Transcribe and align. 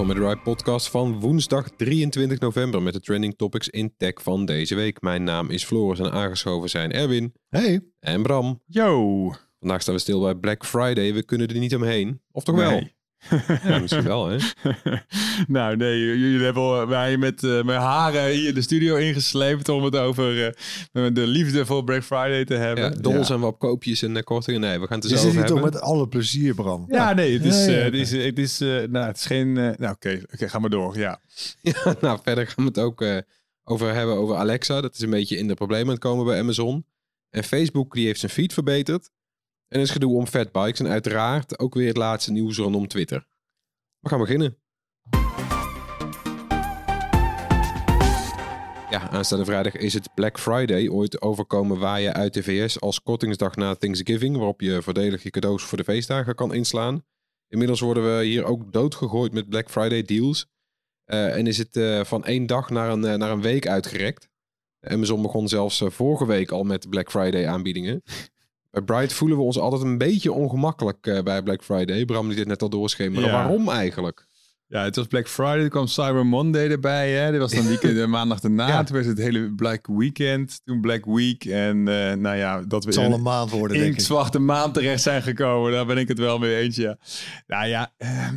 Welkom 0.00 0.18
bij 0.18 0.26
de 0.26 0.32
Ride 0.34 0.50
Podcast 0.50 0.90
van 0.90 1.20
woensdag 1.20 1.68
23 1.76 2.38
november 2.38 2.82
met 2.82 2.92
de 2.92 3.00
trending 3.00 3.36
topics 3.36 3.68
in 3.68 3.94
tech 3.96 4.22
van 4.22 4.44
deze 4.44 4.74
week. 4.74 5.00
Mijn 5.00 5.24
naam 5.24 5.50
is 5.50 5.64
Floris 5.64 5.98
en 5.98 6.12
aangeschoven 6.12 6.70
zijn 6.70 6.92
Erwin 6.92 7.32
Hey. 7.48 7.80
en 8.00 8.22
Bram. 8.22 8.62
Yo. 8.66 9.32
Vandaag 9.58 9.82
staan 9.82 9.94
we 9.94 10.00
stil 10.00 10.20
bij 10.20 10.34
Black 10.34 10.66
Friday. 10.66 11.14
We 11.14 11.22
kunnen 11.22 11.48
er 11.48 11.58
niet 11.58 11.74
omheen. 11.74 12.20
Of 12.32 12.44
toch 12.44 12.56
wel? 12.56 12.82
Ja, 13.64 13.78
misschien 13.78 14.04
wel, 14.04 14.28
hè? 14.28 14.36
nou, 15.46 15.76
nee, 15.76 15.98
jullie 15.98 16.44
hebben 16.44 16.88
mij 16.88 17.16
met 17.16 17.44
eh, 17.44 17.62
mijn 17.62 17.80
haren 17.80 18.30
hier 18.30 18.54
de 18.54 18.62
studio 18.62 18.96
ingesleept 18.96 19.68
om 19.68 19.84
het 19.84 19.96
over 19.96 20.46
eh, 20.46 20.52
de 21.12 21.26
liefde 21.26 21.66
voor 21.66 21.84
Black 21.84 22.02
Friday 22.04 22.44
te 22.44 22.54
hebben. 22.54 22.84
Ja, 22.84 22.90
dols 22.90 23.30
en 23.30 23.40
wat 23.40 23.56
koopjes 23.58 24.02
en 24.02 24.16
eh, 24.16 24.22
kortingen. 24.22 24.60
Nee, 24.60 24.80
we 24.80 24.86
gaan 24.86 24.96
het 24.96 25.04
er 25.04 25.10
Je 25.10 25.16
zo 25.16 25.22
zit 25.22 25.30
over 25.30 25.40
hier 25.40 25.48
toch 25.48 25.60
hebben. 25.62 25.80
met 25.80 25.90
alle 25.90 26.08
plezier, 26.08 26.54
Bram. 26.54 26.84
Ja, 26.88 27.12
nee, 27.12 27.32
het 27.32 27.44
is, 27.44 27.66
Ja, 27.66 27.72
eh, 27.72 27.84
het 27.84 27.94
is, 27.94 28.10
het 28.10 28.38
is, 28.38 28.60
eh, 28.60 28.68
nou, 28.68 29.06
het 29.06 29.16
is 29.16 29.26
geen, 29.26 29.52
nou, 29.52 29.90
oké, 29.90 30.20
oké, 30.32 30.48
ga 30.48 30.58
maar 30.58 30.70
door, 30.70 30.98
ja. 30.98 31.20
Ja, 31.62 31.94
nou, 32.00 32.18
verder 32.22 32.46
gaan 32.46 32.64
we 32.64 32.70
het 32.70 32.78
ook 32.78 33.02
eh, 33.02 33.16
over 33.64 33.94
hebben 33.94 34.14
over 34.14 34.36
Alexa. 34.36 34.80
Dat 34.80 34.94
is 34.94 35.00
een 35.00 35.10
beetje 35.10 35.36
in 35.36 35.48
de 35.48 35.54
problemen 35.54 35.86
aan 35.86 35.92
het 35.92 36.00
komen 36.02 36.24
bij 36.24 36.38
Amazon. 36.38 36.84
En 37.30 37.44
Facebook 37.44 37.94
die 37.94 38.06
heeft 38.06 38.20
zijn 38.20 38.32
feed 38.32 38.52
verbeterd. 38.52 39.10
En 39.70 39.80
is 39.80 39.90
gedoe 39.90 40.16
om 40.16 40.26
fatbikes. 40.26 40.80
En 40.80 40.86
uiteraard 40.86 41.58
ook 41.58 41.74
weer 41.74 41.86
het 41.86 41.96
laatste 41.96 42.32
nieuws 42.32 42.56
rondom 42.56 42.88
Twitter. 42.88 43.26
We 44.00 44.08
gaan 44.08 44.18
beginnen. 44.18 44.56
Ja, 48.90 49.10
aanstaande 49.10 49.44
vrijdag 49.44 49.76
is 49.76 49.94
het 49.94 50.14
Black 50.14 50.38
Friday. 50.38 50.88
Ooit 50.88 51.22
overkomen 51.22 51.78
waar 51.78 52.00
je 52.00 52.12
uit 52.12 52.34
de 52.34 52.42
VS 52.42 52.80
als 52.80 53.02
kortingsdag 53.02 53.56
na 53.56 53.74
Thanksgiving. 53.74 54.36
Waarop 54.36 54.60
je 54.60 54.82
voordelig 54.82 55.22
je 55.22 55.30
cadeaus 55.30 55.62
voor 55.62 55.78
de 55.78 55.84
feestdagen 55.84 56.34
kan 56.34 56.54
inslaan. 56.54 57.04
Inmiddels 57.48 57.80
worden 57.80 58.16
we 58.16 58.24
hier 58.24 58.44
ook 58.44 58.72
doodgegooid 58.72 59.32
met 59.32 59.48
Black 59.48 59.70
Friday 59.70 60.02
deals. 60.02 60.46
Eh, 61.04 61.36
en 61.36 61.46
is 61.46 61.58
het 61.58 61.76
eh, 61.76 62.04
van 62.04 62.24
één 62.24 62.46
dag 62.46 62.70
naar 62.70 62.90
een, 62.90 63.04
eh, 63.04 63.14
naar 63.14 63.30
een 63.30 63.42
week 63.42 63.66
uitgerekt. 63.66 64.28
Amazon 64.80 65.22
begon 65.22 65.48
zelfs 65.48 65.82
vorige 65.86 66.26
week 66.26 66.50
al 66.50 66.64
met 66.64 66.90
Black 66.90 67.10
Friday 67.10 67.46
aanbiedingen. 67.46 68.02
Bij 68.70 68.82
Bright 68.82 69.12
voelen 69.12 69.36
we 69.36 69.42
ons 69.44 69.58
altijd 69.58 69.82
een 69.82 69.98
beetje 69.98 70.32
ongemakkelijk 70.32 71.06
eh, 71.06 71.22
bij 71.22 71.42
Black 71.42 71.62
Friday. 71.64 72.04
Bram 72.04 72.26
die 72.28 72.36
dit 72.36 72.46
net 72.46 72.62
al 72.62 72.68
doorschemeren. 72.68 73.24
Ja. 73.28 73.32
Waarom 73.32 73.68
eigenlijk? 73.68 74.28
Ja, 74.66 74.82
het 74.84 74.96
was 74.96 75.06
Black 75.06 75.28
Friday, 75.28 75.58
er 75.62 75.68
kwam 75.68 75.86
Cyber 75.86 76.26
Monday 76.26 76.68
erbij. 76.70 77.10
Hè? 77.10 77.30
Dit 77.30 77.40
was 77.40 77.52
dan 77.52 77.66
weekend, 77.66 77.94
de 77.96 78.06
maandag 78.16 78.40
daarna. 78.40 78.68
Ja. 78.68 78.82
Toen 78.84 78.96
was 78.96 79.06
het 79.06 79.18
hele 79.18 79.52
Black 79.54 79.86
Weekend, 79.86 80.60
toen 80.64 80.80
Black 80.80 81.04
Week. 81.04 81.44
En 81.44 81.88
eh, 81.88 82.14
nou 82.16 82.36
ja, 82.36 82.60
dat 82.60 82.80
we 82.84 82.90
Het 82.90 82.94
zal 82.98 83.04
in- 83.04 83.12
een 83.12 83.22
maand 83.22 83.50
worden, 83.50 83.76
in 83.76 83.82
denk 83.82 83.94
ik. 83.94 84.00
zwarte 84.00 84.38
maand 84.38 84.74
terecht 84.74 85.02
zijn 85.02 85.22
gekomen. 85.22 85.72
Daar 85.72 85.86
ben 85.86 85.98
ik 85.98 86.08
het 86.08 86.18
wel 86.18 86.38
mee 86.38 86.56
eens, 86.56 86.76
ja. 86.76 86.96
Nou 87.46 87.66
ja, 87.66 87.92
eh, 87.96 88.26
eh, 88.26 88.32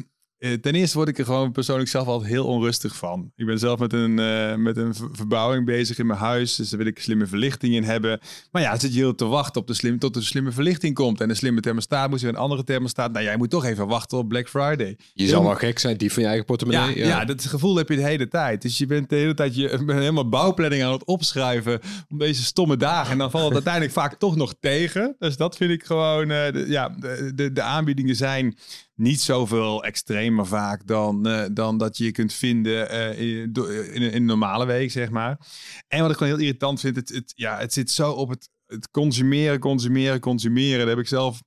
ten 0.62 0.74
eerste 0.76 0.98
word 0.98 1.10
ik 1.10 1.18
er 1.18 1.26
gewoon 1.26 1.52
persoonlijk 1.52 1.90
zelf 1.90 2.08
altijd 2.08 2.32
heel 2.32 2.46
onrustig 2.46 2.96
van. 2.96 3.32
Ik 3.36 3.46
ben 3.46 3.60
zelf 3.60 3.80
met 3.80 3.94
een, 3.94 4.20
eh, 4.20 4.56
met 4.56 4.78
een 4.78 4.96
ver- 4.96 5.10
verbouwing 5.12 5.66
bezig 5.66 5.98
in 5.98 6.06
mijn 6.06 6.20
huis. 6.20 6.56
Dus 6.56 6.70
daar 6.70 6.78
wil 6.80 6.88
ik 6.88 7.00
slimme 7.00 7.26
verlichting 7.26 7.74
in 7.74 7.84
hebben. 7.84 8.20
Maar 8.52 8.62
ja, 8.62 8.80
zit 8.80 8.94
je 8.94 9.00
heel 9.00 9.16
te 9.16 9.26
wachten 9.26 9.62
op 9.62 9.68
de 9.68 9.74
slim, 9.74 10.00
tot 10.00 10.16
er 10.16 10.24
slimme 10.24 10.52
verlichting 10.52 10.96
komt. 10.96 11.22
En 11.22 11.30
een 11.30 11.36
slimme 11.36 11.62
thermostaat 11.62 12.10
moet 12.10 12.22
weer 12.22 12.30
een 12.30 12.36
andere 12.36 12.64
thermostaat. 12.64 13.12
Nou, 13.12 13.26
jij 13.26 13.38
moet 13.38 13.50
toch 13.50 13.66
even 13.66 13.88
wachten 13.88 14.18
op 14.18 14.28
Black 14.28 14.50
Friday. 14.50 14.98
Je 15.14 15.28
zal 15.28 15.44
wel 15.44 15.56
gek 15.56 15.80
zijn, 15.80 15.98
die 15.98 16.12
van 16.14 16.22
je 16.24 16.28
eigen 16.28 16.46
Ja, 16.48 16.56
portemonnee. 16.56 16.98
ja. 16.98 17.26
dat 17.26 17.46
gevoel 17.46 17.76
heb 17.76 17.90
je 17.90 17.96
de 17.96 18.02
hele 18.02 18.28
tijd. 18.28 18.62
Dus 18.62 18.78
je 18.78 18.86
bent 18.86 19.10
de 19.10 19.16
hele 19.16 19.34
tijd 19.34 19.56
je 19.56 19.68
helemaal 19.88 20.30
bouwplanning 20.30 20.84
aan 20.84 20.92
het 20.92 21.06
opschrijven 21.06 21.80
om 22.10 22.18
deze 22.18 22.44
stomme 22.44 22.78
dagen. 22.78 23.12
En 23.12 23.18
dan 23.18 23.32
valt 23.32 23.44
het 23.46 23.54
uiteindelijk 23.64 23.94
vaak 23.94 24.16
toch 24.20 24.36
nog 24.36 24.54
tegen. 24.60 25.16
Dus 25.20 25.38
dat 25.38 25.56
vind 25.58 25.72
ik 25.72 25.84
gewoon, 25.84 26.32
eh, 26.32 26.52
de, 26.52 26.66
ja, 26.68 26.90
de, 26.90 27.32
de, 27.36 27.52
de 27.52 27.62
aanbiedingen 27.62 28.16
zijn 28.16 28.58
niet 28.96 29.22
zoveel 29.22 29.84
extremer 29.84 30.46
vaak 30.46 30.88
dan, 30.88 31.28
eh, 31.28 31.46
dan 31.52 31.78
dat 31.78 31.98
je 31.98 32.12
kunt 32.12 32.34
vinden 32.34 32.90
eh, 32.90 33.20
in, 33.42 33.54
do- 33.54 33.66
in, 33.66 34.02
in 34.02 34.14
een 34.14 34.26
normale 34.26 34.66
week, 34.66 34.92
zeg 34.92 35.10
maar. 35.10 35.40
En 35.88 36.02
wat 36.02 36.12
ik 36.12 36.18
gewoon 36.18 36.34
heel 36.34 36.42
irritant 36.42 36.80
vind, 36.80 36.96
het, 36.96 37.10
het, 37.10 37.34
ja, 37.36 37.58
het 37.58 37.74
zit 37.74 37.92
zo 37.92 38.12
op 38.12 38.30
het, 38.30 38.50
het 38.66 38.90
consumeren, 38.90 39.60
consumeren, 39.60 40.20
consumeren. 40.20 40.80
Daar 40.80 40.88
heb 40.88 40.98
ik 40.98 41.08
zelf 41.08 41.42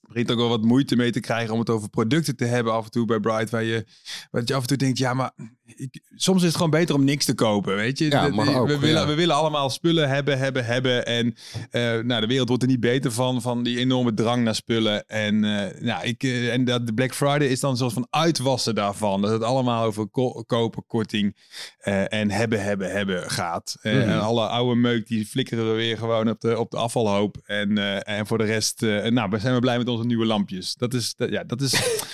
begint 0.00 0.30
ook 0.30 0.38
wel 0.38 0.48
wat 0.48 0.64
moeite 0.64 0.96
mee 0.96 1.10
te 1.10 1.20
krijgen 1.20 1.52
om 1.52 1.58
het 1.58 1.70
over 1.70 1.88
producten 1.88 2.36
te 2.36 2.44
hebben 2.44 2.72
af 2.72 2.84
en 2.84 2.90
toe 2.90 3.04
bij 3.06 3.20
Bright, 3.20 3.50
waar 3.50 3.62
je, 3.62 3.86
waar 4.30 4.42
je 4.44 4.54
af 4.54 4.60
en 4.60 4.66
toe 4.66 4.76
denkt, 4.76 4.98
ja, 4.98 5.14
maar 5.14 5.32
ik, 5.76 6.00
soms 6.14 6.40
is 6.40 6.46
het 6.46 6.56
gewoon 6.56 6.70
beter 6.70 6.94
om 6.94 7.04
niks 7.04 7.24
te 7.24 7.34
kopen, 7.34 7.76
weet 7.76 7.98
je? 7.98 8.10
Ja, 8.10 8.24
ook, 8.24 8.66
we, 8.66 8.78
willen, 8.78 9.00
ja. 9.00 9.06
we 9.06 9.14
willen 9.14 9.34
allemaal 9.34 9.70
spullen 9.70 10.08
hebben, 10.08 10.38
hebben, 10.38 10.64
hebben 10.64 11.06
en 11.06 11.34
eh, 11.70 11.82
nou, 11.98 12.20
de 12.20 12.26
wereld 12.26 12.48
wordt 12.48 12.62
er 12.62 12.68
niet 12.68 12.80
beter 12.80 13.12
van, 13.12 13.42
van 13.42 13.62
die 13.62 13.78
enorme 13.78 14.14
drang 14.14 14.44
naar 14.44 14.54
spullen 14.54 15.06
en, 15.06 15.44
eh, 15.44 15.82
nou, 15.82 16.04
ik, 16.04 16.22
eh, 16.22 16.52
en 16.52 16.64
dat 16.64 16.86
de 16.86 16.94
Black 16.94 17.14
Friday 17.14 17.46
is 17.48 17.60
dan 17.60 17.70
een 17.70 17.76
soort 17.76 17.92
van 17.92 18.06
uitwassen 18.10 18.74
daarvan, 18.74 19.22
dat 19.22 19.30
het 19.30 19.42
allemaal 19.42 19.84
over 19.84 20.08
ko- 20.08 20.42
kopen, 20.46 20.84
korting 20.86 21.36
en 22.08 22.30
hebben, 22.30 22.62
hebben, 22.62 22.90
hebben 22.90 23.30
gaat. 23.30 23.76
Mhm. 23.82 23.94
En 23.94 24.20
alle 24.20 24.46
oude 24.46 24.80
meuk 24.80 25.06
die 25.06 25.26
flikkeren 25.26 25.68
we 25.68 25.74
weer 25.74 25.98
gewoon 25.98 26.28
op 26.28 26.40
de, 26.40 26.58
op 26.58 26.70
de 26.70 26.76
afvalhoop 26.76 27.36
en, 27.44 28.02
en 28.04 28.26
voor 28.26 28.38
de 28.38 28.44
rest, 28.44 28.80
nou, 28.80 29.30
we 29.30 29.38
zijn 29.38 29.54
we 29.54 29.60
blij 29.60 29.78
met 29.78 29.88
onze 29.88 30.04
nieuwe 30.04 30.26
lampjes. 30.26 30.74
Dat 30.74 30.94
is, 30.94 31.14
dat, 31.14 31.30
ja, 31.30 31.44
dat 31.44 31.60
is, 31.60 31.72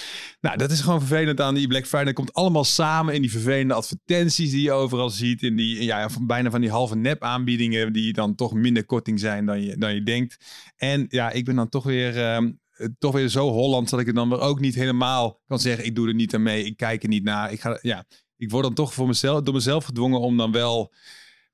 nou, 0.47 0.59
dat 0.59 0.71
is 0.71 0.81
gewoon 0.81 0.99
vervelend 0.99 1.41
aan 1.41 1.55
die 1.55 1.67
Black 1.67 1.87
Friday. 1.87 2.05
Dat 2.05 2.15
komt 2.15 2.33
allemaal 2.35 2.65
samen 2.65 3.15
in 3.15 3.21
die 3.21 3.31
vervelende 3.31 3.75
advertenties 3.75 4.51
die 4.51 4.63
je 4.63 4.73
overal 4.73 5.11
ziet. 5.11 5.43
In 5.43 5.57
die, 5.57 5.85
ja, 5.85 6.11
van, 6.11 6.27
bijna 6.27 6.51
van 6.51 6.61
die 6.61 6.71
halve 6.71 6.97
nep 6.97 7.23
aanbiedingen 7.23 7.93
die 7.93 8.13
dan 8.13 8.35
toch 8.35 8.53
minder 8.55 8.85
korting 8.85 9.21
zijn 9.21 9.47
dan 9.47 9.63
je, 9.63 9.77
dan 9.77 9.95
je 9.95 10.03
denkt. 10.03 10.37
En 10.77 11.07
ja, 11.09 11.31
ik 11.31 11.45
ben 11.45 11.57
dan 11.57 11.69
toch 11.69 11.85
weer, 11.85 12.25
ehm, 12.25 12.53
eh, 12.71 12.87
toch 12.99 13.13
weer 13.13 13.29
zo 13.29 13.51
Hollands 13.51 13.91
dat 13.91 14.01
ik 14.01 14.07
het 14.07 14.15
dan 14.15 14.29
weer 14.29 14.41
ook 14.41 14.61
niet 14.61 14.75
helemaal 14.75 15.41
kan 15.47 15.61
zeggen. 15.61 15.85
Ik 15.85 15.95
doe 15.95 16.09
er 16.09 16.15
niet 16.15 16.35
aan 16.35 16.43
mee, 16.43 16.65
ik 16.65 16.77
kijk 16.77 17.03
er 17.03 17.09
niet 17.09 17.25
naar. 17.25 17.53
Ik, 17.53 17.61
ga, 17.61 17.79
ja, 17.83 18.05
ik 18.37 18.51
word 18.51 18.63
dan 18.63 18.75
toch 18.75 18.95
voor 18.95 19.07
mezelf, 19.07 19.43
door 19.43 19.55
mezelf 19.55 19.85
gedwongen 19.85 20.21
om 20.21 20.37
dan 20.37 20.53
wel 20.53 20.93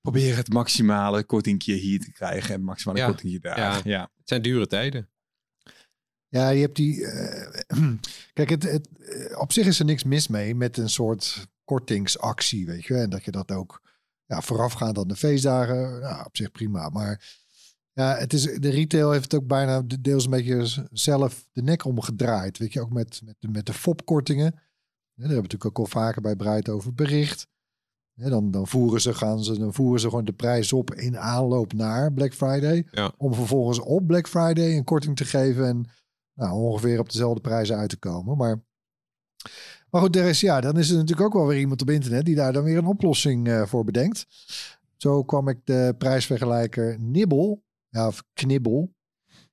proberen 0.01 0.37
het 0.37 0.53
maximale 0.53 1.25
kortingje 1.25 1.75
hier 1.75 2.01
te 2.01 2.13
krijgen. 2.13 2.55
En 2.55 2.63
maximale 2.63 2.99
Ja, 2.99 3.07
kortingje 3.07 3.41
daar. 3.41 3.59
ja. 3.59 3.81
ja. 3.85 4.01
Het 4.01 4.29
zijn 4.29 4.43
dure 4.43 4.67
tijden. 4.67 5.12
Ja, 6.33 6.49
je 6.49 6.61
hebt 6.61 6.77
die. 6.77 7.07
eh, 7.07 7.93
kijk, 8.33 8.49
het, 8.51 8.63
het, 8.63 8.89
eh, 8.99 9.39
op 9.41 9.53
zich 9.53 9.67
is 9.67 9.79
er 9.79 9.85
niks 9.85 10.05
mis 10.05 10.29
mee 10.29 10.55
met 10.55 10.77
een 10.77 10.89
soort 10.91 11.47
kortingsactie, 11.65 12.67
weet 12.67 12.85
je. 12.85 12.95
En 12.95 13.11
dat 13.11 13.25
je 13.25 13.31
dat 13.31 13.51
ook 13.53 13.81
ja, 14.27 14.41
voorafgaand 14.41 14.99
aan 14.99 15.09
de 15.09 15.17
feestdagen. 15.17 16.01
Nou, 16.01 16.25
op 16.27 16.37
zich 16.37 16.51
prima. 16.53 16.89
Maar 16.89 17.41
ja, 17.93 18.17
het 18.17 18.33
is, 18.33 18.43
de 18.43 18.69
retail 18.71 19.11
heeft 19.11 19.33
het 19.33 19.35
ook 19.43 19.47
bijna 19.47 19.83
de- 19.83 20.01
deels 20.01 20.25
een 20.25 20.31
beetje 20.31 20.87
zelf 20.93 21.47
de 21.53 21.63
nek 21.63 21.85
omgedraaid. 21.85 22.59
Weet 22.59 22.73
je, 22.73 22.81
ook 22.81 22.93
met, 22.93 23.21
met, 23.25 23.37
de- 23.39 23.49
met 23.49 23.67
de 23.67 23.73
FOP-kortingen. 23.75 24.45
Ja, 24.45 24.53
daar 24.55 25.27
hebben 25.29 25.37
we 25.37 25.43
natuurlijk 25.43 25.65
ook 25.79 25.79
al 25.79 26.01
vaker 26.03 26.23
bij 26.23 26.37
Breit 26.37 26.69
over 26.69 26.95
bericht. 26.95 27.47
Ja, 28.15 28.29
dan, 28.29 28.51
dan, 28.51 28.67
voeren 28.67 29.01
ze, 29.01 29.15
gaan 29.15 29.45
ze, 29.45 29.59
dan 29.59 29.75
voeren 29.75 30.01
ze 30.01 30.09
gewoon 30.09 30.25
de 30.25 30.33
prijs 30.33 30.73
op 30.73 30.95
in 30.95 31.19
aanloop 31.19 31.73
naar 31.73 32.13
Black 32.13 32.35
Friday. 32.35 32.87
Ja. 32.91 33.13
Om 33.17 33.35
vervolgens 33.35 33.79
op 33.79 34.07
Black 34.07 34.29
Friday 34.29 34.77
een 34.77 34.85
korting 34.85 35.17
te 35.17 35.25
geven. 35.25 35.67
En 35.67 35.85
nou, 36.35 36.53
ongeveer 36.53 36.99
op 36.99 37.11
dezelfde 37.11 37.41
prijzen 37.41 37.77
uit 37.77 37.89
te 37.91 37.97
komen. 37.99 38.37
Maar, 38.37 38.63
maar 39.91 40.01
goed, 40.01 40.17
er 40.17 40.25
is, 40.29 40.41
ja, 40.41 40.61
dan 40.61 40.79
is 40.79 40.91
er 40.91 40.97
natuurlijk 40.97 41.27
ook 41.27 41.33
wel 41.35 41.47
weer 41.47 41.59
iemand 41.59 41.83
op 41.83 41.91
internet 41.91 42.25
die 42.25 42.35
daar 42.35 42.53
dan 42.53 42.65
weer 42.65 42.79
een 42.79 42.87
oplossing 42.87 43.49
eh, 43.49 43.67
voor 43.67 43.85
bedenkt. 43.85 44.27
Zo 44.97 45.23
kwam 45.25 45.49
ik 45.49 45.59
de 45.65 45.95
prijsvergelijker 45.99 47.01
Nibbel, 47.01 47.63
ja, 47.89 48.07
of 48.07 48.25
Knibbel. 48.33 48.95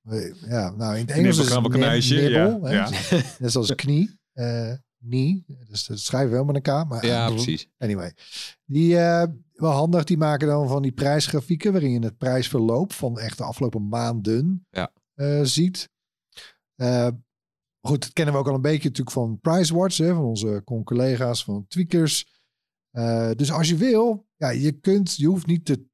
Eh, 0.04 0.34
Ja, 0.48 0.70
nou 0.70 0.94
in 0.94 1.00
het 1.00 1.10
Engels 1.10 1.38
is 1.38 1.48
het 1.48 1.62
nibbel. 2.10 2.68
ja, 2.70 2.90
hè. 2.90 3.16
ja. 3.16 3.22
Net 3.38 3.52
zoals 3.52 3.74
knie, 3.74 4.18
eh 4.32 4.72
nie. 5.02 5.44
Dus 5.68 5.86
dat 5.86 5.98
schrijven 5.98 6.30
we 6.30 6.36
wel 6.36 6.44
met 6.44 6.54
een 6.56 6.62
K. 6.62 6.88
Maar 6.88 7.06
Ja, 7.06 7.28
precies. 7.30 7.68
Anyway, 7.78 8.12
die 8.64 8.98
eh, 8.98 9.26
wel 9.52 9.70
handig. 9.70 10.04
Die 10.04 10.16
maken 10.18 10.48
dan 10.48 10.68
van 10.68 10.82
die 10.82 10.92
prijsgrafieken 10.92 11.72
waarin 11.72 11.90
je 11.90 11.98
het 11.98 12.18
prijsverloop 12.18 12.92
van 12.92 13.18
echt 13.18 13.38
de 13.38 13.44
afgelopen 13.44 13.88
maanden 13.88 14.66
Ja. 14.70 14.92
eh, 15.14 15.40
ziet. 15.42 15.88
Eh, 16.80 17.08
goed, 17.80 18.02
dat 18.02 18.12
kennen 18.12 18.34
we 18.34 18.40
ook 18.40 18.48
al 18.48 18.54
een 18.54 18.60
beetje 18.60 18.88
natuurlijk 18.88 19.16
van 19.16 19.38
PriceWatch, 19.40 19.96
hè, 19.96 20.14
van 20.14 20.24
onze 20.24 20.62
collega's 20.84 21.44
van 21.44 21.66
Tweakers. 21.68 22.26
Eh, 22.90 23.30
dus 23.36 23.52
als 23.52 23.68
je 23.68 23.76
wil, 23.76 24.26
ja, 24.36 24.50
je 24.50 24.72
kunt, 24.72 25.16
je 25.16 25.26
hoeft 25.26 25.46
niet 25.46 25.64
te, 25.64 25.84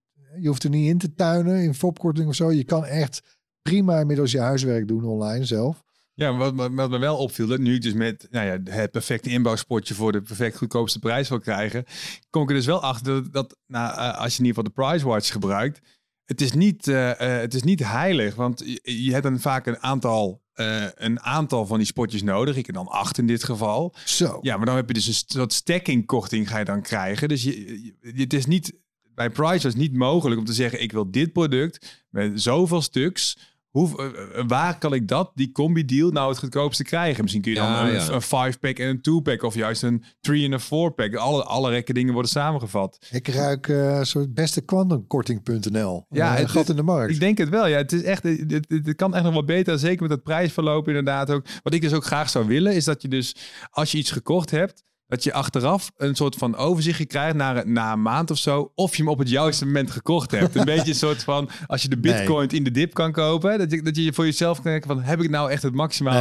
je 0.40 0.48
hoeft 0.48 0.64
er 0.64 0.70
niet 0.70 0.88
in 0.88 0.98
te 0.98 1.14
tuinen 1.14 1.62
in 1.62 1.74
fopkorting 1.74 2.28
of 2.28 2.34
zo. 2.34 2.52
Je 2.52 2.64
kan 2.64 2.84
echt 2.84 3.38
prima 3.62 4.00
inmiddels 4.00 4.30
je 4.30 4.40
huiswerk 4.40 4.88
doen 4.88 5.04
online 5.04 5.44
zelf. 5.44 5.84
Ja, 6.14 6.36
wat, 6.36 6.54
wat, 6.54 6.90
me 6.90 6.98
wel 6.98 7.16
opviel, 7.16 7.46
dat 7.46 7.58
nu 7.58 7.78
dus 7.78 7.92
met 7.92 8.26
nou 8.30 8.46
ja, 8.46 8.72
het 8.72 8.90
perfecte 8.90 9.30
inbouwspotje 9.30 9.94
voor 9.94 10.12
de 10.12 10.22
perfect 10.22 10.56
goedkoopste 10.56 10.98
prijs 10.98 11.28
wil 11.28 11.38
krijgen, 11.38 11.84
kom 12.30 12.42
ik 12.42 12.48
er 12.48 12.54
dus 12.54 12.66
wel 12.66 12.82
achter 12.82 13.32
dat, 13.32 13.58
nou, 13.66 13.98
eh, 13.98 14.18
als 14.18 14.32
je 14.32 14.38
in 14.38 14.46
ieder 14.46 14.62
geval 14.64 14.74
de 14.74 14.88
Price 14.90 15.06
Watch 15.06 15.32
gebruikt, 15.32 15.80
het 16.26 16.40
is 16.40 16.52
niet, 16.52 16.88
eh, 16.88 17.11
eh, 17.11 17.40
het 17.40 17.55
is 17.55 17.62
niet 17.62 17.84
heilig, 17.84 18.34
want 18.34 18.62
je, 18.67 19.05
je 19.05 19.11
hebt 19.12 19.23
dan 19.23 19.40
vaak 19.40 19.67
een 19.67 19.78
aantal, 19.82 20.43
eh, 20.52 20.84
een 20.94 21.20
aantal 21.20 21.67
van 21.67 21.76
die 21.78 21.87
spotjes 21.87 22.23
nodig. 22.23 22.56
Ik 22.56 22.67
heb 22.67 22.75
dan 22.75 22.87
acht 22.88 23.19
in 23.19 23.26
dit 23.26 23.44
geval. 23.44 23.94
Zo. 24.05 24.38
Ja, 24.43 24.56
maar 24.56 24.67
dan 24.67 24.76
heb 24.76 24.88
je 24.88 24.94
dus 24.94 25.06
een 25.06 25.14
soort 25.26 25.52
stacking 25.52 26.06
korting 26.06 26.49
ga 26.49 26.58
je 26.58 26.64
dan 26.64 26.82
krijgen. 26.82 27.28
Dus 27.28 27.43
je, 27.43 27.82
je- 27.84 28.20
het 28.20 28.32
is 28.32 28.46
niet, 28.46 28.73
bij 29.14 29.31
Price 29.31 29.52
was 29.52 29.62
het 29.62 29.76
niet 29.76 29.93
mogelijk 29.94 30.40
om 30.40 30.46
te 30.46 30.52
zeggen, 30.52 30.82
ik 30.82 30.93
wil 30.93 31.11
dit 31.11 31.32
product 31.32 32.05
met 32.11 32.43
zoveel 32.43 32.82
stuks. 32.82 33.38
Hoe, 33.76 33.99
eh, 33.99 34.38
eh, 34.38 34.44
waar 34.46 34.78
kan 34.78 34.94
ik 34.94 35.08
dat, 35.08 35.31
die 35.34 35.52
combi-deal, 35.52 36.11
nou 36.11 36.28
het 36.28 36.38
goedkoopste 36.38 36.84
krijgen? 36.84 37.23
Misschien 37.23 37.43
kun 37.43 37.52
je 37.52 37.58
dan 37.58 37.67
Ja, 37.67 37.88
een, 37.88 37.93
ja. 37.93 38.08
een 38.08 38.55
5-pack 38.55 38.78
en 38.78 38.88
een 38.88 39.00
2-pack 39.00 39.43
of 39.43 39.55
juist 39.55 39.82
een 39.82 40.05
3 40.20 40.44
en 40.44 40.52
een 40.52 40.61
4-pack. 40.61 41.14
Alle, 41.14 41.44
alle 41.44 41.70
rekke 41.70 41.93
dingen 41.93 42.12
worden 42.12 42.31
samengevat. 42.31 43.06
Ik 43.11 43.28
ruik 43.28 43.69
eh, 43.69 43.96
een 43.99 44.06
soort 44.06 44.34
beste 44.34 44.61
kwantumkorting.nl. 44.61 46.06
Ja, 46.08 46.25
Ja, 46.26 46.31
het 46.32 46.40
een 46.40 46.49
gat 46.49 46.69
in 46.69 46.76
de 46.76 46.82
markt. 46.82 47.12
Ik 47.12 47.20
denk 47.20 47.38
het 47.38 47.49
wel. 47.49 47.67
Ja, 47.67 47.76
het 47.76 47.93
is 47.93 48.02
echt, 48.02 48.23
het, 48.23 48.50
het, 48.50 48.67
het 48.69 48.96
kan 48.96 49.14
echt 49.14 49.25
nog 49.25 49.34
wat 49.34 49.46
beter. 49.46 49.78
Zeker 49.78 50.00
met 50.00 50.11
dat 50.11 50.23
prijsverloop 50.23 50.88
inderdaad 50.88 51.31
ook. 51.31 51.46
Wat 51.62 51.75
ik 51.75 51.81
dus 51.81 51.93
ook 51.93 52.05
graag 52.05 52.31
zou 52.31 52.46
willen, 52.46 52.75
is 52.75 52.84
dat 52.84 53.02
je 53.02 53.08
dus 53.08 53.37
als 53.70 53.93
je 53.93 53.99
iets 53.99 54.11
gekocht 54.11 54.50
hebt, 54.50 54.84
dat 55.06 55.24
je 55.24 55.32
achteraf 55.32 55.90
een 55.96 56.14
soort 56.14 56.34
van 56.36 56.56
overzichtje 56.56 57.06
krijgt 57.06 57.36
na, 57.36 57.56
een- 57.64 57.72
na 57.72 57.92
een 57.92 58.02
maand 58.02 58.30
of 58.30 58.38
zo, 58.38 58.72
of 58.74 58.96
je 58.96 59.02
hem 59.02 59.10
op 59.12 59.18
het 59.18 59.28
juiste 59.28 59.64
moment 59.66 59.90
gekocht 59.90 60.30
hebt. 60.30 60.54
Een 60.54 60.64
beetje 60.74 60.88
een 60.90 60.94
soort 60.96 61.22
van, 61.24 61.48
als 61.66 61.82
je 61.82 61.88
de 61.88 61.98
bitcoin 61.98 62.48
in 62.48 62.64
de 62.64 62.70
dip 62.70 62.94
kan 62.94 63.12
kopen, 63.12 63.58
dat 63.58 63.70
je, 63.70 63.82
dat 63.82 63.96
je 63.96 64.12
voor 64.12 64.24
jezelf 64.24 64.60
kan 64.62 64.70
denken 64.70 64.88
van, 64.88 65.02
heb 65.02 65.22
ik 65.22 65.30
nou 65.30 65.50
echt 65.50 65.62
het 65.62 65.74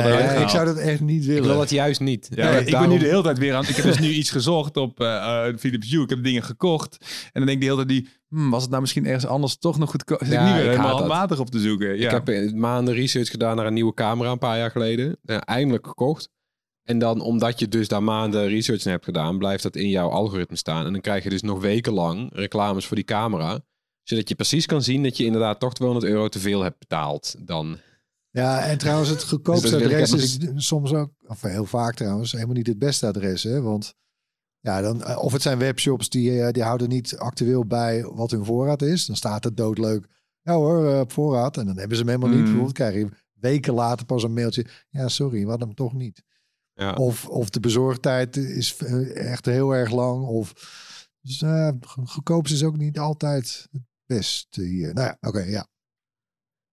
Nee, 0.03 0.13
eruit 0.13 0.41
ik 0.41 0.49
zou 0.49 0.65
dat 0.65 0.77
echt 0.77 0.99
niet 1.01 1.21
Ik 1.21 1.27
willen. 1.29 1.43
wil 1.47 1.57
dat 1.57 1.69
juist 1.69 1.99
niet. 1.99 2.29
Ja, 2.35 2.49
ik 2.49 2.63
ben 2.63 2.71
daarom- 2.71 2.89
nu 2.91 2.97
de 2.99 3.05
hele 3.05 3.21
tijd 3.23 3.37
weer 3.37 3.55
aan. 3.55 3.63
Ik 3.67 3.75
heb 3.75 3.85
dus 3.85 3.99
nu 3.99 4.09
iets 4.09 4.29
gezocht 4.29 4.77
op 4.77 4.99
eh 4.99 5.47
eh, 5.47 5.57
Philips 5.57 5.89
Hue. 5.91 6.03
Ik 6.03 6.09
heb 6.09 6.23
dingen 6.23 6.43
gekocht. 6.43 6.97
En 6.99 7.29
dan 7.33 7.45
denk 7.45 7.49
ik 7.49 7.59
de 7.59 7.65
hele 7.73 7.85
tijd 7.85 7.87
die. 7.89 8.09
hmm, 8.29 8.49
was 8.49 8.61
het 8.61 8.69
nou 8.69 8.81
misschien 8.81 9.05
ergens 9.05 9.25
anders 9.25 9.57
toch 9.57 9.77
nog 9.77 9.89
goedkoop? 9.89 10.19
Zit 10.23 10.33
ik 10.33 10.39
nu 10.39 10.45
weer 10.53 10.69
helemaal 10.69 10.97
handmatig 10.97 11.39
op 11.39 11.49
te 11.49 11.59
zoeken. 11.59 11.97
Ja. 11.97 12.05
Ik 12.05 12.11
heb 12.11 12.29
eh, 12.29 12.51
maanden 12.53 12.93
research 12.93 13.29
gedaan 13.29 13.55
naar 13.55 13.65
een 13.65 13.73
nieuwe 13.73 13.93
camera 13.93 14.31
een 14.31 14.37
paar 14.37 14.57
jaar 14.57 14.71
geleden. 14.71 15.17
Eindelijk 15.25 15.87
gekocht. 15.87 16.29
En 16.85 16.99
dan, 16.99 17.21
omdat 17.21 17.59
je 17.59 17.67
dus 17.67 17.87
daar 17.87 18.03
maanden 18.03 18.47
research 18.47 18.83
naar 18.83 18.93
hebt 18.93 19.05
gedaan, 19.05 19.37
blijft 19.37 19.63
dat 19.63 19.75
in 19.75 19.89
jouw 19.89 20.09
algoritme 20.09 20.55
staan. 20.55 20.85
En 20.85 20.91
dan 20.91 21.01
krijg 21.01 21.23
je 21.23 21.29
dus 21.29 21.41
nog 21.41 21.61
wekenlang 21.61 22.29
reclames 22.33 22.85
voor 22.85 22.95
die 22.95 23.05
camera. 23.05 23.59
Zodat 24.03 24.29
je 24.29 24.35
precies 24.35 24.65
kan 24.65 24.81
zien 24.81 25.03
dat 25.03 25.17
je 25.17 25.25
inderdaad 25.25 25.59
toch 25.59 25.73
200 25.73 26.11
euro 26.11 26.27
te 26.27 26.39
veel 26.39 26.61
hebt 26.61 26.79
betaald. 26.79 27.35
Dan, 27.39 27.77
Ja, 28.29 28.65
en 28.65 28.77
trouwens, 28.77 29.09
het 29.09 29.19
Dus 29.19 29.29
goedkoopste 29.29 29.75
adres 29.75 30.13
is 30.13 30.39
soms 30.55 30.93
ook, 30.93 31.11
of 31.27 31.41
heel 31.41 31.65
vaak 31.65 31.95
trouwens, 31.95 32.31
helemaal 32.31 32.55
niet 32.55 32.67
het 32.67 32.79
beste 32.79 33.07
adres. 33.07 33.43
Hè? 33.43 33.61
Want 33.61 33.95
ja, 34.59 34.81
dan, 34.81 35.03
eh, 35.03 35.17
of 35.23 35.31
het 35.31 35.41
zijn 35.41 35.57
webshops 35.57 36.09
die, 36.09 36.41
eh, 36.41 36.51
die 36.51 36.63
houden 36.63 36.89
niet 36.89 37.17
actueel 37.17 37.65
bij 37.65 38.03
wat 38.03 38.31
hun 38.31 38.45
voorraad 38.45 38.81
is. 38.81 39.05
Dan 39.05 39.15
staat 39.15 39.43
het 39.43 39.57
doodleuk, 39.57 40.07
ja 40.41 40.53
hoor, 40.53 40.91
eh, 40.91 40.99
op 40.99 41.11
voorraad. 41.11 41.57
En 41.57 41.65
dan 41.65 41.77
hebben 41.77 41.97
ze 41.97 42.03
hem 42.03 42.11
helemaal 42.11 42.29
niet. 42.29 42.39
Mm. 42.39 42.45
Bijvoorbeeld 42.45 42.75
krijg 42.75 42.95
je 42.95 43.09
weken 43.33 43.73
later 43.73 44.05
pas 44.05 44.23
een 44.23 44.33
mailtje. 44.33 44.65
Ja, 44.89 45.07
sorry, 45.07 45.43
we 45.43 45.49
hadden 45.49 45.67
hem 45.67 45.75
toch 45.75 45.93
niet. 45.93 46.23
Ja. 46.75 46.93
Of, 46.93 47.27
of 47.27 47.49
de 47.49 47.59
bezorgdheid 47.59 48.35
is 48.37 48.77
eh, 48.77 49.31
echt 49.31 49.45
heel 49.45 49.71
erg 49.75 49.91
lang. 49.91 50.25
Of, 50.27 50.53
dus 51.21 51.41
eh, 51.41 51.69
goedkoopste 52.05 52.55
is 52.55 52.63
ook 52.63 52.77
niet 52.77 52.99
altijd 52.99 53.67
het 53.71 53.81
beste 54.05 54.61
hier. 54.61 54.93
Nou 54.93 55.07
ja, 55.07 55.17
oké, 55.29 55.39
ja. 55.41 55.67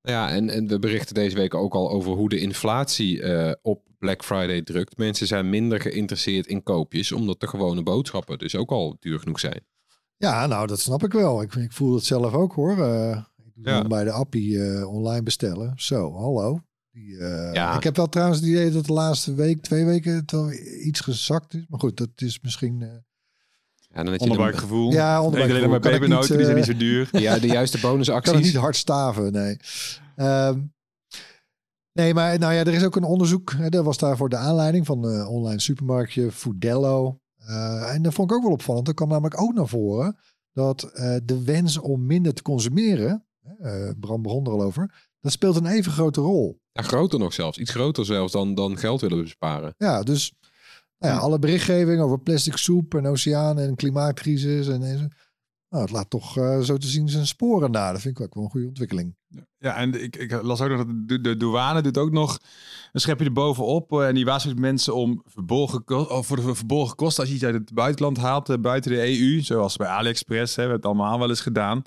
Ja, 0.01 0.31
en, 0.31 0.51
en 0.51 0.67
we 0.67 0.79
berichten 0.79 1.15
deze 1.15 1.37
week 1.37 1.55
ook 1.55 1.75
al 1.75 1.91
over 1.91 2.13
hoe 2.13 2.29
de 2.29 2.39
inflatie 2.41 3.23
eh, 3.23 3.53
op 3.63 3.83
Black 3.99 4.25
Friday 4.25 4.63
drukt. 4.63 4.97
Mensen 4.97 5.27
zijn 5.27 5.51
minder 5.51 5.81
geïnteresseerd 5.81 6.47
in 6.47 6.63
koopjes, 6.63 7.13
omdat 7.13 7.41
de 7.41 7.49
gewone 7.49 7.83
boodschappen 7.83 8.39
dus 8.39 8.57
ook 8.57 8.71
al 8.71 8.97
duur 9.01 9.19
genoeg 9.19 9.41
zijn. 9.41 9.67
Ja, 10.17 10.47
nou, 10.47 10.67
dat 10.67 10.81
snap 10.81 11.05
ik 11.05 11.13
wel. 11.13 11.43
Ik, 11.43 11.55
ik 11.55 11.73
voel 11.73 11.95
het 11.95 12.05
zelf 12.05 12.33
ook 12.33 12.53
hoor. 12.53 12.71
Ik 12.73 13.53
doe 13.55 13.73
Ja. 13.73 13.83
bij 13.83 14.05
de 14.05 14.11
appie 14.13 14.87
online 14.87 15.23
bestellen. 15.23 15.73
Zo, 15.77 16.13
hallo. 16.13 16.61
Die, 16.93 17.19
eh, 17.19 17.53
Ja. 17.53 17.77
Ik 17.77 17.83
heb 17.83 17.97
wel 17.97 18.09
trouwens 18.09 18.41
het 18.41 18.49
idee 18.49 18.71
dat 18.71 18.87
de 18.87 18.93
laatste 18.93 19.35
week, 19.35 19.63
twee 19.63 19.85
weken, 19.85 20.15
het 20.15 20.31
wel 20.31 20.53
iets 20.85 21.01
gezakt 21.01 21.55
is. 21.55 21.65
Maar 21.69 21.81
goed, 21.81 21.97
dat 21.97 22.09
is 22.17 22.41
misschien... 22.41 22.83
eh, 22.83 22.89
Ja, 23.89 24.03
dan 24.03 24.07
heb 24.07 24.15
je 24.15 24.21
Onderbuikgevoel. 24.21 24.93
Ja, 24.93 25.17
Ik 25.17 25.23
onderbuikgevoel. 25.23 25.57
alleen 25.59 25.71
maar 25.71 25.81
Kan 25.81 25.93
ik 25.93 25.99
pepernoten, 26.01 26.37
die 26.37 26.45
zijn 26.45 26.57
niet, 26.57 26.67
niet 26.67 26.77
zo 26.77 26.85
duur. 26.85 27.09
ja, 27.21 27.39
de 27.39 27.47
juiste 27.47 27.79
kan 27.81 27.89
het 27.91 27.99
bonusacties. 27.99 28.47
niet 28.47 28.57
hard 28.63 28.77
staven, 28.77 29.33
nee. 29.33 29.57
Ehm, 30.17 30.61
nee, 31.93 32.15
maar 32.15 32.39
nou 32.39 32.53
ja, 32.53 32.61
er 32.61 32.75
is 32.75 32.85
ook 32.85 32.97
een 32.97 33.05
onderzoek. 33.05 33.53
Hè, 33.53 33.69
dat 33.69 33.85
was 33.85 33.99
daarvoor 33.99 34.29
de 34.29 34.37
aanleiding 34.37 34.87
van 34.87 35.09
eh 35.09 35.31
online 35.31 35.61
supermarktje 35.61 36.33
Foodello. 36.33 37.21
Eh, 37.37 37.95
en 37.95 38.03
dat 38.03 38.15
vond 38.15 38.31
ik 38.31 38.37
ook 38.37 38.43
wel 38.43 38.53
opvallend. 38.53 38.89
Er 38.89 38.95
kwam 38.95 39.09
namelijk 39.09 39.41
ook 39.41 39.55
naar 39.55 39.69
voren 39.69 40.17
dat 40.53 40.83
eh, 40.83 41.17
de 41.25 41.43
wens 41.45 41.79
om 41.79 42.07
minder 42.07 42.35
te 42.35 42.43
consumeren, 42.43 43.27
eh 43.61 43.91
Bram 44.01 44.23
begon 44.23 44.45
er 44.47 44.53
al 44.53 44.63
over, 44.63 45.09
dat 45.21 45.33
speelt 45.33 45.57
een 45.57 45.67
even 45.67 45.93
grote 45.93 46.21
rol. 46.21 46.61
Ja, 46.73 46.83
groter 46.83 47.19
nog 47.19 47.33
zelfs. 47.33 47.59
Iets 47.59 47.71
groter 47.71 48.05
zelfs 48.05 48.33
dan, 48.33 48.55
dan 48.55 48.79
geld 48.79 49.01
willen 49.01 49.23
besparen. 49.23 49.75
Ja, 49.79 50.03
dus 50.03 50.33
nou 50.99 51.15
ja, 51.15 51.21
alle 51.21 51.39
berichtgeving 51.39 52.01
over 52.01 52.21
plastic 52.21 52.57
soep 52.57 52.95
en 52.95 53.07
oceanen 53.07 53.67
en 53.67 53.77
klimaatcrisis. 53.77 54.69
En, 54.69 54.81
nou, 55.69 55.83
het 55.83 55.91
laat 55.91 56.11
toch 56.11 56.39
eh, 56.39 56.61
zo 56.61 56.77
te 56.77 56.87
zien 56.87 57.09
zijn 57.09 57.27
sporen 57.27 57.71
na. 57.71 57.93
Dat 57.93 58.01
vind 58.01 58.19
ik 58.19 58.25
ook 58.25 58.35
wel 58.35 58.45
een 58.45 58.51
goede 58.51 58.67
ontwikkeling. 58.67 59.17
Ja, 59.29 59.47
en 59.63 60.03
ik, 60.03 60.17
ik 60.17 60.43
las 60.43 60.61
ook 60.61 60.69
nog 60.69 60.85
dat 61.07 61.23
de, 61.23 61.37
douane 61.37 61.81
doet 61.83 61.99
ook 61.99 62.11
nog 62.11 62.39
een 62.93 63.01
schepje 63.01 63.25
erbovenop. 63.25 63.93
eh, 63.93 64.09
En 64.09 64.15
die 64.15 64.25
waarschuwt 64.25 64.59
mensen 64.59 64.95
om 64.95 65.23
verborgen, 65.27 65.85
ko- 65.85 66.03
of 66.03 66.27
voor 66.27 66.37
de 66.37 66.55
verborgen 66.55 66.97
kosten 66.97 67.21
als 67.21 67.29
je 67.29 67.35
iets 67.35 67.45
uit 67.45 67.55
het 67.55 67.75
buitenland 67.75 68.17
haalt, 68.17 68.49
eh, 68.49 68.57
buiten 68.59 68.91
de 68.91 69.09
EU. 69.09 69.41
Zoals 69.41 69.77
bij 69.77 69.87
AliExpress, 69.89 70.57
hè, 70.57 70.63
we 70.63 70.69
hebben 70.71 70.77
het 70.91 70.99
allemaal 71.01 71.19
wel 71.19 71.29
eens 71.29 71.41
gedaan. 71.41 71.83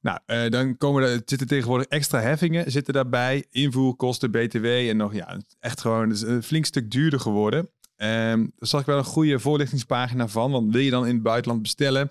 Nou, 0.00 0.18
eh, 0.26 0.48
dan 0.50 0.76
komen 0.76 1.02
er, 1.02 1.22
zitten 1.24 1.46
tegenwoordig 1.46 1.86
extra 1.86 2.20
heffingen 2.20 2.70
zitten 2.70 2.94
daarbij. 2.94 3.44
Invoerkosten, 3.50 4.30
BTW 4.30 4.64
en 4.66 4.96
nog, 4.96 5.14
ja, 5.14 5.40
echt 5.60 5.80
gewoon 5.80 6.10
is 6.10 6.22
een 6.22 6.42
flink 6.42 6.64
stuk 6.64 6.90
duurder 6.90 7.20
geworden. 7.20 7.68
Ehm 7.96 8.38
daar 8.38 8.68
zag 8.68 8.80
ik 8.80 8.86
wel 8.86 8.98
een 8.98 9.04
goede 9.04 9.38
voorlichtingspagina 9.38 10.28
van. 10.28 10.50
Want 10.50 10.72
wil 10.72 10.82
je 10.82 10.90
dan 10.90 11.06
in 11.06 11.14
het 11.14 11.22
buitenland 11.22 11.62
bestellen 11.62 12.10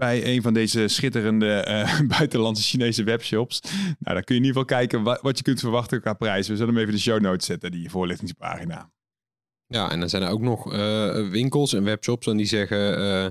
bij 0.00 0.26
een 0.34 0.42
van 0.42 0.54
deze 0.54 0.88
schitterende 0.88 1.52
eh, 1.52 2.00
buitenlandse 2.18 2.62
Chinese 2.62 3.04
webshops. 3.04 3.60
Nou, 3.98 4.14
dan 4.14 4.24
kun 4.24 4.34
je 4.34 4.40
in 4.40 4.46
ieder 4.46 4.60
geval 4.62 4.64
kijken 4.78 5.02
wa- 5.02 5.18
wat 5.22 5.36
je 5.38 5.44
kunt 5.44 5.60
verwachten 5.60 6.00
qua 6.00 6.12
prijs. 6.12 6.48
We 6.48 6.56
zullen 6.56 6.68
hem 6.74 6.76
even 6.82 6.88
in 6.90 6.96
de 6.96 7.02
show 7.02 7.20
notes 7.20 7.46
zetten, 7.46 7.70
die 7.70 7.90
voorlichtingspagina. 7.90 8.90
Ja, 9.66 9.90
en 9.90 10.00
dan 10.00 10.08
zijn 10.08 10.22
er 10.22 10.30
ook 10.30 10.40
nog 10.40 10.72
eh, 10.72 11.28
winkels 11.28 11.72
en 11.72 11.84
webshops 11.84 12.26
en 12.26 12.36
die 12.36 12.46
zeggen 12.46 12.96
eh, 12.98 13.30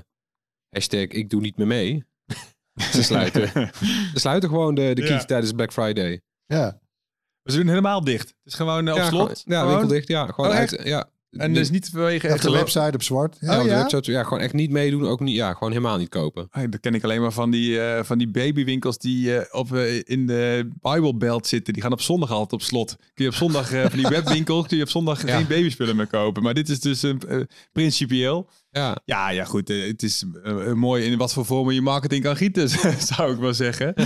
hashtag 0.70 1.00
ik 1.08 1.30
doe 1.30 1.42
niet 1.42 1.58
meer 1.58 1.68
mee. 1.68 2.04
Ze 2.94 3.04
sluiten, 3.04 3.48
ze 4.14 4.20
sluiten 4.20 4.50
gewoon 4.50 4.76
de, 4.76 4.92
de 4.96 5.02
Ja. 5.04 5.24
tijdens 5.26 5.52
Black 5.52 5.72
Friday. 5.74 6.22
Ja, 6.46 6.80
We 7.42 7.54
doen 7.56 7.68
helemaal 7.68 8.04
dicht. 8.04 8.28
Het 8.28 8.38
is 8.44 8.54
gewoon 8.54 8.88
eh, 8.88 8.94
op 8.94 9.00
ja, 9.00 9.08
slot. 9.08 9.22
gewoon- 9.22 9.42
ja, 9.46 9.60
Gewoon. 9.60 9.70
winkel 9.78 9.96
dicht. 9.96 10.08
Ja, 10.08 10.26
gewoon 10.28 10.50
Oh, 10.50 10.56
uit. 10.56 10.82
Ja, 10.84 11.10
En 11.32 11.54
dus 11.54 11.70
niet 11.70 11.90
vanwege... 11.90 12.28
echt 12.28 12.44
de 12.44 12.52
website 12.52 12.92
op 12.94 13.04
zwart. 13.04 13.38
ja, 13.40 13.52
Oh, 13.54 13.58
op 13.58 13.64
de 13.64 13.70
ja? 13.70 13.78
website. 13.82 14.12
Ja, 14.12 14.24
gewoon 14.24 14.40
echt 14.40 14.54
niet 14.54 14.70
meedoen. 14.72 15.06
Ook 15.06 15.20
niet, 15.20 15.36
ja, 15.36 15.54
gewoon 15.54 15.70
helemaal 15.72 15.98
niet 15.98 16.10
kopen. 16.10 16.48
Ah, 16.52 16.64
Dat 16.72 16.80
ken 16.80 16.94
ik 16.94 17.04
alleen 17.04 17.22
maar 17.22 17.32
van 17.32 17.52
die, 17.52 17.82
eh, 17.82 18.04
van 18.04 18.18
die 18.18 18.28
babywinkels 18.30 18.98
die 18.98 19.36
eh, 19.38 19.60
op, 19.60 19.74
eh, 19.74 19.96
in 20.04 20.28
de 20.28 20.70
Bible 20.82 21.16
Belt 21.16 21.48
zitten. 21.48 21.74
Die 21.74 21.82
gaan 21.82 21.92
op 21.92 22.02
zondag 22.02 22.32
altijd 22.32 22.54
op 22.54 22.62
slot. 22.62 22.96
Kun 23.14 23.24
je 23.26 23.30
op 23.32 23.36
zondag, 23.36 23.70
van 23.70 23.90
die 24.00 24.08
webwinkels, 24.18 24.68
kun 24.68 24.78
je 24.78 24.84
op 24.84 24.90
zondag 24.90 25.28
Ja. 25.28 25.36
geen 25.38 25.48
babyspullen 25.48 25.96
meer 25.96 26.08
kopen. 26.08 26.44
Maar 26.44 26.54
dit 26.54 26.70
is 26.70 26.80
dus 26.80 27.02
een 27.02 27.22
principieel. 27.72 28.50
Ja, 28.72 28.98
Ja, 29.06 29.30
ja, 29.30 29.46
goed. 29.46 29.70
eh, 29.70 29.88
Het 29.88 30.04
is 30.04 30.26
eh, 30.44 30.74
mooi 30.74 31.04
in 31.06 31.18
wat 31.18 31.34
voor 31.34 31.46
vormen 31.46 31.74
je 31.74 31.82
marketing 31.82 32.24
kan 32.24 32.36
gieten, 32.36 32.70
zou 33.14 33.34
ik 33.34 33.40
wel 33.40 33.54
zeggen. 33.54 33.94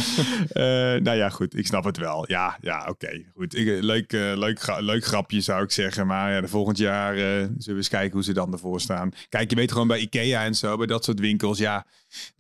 Eh, 0.53 0.63
nou 1.01 1.11
ja, 1.13 1.29
goed. 1.29 1.57
Ik 1.57 1.65
snap 1.67 1.83
het 1.83 1.97
wel. 1.97 2.25
Ja, 2.27 2.57
ja 2.61 2.85
oké. 2.89 3.23
Goed. 3.35 3.55
Ik, 3.57 3.67
eh, 3.67 3.81
leuk, 3.81 4.13
eh, 4.13 4.31
leuk, 4.35 4.59
gra- 4.61 4.79
leuk 4.79 5.05
grapje, 5.05 5.41
zou 5.41 5.63
ik 5.63 5.71
zeggen. 5.71 6.07
Maar 6.07 6.31
ja, 6.33 6.41
de 6.41 6.47
volgend 6.47 6.77
jaar 6.77 7.13
eh, 7.15 7.21
zullen 7.21 7.57
we 7.65 7.73
eens 7.73 7.87
kijken 7.89 8.11
hoe 8.13 8.23
ze 8.23 8.33
dan 8.33 8.51
ervoor 8.53 8.81
staan. 8.81 9.11
Kijk, 9.29 9.49
je 9.49 9.55
weet 9.55 9.71
gewoon 9.71 9.87
bij 9.87 9.99
Ikea 9.99 10.43
en 10.43 10.55
zo, 10.55 10.77
bij 10.77 10.85
dat 10.87 11.03
soort 11.03 11.19
winkels. 11.19 11.57
Ja, 11.57 11.85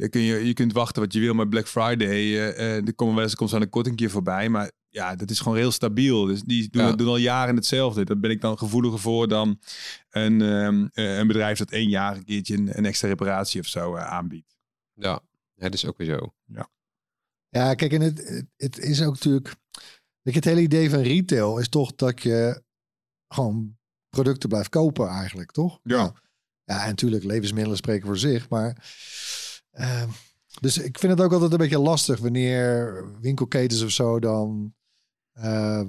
kun 0.09 0.21
je, 0.21 0.45
je 0.45 0.53
kunt 0.53 0.73
wachten 0.73 1.01
wat 1.01 1.13
je 1.13 1.19
wil. 1.19 1.33
Maar 1.33 1.47
Black 1.47 1.67
Friday, 1.67 2.09
eh, 2.09 2.49
eh, 2.77 2.87
er 2.87 2.95
komen 2.95 3.15
wel 3.15 3.23
eens 3.23 3.35
komt 3.35 3.49
zo'n 3.49 3.69
kortingje 3.69 4.09
voorbij. 4.09 4.49
Maar 4.49 4.71
ja, 4.93 5.15
dat 5.15 5.29
is 5.29 5.39
gewoon 5.39 5.57
heel 5.57 5.71
stabiel. 5.71 6.25
Dus 6.25 6.41
die 6.41 6.69
doen, 6.69 6.81
Ja. 6.81 6.91
doen 6.91 7.07
al 7.07 7.17
jaren 7.17 7.55
hetzelfde. 7.55 8.05
Daar 8.05 8.19
ben 8.19 8.31
ik 8.31 8.41
dan 8.41 8.57
gevoeliger 8.57 8.99
voor 8.99 9.27
dan 9.27 9.59
een, 10.09 10.41
ehm, 10.41 10.87
eh, 10.93 11.17
een 11.17 11.27
bedrijf 11.27 11.57
dat 11.57 11.71
één 11.71 11.89
jaar 11.89 12.15
een 12.15 12.25
keertje 12.25 12.55
een, 12.55 12.77
een 12.77 12.85
extra 12.85 13.07
reparatie 13.07 13.61
of 13.61 13.67
zo 13.67 13.95
eh, 13.95 14.05
aanbiedt. 14.05 14.55
ja. 14.93 15.19
ja, 15.53 15.63
dat 15.63 15.73
is 15.73 15.85
ook 15.85 15.97
weer 15.97 16.07
zo. 16.19 16.33
Ja, 17.49 17.73
kijk, 17.73 17.93
en 17.93 18.01
het, 18.01 18.27
het, 18.27 18.45
het 18.57 18.77
is 18.79 19.01
ook 19.01 19.13
natuurlijk... 19.13 19.55
Je, 20.21 20.31
het 20.31 20.43
hele 20.45 20.61
idee 20.61 20.89
van 20.89 20.99
retail 20.99 21.57
is 21.57 21.69
toch 21.69 21.95
dat 21.95 22.21
je 22.21 22.63
gewoon 23.27 23.77
producten 24.09 24.49
blijft 24.49 24.69
kopen 24.69 25.07
eigenlijk, 25.07 25.51
toch? 25.51 25.79
Ja. 25.83 25.95
Nou, 25.97 26.13
ja, 26.63 26.81
en 26.83 26.89
natuurlijk, 26.89 27.23
levensmiddelen 27.23 27.77
spreken 27.77 28.07
voor 28.07 28.17
zich, 28.17 28.49
maar... 28.49 28.93
ehm, 29.71 30.09
dus 30.59 30.77
ik 30.77 30.99
vind 30.99 31.11
het 31.11 31.21
ook 31.21 31.33
altijd 31.33 31.51
een 31.51 31.57
beetje 31.57 31.79
lastig 31.79 32.19
wanneer 32.19 33.05
winkelketens 33.21 33.81
of 33.81 33.89
zo 33.91 34.19
dan... 34.19 34.75
eh, 35.33 35.81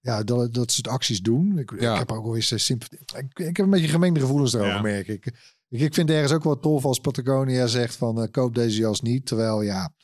ja, 0.00 0.22
dat, 0.22 0.54
dat 0.54 0.72
soort 0.72 0.88
acties 0.88 1.20
doen. 1.22 1.58
Ik, 1.58 1.80
Ja. 1.80 1.92
ik 1.92 1.98
heb 1.98 2.12
ook 2.12 2.24
wel 2.24 2.36
eens 2.36 2.50
eh, 2.52 2.58
sympathie. 2.58 2.98
Ik, 2.98 3.38
ik 3.38 3.56
heb 3.56 3.58
een 3.66 3.70
beetje 3.70 3.88
gemengde 3.88 4.20
gevoelens 4.20 4.52
erover, 4.54 4.72
Ja. 4.74 4.80
merk 4.80 5.08
ik. 5.08 5.26
ik. 5.26 5.34
Ik 5.68 5.94
vind 5.94 6.08
het 6.08 6.16
ergens 6.16 6.32
ook 6.32 6.44
wel 6.44 6.58
tof 6.60 6.84
als 6.84 6.98
Patagonia 7.00 7.66
zegt 7.66 7.96
van 7.96 8.22
eh, 8.22 8.30
koop 8.30 8.54
deze 8.54 8.78
jas 8.78 9.00
niet. 9.00 9.26
Terwijl 9.26 9.62
ja, 9.62 9.94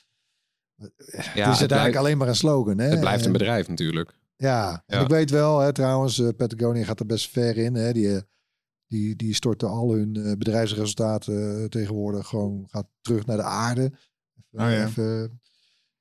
Ja, 0.76 0.86
het 1.46 1.54
is 1.54 1.58
het 1.60 1.68
blijft- 1.68 1.96
alleen 1.96 2.18
maar 2.18 2.28
een 2.28 2.36
slogan. 2.36 2.78
Hè? 2.78 2.88
Het 2.88 3.00
blijft 3.00 3.20
een 3.20 3.26
En- 3.26 3.32
bedrijf 3.32 3.68
natuurlijk. 3.68 4.18
Ja, 4.36 4.82
en 4.86 4.96
Ja. 4.98 5.02
ik 5.04 5.08
weet 5.08 5.30
wel, 5.30 5.58
hè, 5.58 5.72
trouwens, 5.72 6.18
eh, 6.18 6.28
Patagonia 6.36 6.84
gaat 6.84 7.00
er 7.00 7.06
best 7.06 7.30
ver 7.30 7.56
in. 7.56 7.74
Hè? 7.74 7.92
Die, 7.92 8.14
eh, 8.14 8.20
die, 8.86 9.16
die 9.16 9.34
storten 9.34 9.68
al 9.68 9.92
hun 9.92 10.16
eh, 10.16 10.32
bedrijfsresultaten 10.36 11.58
eh, 11.62 11.64
tegenwoordig 11.64 12.26
gewoon 12.26 12.64
gaat 12.68 12.86
terug 13.00 13.26
naar 13.26 13.36
de 13.36 13.42
aarde. 13.42 13.82
Even, 13.82 14.66
Oh 14.66 14.72
ja. 14.72 14.86
even 14.86 15.40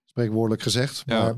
spreekwoordelijk 0.05 0.61
gezegd. 0.61 1.03
Ja. 1.05 1.21
Maar, 1.23 1.35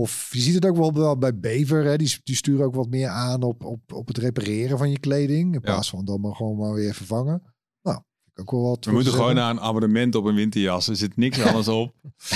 of 0.00 0.28
je 0.32 0.40
ziet 0.40 0.54
het 0.54 0.66
ook 0.66 0.76
wel 0.76 0.92
wel 0.92 1.18
bij 1.18 1.38
Bever. 1.38 1.84
Hè? 1.84 1.96
Die, 1.96 2.18
die 2.24 2.34
sturen 2.36 2.64
ook 2.64 2.74
wat 2.74 2.88
meer 2.88 3.08
aan 3.08 3.42
op, 3.42 3.64
op, 3.64 3.92
op 3.92 4.06
het 4.06 4.18
repareren 4.18 4.78
van 4.78 4.90
je 4.90 4.98
kleding. 4.98 5.54
In 5.54 5.60
plaats 5.60 5.90
van 5.90 6.04
dan 6.04 6.20
maar 6.20 6.34
gewoon 6.34 6.56
maar 6.56 6.72
weer 6.74 6.94
vervangen. 6.94 7.42
Nou, 7.82 8.00
ook 8.34 8.50
wel 8.50 8.62
wat. 8.62 8.84
We 8.84 8.92
moeten 8.92 9.12
te 9.12 9.18
gewoon 9.18 9.34
naar 9.34 9.50
een 9.50 9.60
abonnement 9.60 10.14
op 10.14 10.24
een 10.24 10.34
winterjas. 10.34 10.88
Er 10.88 10.96
zit 10.96 11.16
niks 11.16 11.42
anders 11.42 11.68
op. 11.68 11.94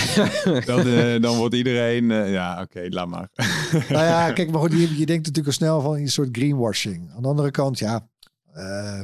dan, 0.66 0.86
eh, 0.86 1.20
dan 1.20 1.36
wordt 1.36 1.54
iedereen... 1.54 2.10
eh, 2.10 2.32
ja, 2.32 2.62
oké, 2.62 2.86
laat 2.88 3.08
maar. 3.08 3.30
Nou 3.72 4.04
ja, 4.04 4.32
kijk, 4.36 4.50
maar 4.50 4.60
goed, 4.60 4.72
je, 4.72 4.78
je 4.98 5.06
denkt 5.06 5.26
natuurlijk 5.26 5.46
al 5.46 5.52
snel 5.52 5.80
van 5.80 5.94
een 5.96 6.08
soort 6.08 6.36
greenwashing. 6.36 7.10
Aan 7.12 7.22
de 7.22 7.28
andere 7.28 7.50
kant, 7.50 7.78
ja, 7.78 8.08
eh, 8.52 9.02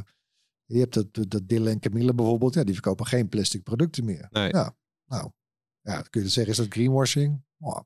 je 0.65 0.79
hebt 0.79 0.95
dat, 0.95 1.31
dat 1.31 1.49
Dille 1.49 1.71
en 1.71 1.81
Camille 1.81 2.15
bijvoorbeeld, 2.15 2.55
ja, 2.55 2.65
die 2.65 2.75
verkopen 2.75 3.07
geen 3.07 3.29
plastic 3.29 3.63
producten 3.63 4.05
meer. 4.05 4.29
Nee. 4.31 4.49
Ja, 4.49 4.75
nou, 5.07 5.31
ja, 5.83 5.95
dan 5.95 6.07
kun 6.11 6.23
je 6.23 6.29
zeggen, 6.29 6.53
is 6.53 6.59
dat 6.59 6.73
greenwashing? 6.73 7.43
Oh, 7.59 7.75
Maar- 7.75 7.85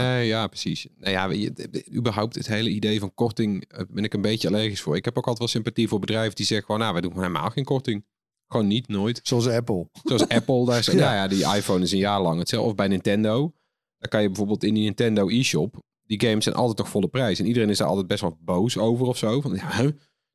Nee, 0.00 0.26
ja, 0.26 0.46
precies. 0.46 0.86
Nou 0.96 1.12
ja, 1.12 1.30
je, 1.30 1.84
überhaupt 1.94 2.34
het 2.34 2.46
hele 2.46 2.70
idee 2.70 3.00
van 3.00 3.14
korting 3.14 3.64
eh, 3.68 3.84
ben 3.90 4.04
ik 4.04 4.14
een 4.14 4.20
beetje 4.20 4.48
allergisch 4.48 4.80
voor. 4.80 4.96
Ik 4.96 5.04
heb 5.04 5.18
ook 5.18 5.26
altijd 5.26 5.38
wel 5.38 5.48
sympathie 5.48 5.88
voor 5.88 5.98
bedrijven 5.98 6.34
die 6.34 6.46
zeggen 6.46 6.66
gewoon, 6.66 6.80
nou, 6.80 6.92
wij 6.92 7.02
doen 7.02 7.12
helemaal 7.14 7.50
geen 7.50 7.64
korting. 7.64 8.04
Gewoon 8.46 8.66
niet, 8.66 8.88
nooit. 8.88 9.20
zoals 9.22 9.46
Apple. 9.46 9.88
Zoals 10.04 10.28
Apple, 10.38 10.64
daar 10.64 10.78
is, 10.78 10.86
ja. 10.86 11.14
ja, 11.14 11.28
die 11.28 11.54
iPhone 11.56 11.82
is 11.82 11.92
een 11.92 11.98
jaar 11.98 12.22
lang 12.22 12.38
hetzelfde. 12.38 12.68
Of 12.68 12.74
bij 12.74 12.88
Nintendo. 12.88 13.52
Dan 13.98 14.10
kan 14.10 14.22
je 14.22 14.26
bijvoorbeeld 14.26 14.64
in 14.64 14.74
die 14.74 14.82
Nintendo 14.82 15.28
e-shop, 15.28 15.82
die 16.02 16.20
games 16.20 16.44
zijn 16.44 16.56
altijd 16.56 16.76
toch 16.76 16.88
volle 16.88 17.08
prijs. 17.08 17.38
En 17.38 17.46
iedereen 17.46 17.70
is 17.70 17.78
daar 17.78 17.88
altijd 17.88 18.06
best 18.06 18.20
wel 18.20 18.38
boos 18.40 18.78
over 18.78 19.06
of 19.06 19.16
zo. 19.16 19.40
Van, 19.40 19.54
ja, 19.54 19.82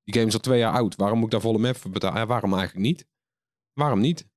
die 0.04 0.14
game 0.14 0.26
is 0.26 0.34
al 0.34 0.40
twee 0.40 0.60
jaar 0.60 0.74
oud. 0.74 0.96
Waarom 0.96 1.18
moet 1.18 1.26
ik 1.26 1.32
daar 1.32 1.42
volle 1.42 1.58
map 1.58 1.78
voor 1.78 1.92
betalen? 1.92 2.20
Ja, 2.20 2.26
waarom 2.26 2.54
eigenlijk 2.54 2.86
niet? 2.86 3.06
Waarom 3.74 4.00
niet? 4.00 4.28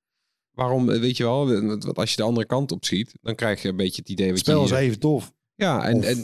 Waarom, 0.53 0.91
eh, 0.91 1.01
weet 1.01 1.17
je 1.17 1.23
wel, 1.25 1.63
want 1.67 1.97
als 1.97 2.11
je 2.11 2.17
de 2.17 2.23
andere 2.23 2.47
kant 2.47 2.73
op 2.73 2.85
schiet, 2.85 3.13
dan 3.21 3.35
krijg 3.35 3.63
je 3.63 3.69
een 3.69 3.77
beetje 3.77 4.01
het 4.01 4.11
idee 4.11 4.27
Het 4.27 4.35
wat 4.37 4.45
spel 4.45 4.65
is 4.65 4.71
hier- 4.71 4.79
even 4.79 4.99
tof. 4.99 5.33
ja, 5.55 5.85
en, 5.89 5.97
Of- 5.97 6.05
en 6.05 6.17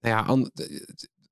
nou 0.00 0.14
ja, 0.16 0.20
an- 0.20 0.50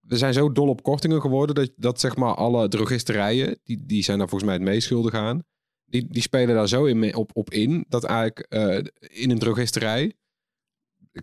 we 0.00 0.17
zijn 0.17 0.33
zo 0.33 0.52
dol 0.52 0.69
op 0.69 0.83
kortingen 0.83 1.21
geworden 1.21 1.55
dat, 1.55 1.71
dat 1.76 2.00
zeg 2.00 2.17
maar 2.17 2.35
alle 2.35 2.69
drogisterijen, 2.69 3.59
die, 3.64 3.87
die 3.87 4.02
zijn 4.02 4.19
daar 4.19 4.29
volgens 4.29 4.50
mij 4.50 4.59
het 4.59 4.69
meest 4.69 4.87
schuldig 4.87 5.14
aan. 5.14 5.43
Die, 5.85 6.07
die 6.11 6.23
spelen 6.23 6.55
daar 6.55 6.69
zo 6.69 6.85
in, 6.85 7.14
op, 7.17 7.31
op 7.35 7.50
in 7.50 7.85
dat 7.88 8.05
eigenlijk 8.05 8.38
eh, 8.49 8.79
in 9.23 9.31
een 9.31 9.38
drogisterij, 9.38 10.12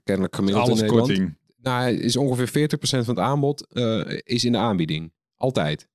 kennelijk 0.03 0.35
gemiddeld 0.35 0.65
Alles 0.65 0.79
in 0.79 0.85
Nederland, 0.85 1.09
korting. 1.09 1.37
nou, 1.61 1.91
is 1.93 2.15
ongeveer 2.15 2.69
40% 2.69 2.79
van 2.81 3.15
het 3.15 3.19
aanbod 3.19 3.67
eh, 3.73 4.01
is 4.23 4.43
in 4.45 4.51
de 4.51 4.57
aanbieding. 4.57 5.13
Altijd. 5.35 5.87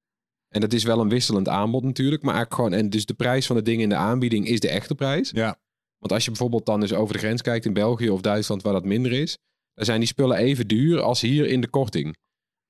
En 0.55 0.61
dat 0.61 0.73
is 0.73 0.85
wel 0.85 1.01
een 1.01 1.09
wisselend 1.09 1.49
aanbod 1.49 1.83
natuurlijk, 1.83 2.23
maar 2.23 2.35
eigenlijk 2.35 2.63
gewoon, 2.63 2.81
en 2.81 2.91
dus 2.91 3.07
de 3.07 3.15
prijs 3.15 3.47
van 3.47 3.57
de 3.57 3.63
dingen 3.63 3.83
in 3.83 3.89
de 3.89 3.95
aanbieding 3.95 4.47
is 4.47 4.61
de 4.61 4.69
echte 4.69 4.95
prijs. 4.95 5.31
Ja. 5.31 5.59
Want 5.99 6.13
als 6.13 6.25
je 6.25 6.31
bijvoorbeeld 6.31 6.67
dan 6.67 6.83
eens 6.83 6.93
over 6.93 7.13
de 7.13 7.19
grens 7.19 7.43
kijkt 7.43 7.65
in 7.65 7.73
België 7.73 8.11
of 8.11 8.21
Duitsland 8.21 8.63
waar 8.63 8.73
dat 8.73 8.85
minder 8.85 9.13
is, 9.13 9.39
dan 9.75 9.85
zijn 9.85 9.99
die 9.99 10.09
spullen 10.09 10.37
even 10.37 10.67
duur 10.67 11.01
als 11.01 11.21
hier 11.21 11.47
in 11.47 11.61
de 11.61 11.69
korting. 11.69 12.17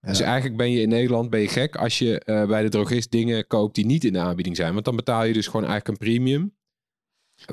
Dus 0.01 0.21
eigenlijk 0.21 0.57
ben 0.57 0.71
je 0.71 0.81
in 0.81 0.89
Nederland 0.89 1.31
ben 1.31 1.41
je 1.41 1.49
gek 1.49 1.77
als 1.77 1.99
je 1.99 2.19
eh, 2.19 2.47
bij 2.47 2.63
de 2.63 2.69
drogist 2.69 3.11
dingen 3.11 3.47
koopt 3.47 3.75
die 3.75 3.87
niet 3.87 4.05
in 4.05 4.13
de 4.13 4.19
aanbieding 4.19 4.57
zijn. 4.57 4.73
Want 4.73 4.85
dan 4.85 4.97
betaal 4.97 5.25
je 5.25 5.33
dus 5.33 5.47
gewoon 5.47 5.67
eigenlijk 5.67 5.89
een 5.89 6.07
premium. 6.07 6.55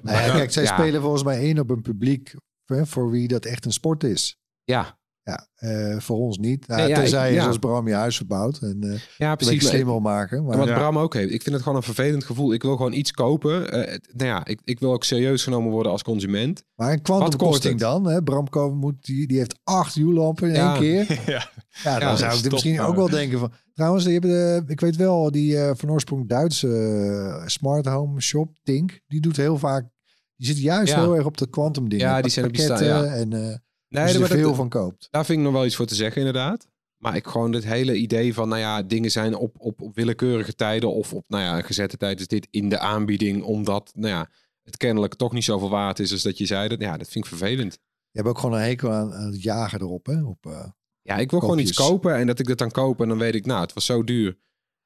Nou 0.02 0.18
ja, 0.18 0.36
kijk, 0.36 0.52
zij 0.52 0.64
ja, 0.64 0.74
spelen 0.74 1.02
volgens 1.02 1.24
mij 1.24 1.50
in 1.50 1.60
op 1.60 1.70
een 1.70 1.82
publiek 1.82 2.34
hè, 2.66 2.86
voor 2.86 3.12
wie 3.12 3.28
dat 3.28 3.46
echt 3.46 3.66
een 3.66 3.74
sport 3.74 4.04
is. 4.04 4.38
Ja, 4.64 5.00
Ja, 5.24 5.48
eh, 5.56 6.00
voor 6.00 6.18
ons 6.18 6.38
niet. 6.38 6.68
Nou, 6.68 6.80
Nee, 6.82 6.90
ja, 6.90 6.96
tenzij 6.96 7.24
ik- 7.24 7.30
je 7.30 7.36
ja. 7.36 7.42
zoals 7.42 7.58
Bram 7.58 7.88
je 7.88 7.94
huis 7.94 8.16
verbouwt 8.16 8.60
en 8.62 8.78
eh 8.82 9.00
ja 9.18 9.36
precies. 9.36 9.68
Slim 9.68 9.86
wil 9.86 10.00
maken. 10.00 10.44
Maar 10.44 10.54
En 10.54 10.60
wat 10.60 10.68
Ja. 10.68 10.78
Bram 10.78 10.98
ook 10.98 11.14
heeft. 11.14 11.32
Ik 11.34 11.42
vind 11.42 11.54
het 11.56 11.64
gewoon 11.64 11.78
een 11.78 11.84
vervelend 11.84 12.24
gevoel. 12.24 12.54
Ik 12.54 12.62
wil 12.62 12.76
gewoon 12.76 12.94
iets 12.94 13.12
kopen. 13.12 13.72
Eh, 13.72 13.98
nou 14.14 14.30
ja, 14.30 14.46
ik, 14.46 14.60
ik 14.64 14.80
wil 14.80 14.92
ook 14.94 15.04
serieus 15.04 15.44
genomen 15.44 15.72
worden 15.72 15.92
als 15.92 16.04
consument. 16.04 16.64
Maar 16.76 16.92
een 16.92 17.02
kwantumkorting 17.02 17.74
het? 17.74 17.82
dan? 17.82 18.06
Hè? 18.08 18.24
Bram 18.24 18.50
Ko- 18.50 18.74
moet, 18.76 19.06
die, 19.06 19.28
die 19.28 19.38
heeft 19.38 19.60
acht 19.64 19.96
U-lampen 19.96 20.48
in 20.48 20.54
Ja. 20.54 20.72
één 20.72 20.80
keer. 20.82 21.22
ja. 21.34 21.50
Ja, 21.84 22.00
dan 22.00 22.08
Ja, 22.10 22.16
zou 22.16 22.26
ik 22.30 22.32
er 22.32 22.38
stop 22.38 22.52
misschien 22.52 22.76
maar. 22.76 22.88
ook 22.88 22.96
wel 22.96 23.10
denken 23.10 23.40
van... 23.40 23.52
Trouwens, 23.74 24.04
die 24.04 24.14
hebben 24.14 24.32
de, 24.32 24.64
ik 24.68 24.80
weet 24.80 24.96
wel, 24.96 25.32
die 25.32 25.58
eh, 25.58 25.72
van 25.76 25.92
oorsprong 25.92 26.28
Duitse 26.30 27.44
smart 27.46 27.86
home 27.86 28.22
shop, 28.22 28.58
Tink, 28.64 29.00
die 29.08 29.22
doet 29.22 29.38
heel 29.38 29.58
vaak... 29.58 29.90
Die 30.36 30.48
zit 30.50 30.60
juist 30.60 30.94
Ja. 30.94 31.00
heel 31.02 31.16
erg 31.16 31.26
op 31.26 31.38
de 31.38 31.50
quantum 31.50 31.90
dingen. 31.90 32.06
Ja, 32.06 32.22
die 32.22 32.32
zijn 32.32 32.46
op 32.46 32.54
die 32.54 32.68
pakketten 32.68 33.06
ja. 33.06 33.14
En 33.14 33.34
eh 33.34 33.56
Nee, 34.00 34.14
er 34.14 34.20
dat- 34.20 34.28
veel 34.28 34.56
van 34.56 34.70
koopt. 34.70 35.08
Daar 35.12 35.26
vind 35.26 35.38
ik 35.38 35.44
nog 35.44 35.54
wel 35.54 35.66
iets 35.66 35.76
voor 35.76 35.86
te 35.86 35.96
zeggen, 35.96 36.18
inderdaad. 36.18 36.68
Maar 36.98 37.16
ik 37.16 37.28
gewoon 37.28 37.54
het 37.54 37.64
hele 37.64 37.96
idee 37.96 38.34
van, 38.34 38.50
nou 38.50 38.62
ja, 38.62 38.82
dingen 38.84 39.12
zijn 39.12 39.36
op, 39.36 39.56
op, 39.60 39.82
op 39.82 39.96
willekeurige 39.96 40.54
tijden 40.56 40.94
of 40.94 41.14
op, 41.14 41.26
nou 41.28 41.44
ja, 41.44 41.58
een 41.58 41.64
gezette 41.64 41.98
tijd 41.98 42.20
is 42.20 42.28
dit 42.28 42.48
in 42.52 42.70
de 42.70 42.80
aanbieding, 42.80 43.44
omdat, 43.44 43.92
nou 43.96 44.08
ja, 44.14 44.30
het 44.64 44.78
kennelijk 44.78 45.16
toch 45.16 45.34
niet 45.34 45.44
zoveel 45.44 45.70
waard 45.70 46.00
is 46.00 46.12
als 46.12 46.22
dat 46.22 46.38
je 46.38 46.46
zei. 46.46 46.68
Dat, 46.68 46.80
ja, 46.82 46.98
dat 46.98 47.10
vind 47.10 47.26
ik 47.26 47.30
vervelend. 47.38 47.74
Je 48.12 48.18
hebt 48.20 48.28
ook 48.28 48.40
gewoon 48.40 48.56
een 48.60 48.64
hekel 48.66 48.92
aan, 48.92 49.14
aan 49.14 49.32
het 49.32 49.42
jagen 49.44 49.82
erop. 49.82 50.06
Hè? 50.06 50.24
Op, 50.24 50.46
eh, 50.46 50.66
Ja, 51.02 51.18
ik 51.18 51.32
wil 51.32 51.40
gewoon 51.40 51.60
iets 51.60 51.74
kopen 51.74 52.16
en 52.16 52.28
dat 52.28 52.40
ik 52.40 52.48
dat 52.48 52.58
dan 52.58 52.72
koop 52.72 53.02
en 53.02 53.08
dan 53.08 53.18
weet 53.18 53.36
ik, 53.36 53.46
nou, 53.46 53.62
het 53.62 53.74
was 53.74 53.86
zo 53.86 54.04
duur. 54.04 54.38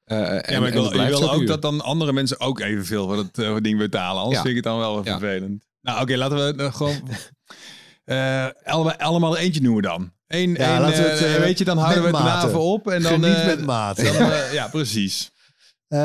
Eh, 0.03 0.17
en, 0.17 0.53
ja, 0.53 0.59
maar 0.59 0.67
ik 0.67 0.73
wil, 0.73 1.31
ook 1.31 1.37
duur. 1.37 1.47
dat 1.47 1.61
dan 1.61 1.81
andere 1.81 2.13
mensen 2.13 2.39
ook 2.39 2.59
evenveel 2.59 3.07
voor 3.07 3.17
het 3.17 3.63
ding 3.63 3.77
betalen. 3.77 4.21
Anders 4.21 4.35
Ja. 4.37 4.41
vind 4.45 4.57
ik 4.57 4.63
het 4.63 4.71
dan 4.73 4.77
wel 4.79 5.03
Ja. 5.03 5.19
vervelend. 5.19 5.65
Nou, 5.81 6.01
oké, 6.01 6.15
laten 6.17 6.37
we 6.57 6.63
eh, 6.63 6.73
gewoon 6.73 6.95
eh, 8.05 8.47
allemaal, 8.63 8.95
allemaal 8.95 9.37
er 9.37 9.41
eentje 9.43 9.61
noemen 9.61 9.83
dan. 9.83 10.13
Eén, 10.27 10.53
Ja, 10.53 10.73
één, 10.73 10.85
we 11.03 11.09
het, 11.09 11.19
eh, 11.21 11.35
eh, 11.35 11.41
weet 11.41 11.57
je, 11.57 11.63
dan 11.63 11.77
houden 11.77 12.03
we 12.03 12.09
het 12.09 12.17
naven 12.25 12.59
op. 12.59 12.87
En 12.87 13.01
dan, 13.01 13.11
Geniet 13.11 13.45
met 13.45 13.65
dan, 13.65 14.15
eh, 14.31 14.53
ja, 14.53 14.67
precies. 14.67 15.31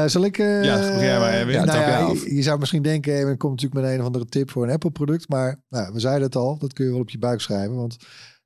Zal 0.07 0.25
ik... 0.25 0.39
eh, 0.39 0.65
Ja, 0.65 0.77
begin 0.79 1.19
maar, 1.19 1.33
Erwin. 1.33 1.65
nou 1.65 1.79
ja, 1.79 1.99
je, 2.25 2.35
je 2.35 2.43
zou 2.43 2.59
misschien 2.59 2.83
denken, 2.83 3.13
Erwin 3.13 3.37
komt 3.37 3.53
natuurlijk 3.61 3.81
met 3.83 3.93
een 3.93 4.01
of 4.01 4.07
andere 4.07 4.25
tip 4.25 4.51
voor 4.51 4.65
een 4.65 4.71
Apple-product. 4.73 5.29
Maar 5.29 5.63
nou, 5.69 5.93
we 5.93 6.01
zeiden 6.01 6.23
het 6.23 6.37
al, 6.37 6.59
dat 6.59 6.73
kun 6.73 6.85
je 6.85 6.91
wel 6.91 7.01
op 7.01 7.11
je 7.11 7.19
buik 7.19 7.41
schrijven. 7.41 7.77
Want 7.77 7.97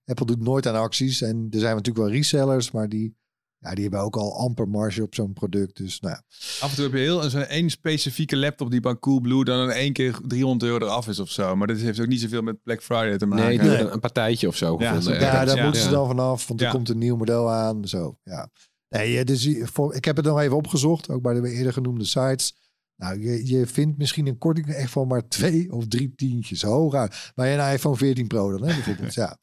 Apple 0.04 0.26
doet 0.26 0.40
nooit 0.42 0.66
aan 0.66 0.74
acties. 0.74 1.22
En 1.22 1.46
er 1.50 1.58
zijn 1.60 1.76
natuurlijk 1.76 2.06
wel 2.06 2.14
resellers, 2.14 2.70
maar 2.70 2.88
die, 2.88 3.16
ja, 3.64 3.74
die 3.74 3.82
hebben 3.82 4.00
ook 4.00 4.16
al 4.16 4.38
amper 4.38 4.68
marge 4.68 5.02
op 5.02 5.14
zo'n 5.14 5.32
product. 5.32 5.76
Dus 5.76 6.00
nou, 6.00 6.14
ja. 6.14 6.22
Af 6.60 6.70
en 6.70 6.74
toe 6.76 6.84
heb 6.84 6.92
je 6.94 6.98
heel 6.98 7.30
zo'n 7.30 7.44
één 7.46 7.70
specifieke 7.70 8.36
laptop 8.36 8.70
die 8.70 8.80
bij 8.80 8.98
Coolblue 8.98 9.44
dan 9.44 9.62
in 9.62 9.70
één 9.70 9.92
keer 9.92 10.18
300 10.26 10.70
euro 10.72 10.84
eraf 10.86 11.08
is 11.08 11.18
of 11.18 11.30
zo. 11.30 11.56
Maar 11.56 11.66
dat 11.66 11.76
heeft 11.76 12.00
ook 12.00 12.06
niet 12.06 12.20
zoveel 12.20 12.42
met 12.42 12.62
Black 12.62 12.82
Friday 12.82 13.16
te 13.18 13.26
maken. 13.26 13.66
Nee, 13.66 13.78
een 13.78 14.00
partijtje 14.00 14.48
of 14.48 14.56
zo 14.56 14.76
Ja, 14.78 14.86
gevonden. 14.88 15.02
zo- 15.02 15.10
ja, 15.24 15.38
dat- 15.38 15.46
daar 15.46 15.56
ja. 15.56 15.64
moeten 15.64 15.82
ze 15.82 15.90
dan 15.90 16.06
vanaf, 16.06 16.48
want 16.48 16.60
er 16.60 16.70
komt 16.70 16.88
een 16.88 16.98
nieuw 16.98 17.16
model 17.16 17.50
aan. 17.50 17.88
Zo, 17.88 18.18
ja. 18.24 18.48
Nee, 18.88 19.18
eh, 19.18 19.24
dus 19.24 19.46
ik 19.90 20.04
heb 20.04 20.16
het 20.16 20.24
nog 20.24 20.40
even 20.40 20.56
opgezocht, 20.56 21.10
ook 21.10 21.22
bij 21.22 21.34
de 21.40 21.50
eerder 21.50 21.72
genoemde 21.72 22.04
sites. 22.04 22.54
Nou, 22.96 23.22
je, 23.22 23.46
je 23.46 23.66
vindt 23.66 23.98
misschien 23.98 24.26
een 24.26 24.38
korting 24.38 24.66
echt 24.66 24.90
van 24.90 25.08
maar 25.08 25.28
twee 25.28 25.72
of 25.72 25.86
drie 25.88 26.14
tientjes 26.14 26.62
hooguit. 26.62 27.32
Bij 27.34 27.58
een 27.58 27.72
iPhone 27.72 27.96
14 27.96 28.26
Pro 28.26 28.50
dan, 28.50 28.68
hè, 28.68 28.74
bijvoorbeeld. 28.74 29.14
ja. 29.24 29.36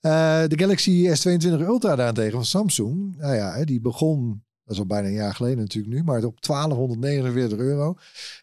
Eh, 0.00 0.48
de 0.48 0.58
Galaxy 0.58 1.08
S22 1.08 1.60
Ultra 1.60 1.96
daarentegen 1.96 2.32
van 2.32 2.44
Samsung. 2.44 3.16
Nou 3.16 3.34
ja, 3.34 3.64
die 3.64 3.80
begon 3.80 4.44
Dat 4.64 4.74
is 4.74 4.80
al 4.80 4.86
bijna 4.86 5.08
een 5.08 5.14
jaar 5.14 5.34
geleden 5.34 5.58
natuurlijk 5.58 5.94
nu. 5.94 6.02
Maar 6.02 6.24
op 6.24 6.42
1249 6.42 7.58
euro. 7.58 7.94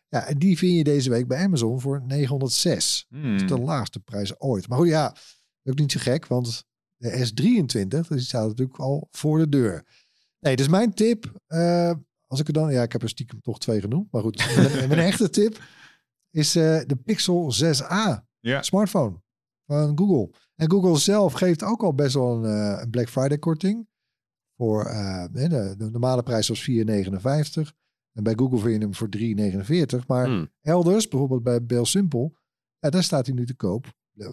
Ja, 0.10 0.26
en 0.26 0.38
die 0.40 0.58
vind 0.58 0.78
je 0.78 0.84
deze 0.84 1.10
week 1.10 1.28
bij 1.28 1.44
Amazon 1.44 1.82
voor 1.82 2.02
906. 2.06 3.06
Hmm. 3.10 3.32
Dat 3.32 3.42
is 3.42 3.48
de 3.48 3.60
laagste 3.60 4.00
prijs 4.00 4.40
ooit. 4.40 4.68
Maar 4.68 4.78
goed, 4.78 4.88
ja, 4.88 5.16
ook 5.64 5.80
niet 5.80 5.92
zo 5.92 6.00
gek. 6.00 6.28
Want 6.28 6.64
de 6.98 7.28
S23, 7.28 7.88
dus 7.88 8.08
die 8.08 8.20
staat 8.20 8.48
natuurlijk 8.48 8.80
al 8.80 9.08
voor 9.12 9.38
de 9.38 9.50
deur. 9.50 9.86
Nee, 10.40 10.56
dus 10.56 10.68
mijn 10.68 10.94
tip. 10.94 11.32
eh, 11.48 11.92
als 12.34 12.42
ik 12.42 12.48
er 12.48 12.54
dan... 12.54 12.72
Ja, 12.72 12.82
ik 12.84 12.92
heb 12.92 13.02
er 13.02 13.10
stiekem 13.10 13.42
toch 13.42 13.60
twee 13.60 13.82
genoemd. 13.82 14.12
Maar 14.12 14.22
goed, 14.22 14.56
mijn, 14.56 14.88
mijn 14.90 15.00
echte 15.00 15.30
tip 15.30 15.62
is 16.30 16.56
eh, 16.56 16.80
de 16.86 16.96
Pixel 16.96 17.54
6a 17.64 18.24
Ja. 18.40 18.62
smartphone 18.62 19.22
van 19.66 19.98
Google. 19.98 20.38
En 20.56 20.72
Google 20.72 20.98
zelf 20.98 21.34
geeft 21.34 21.64
ook 21.64 21.84
al 21.84 21.94
best 21.94 22.14
wel 22.14 22.44
een, 22.44 22.46
eh, 22.76 22.82
een 22.82 22.90
Black 22.90 23.10
Friday 23.10 23.38
korting. 23.38 23.88
Voor 24.58 24.86
eh, 24.86 25.26
de, 25.32 25.74
de 25.78 25.90
normale 25.92 26.24
prijs 26.24 26.48
was 26.48 26.62
4,59. 26.62 27.74
En 28.14 28.24
bij 28.24 28.34
Google 28.36 28.60
vind 28.60 28.74
je 28.74 28.80
hem 28.80 28.94
voor 28.94 29.10
3,49. 29.10 30.08
Maar 30.08 30.26
Hmm. 30.26 30.50
elders, 30.62 31.08
bijvoorbeeld 31.08 31.44
bij 31.44 31.66
Bell 31.66 31.86
Simple, 31.86 32.32
ja, 32.80 32.90
daar 32.90 33.04
staat 33.04 33.26
hij 33.26 33.36
nu 33.36 33.46
te 33.46 33.56
koop. 33.56 33.86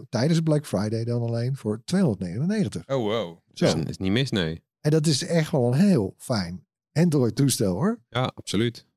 Tijdens 0.08 0.40
Black 0.40 0.66
Friday 0.66 1.04
dan 1.04 1.22
alleen 1.22 1.56
voor 1.56 1.82
299. 1.84 2.82
Oh, 2.88 3.02
wow. 3.04 3.38
Zo. 3.52 3.66
Dat 3.66 3.76
is, 3.76 3.84
is 3.84 3.96
niet 3.98 4.10
mis, 4.12 4.30
nee. 4.30 4.62
En 4.80 4.90
dat 4.90 5.06
is 5.06 5.24
echt 5.26 5.50
wel 5.50 5.66
een 5.66 5.78
heel 5.80 6.14
fijn 6.16 6.66
Android 6.92 7.36
toestel 7.36 7.72
hoor. 7.72 8.00
Ja, 8.08 8.32
absoluut. 8.34 8.88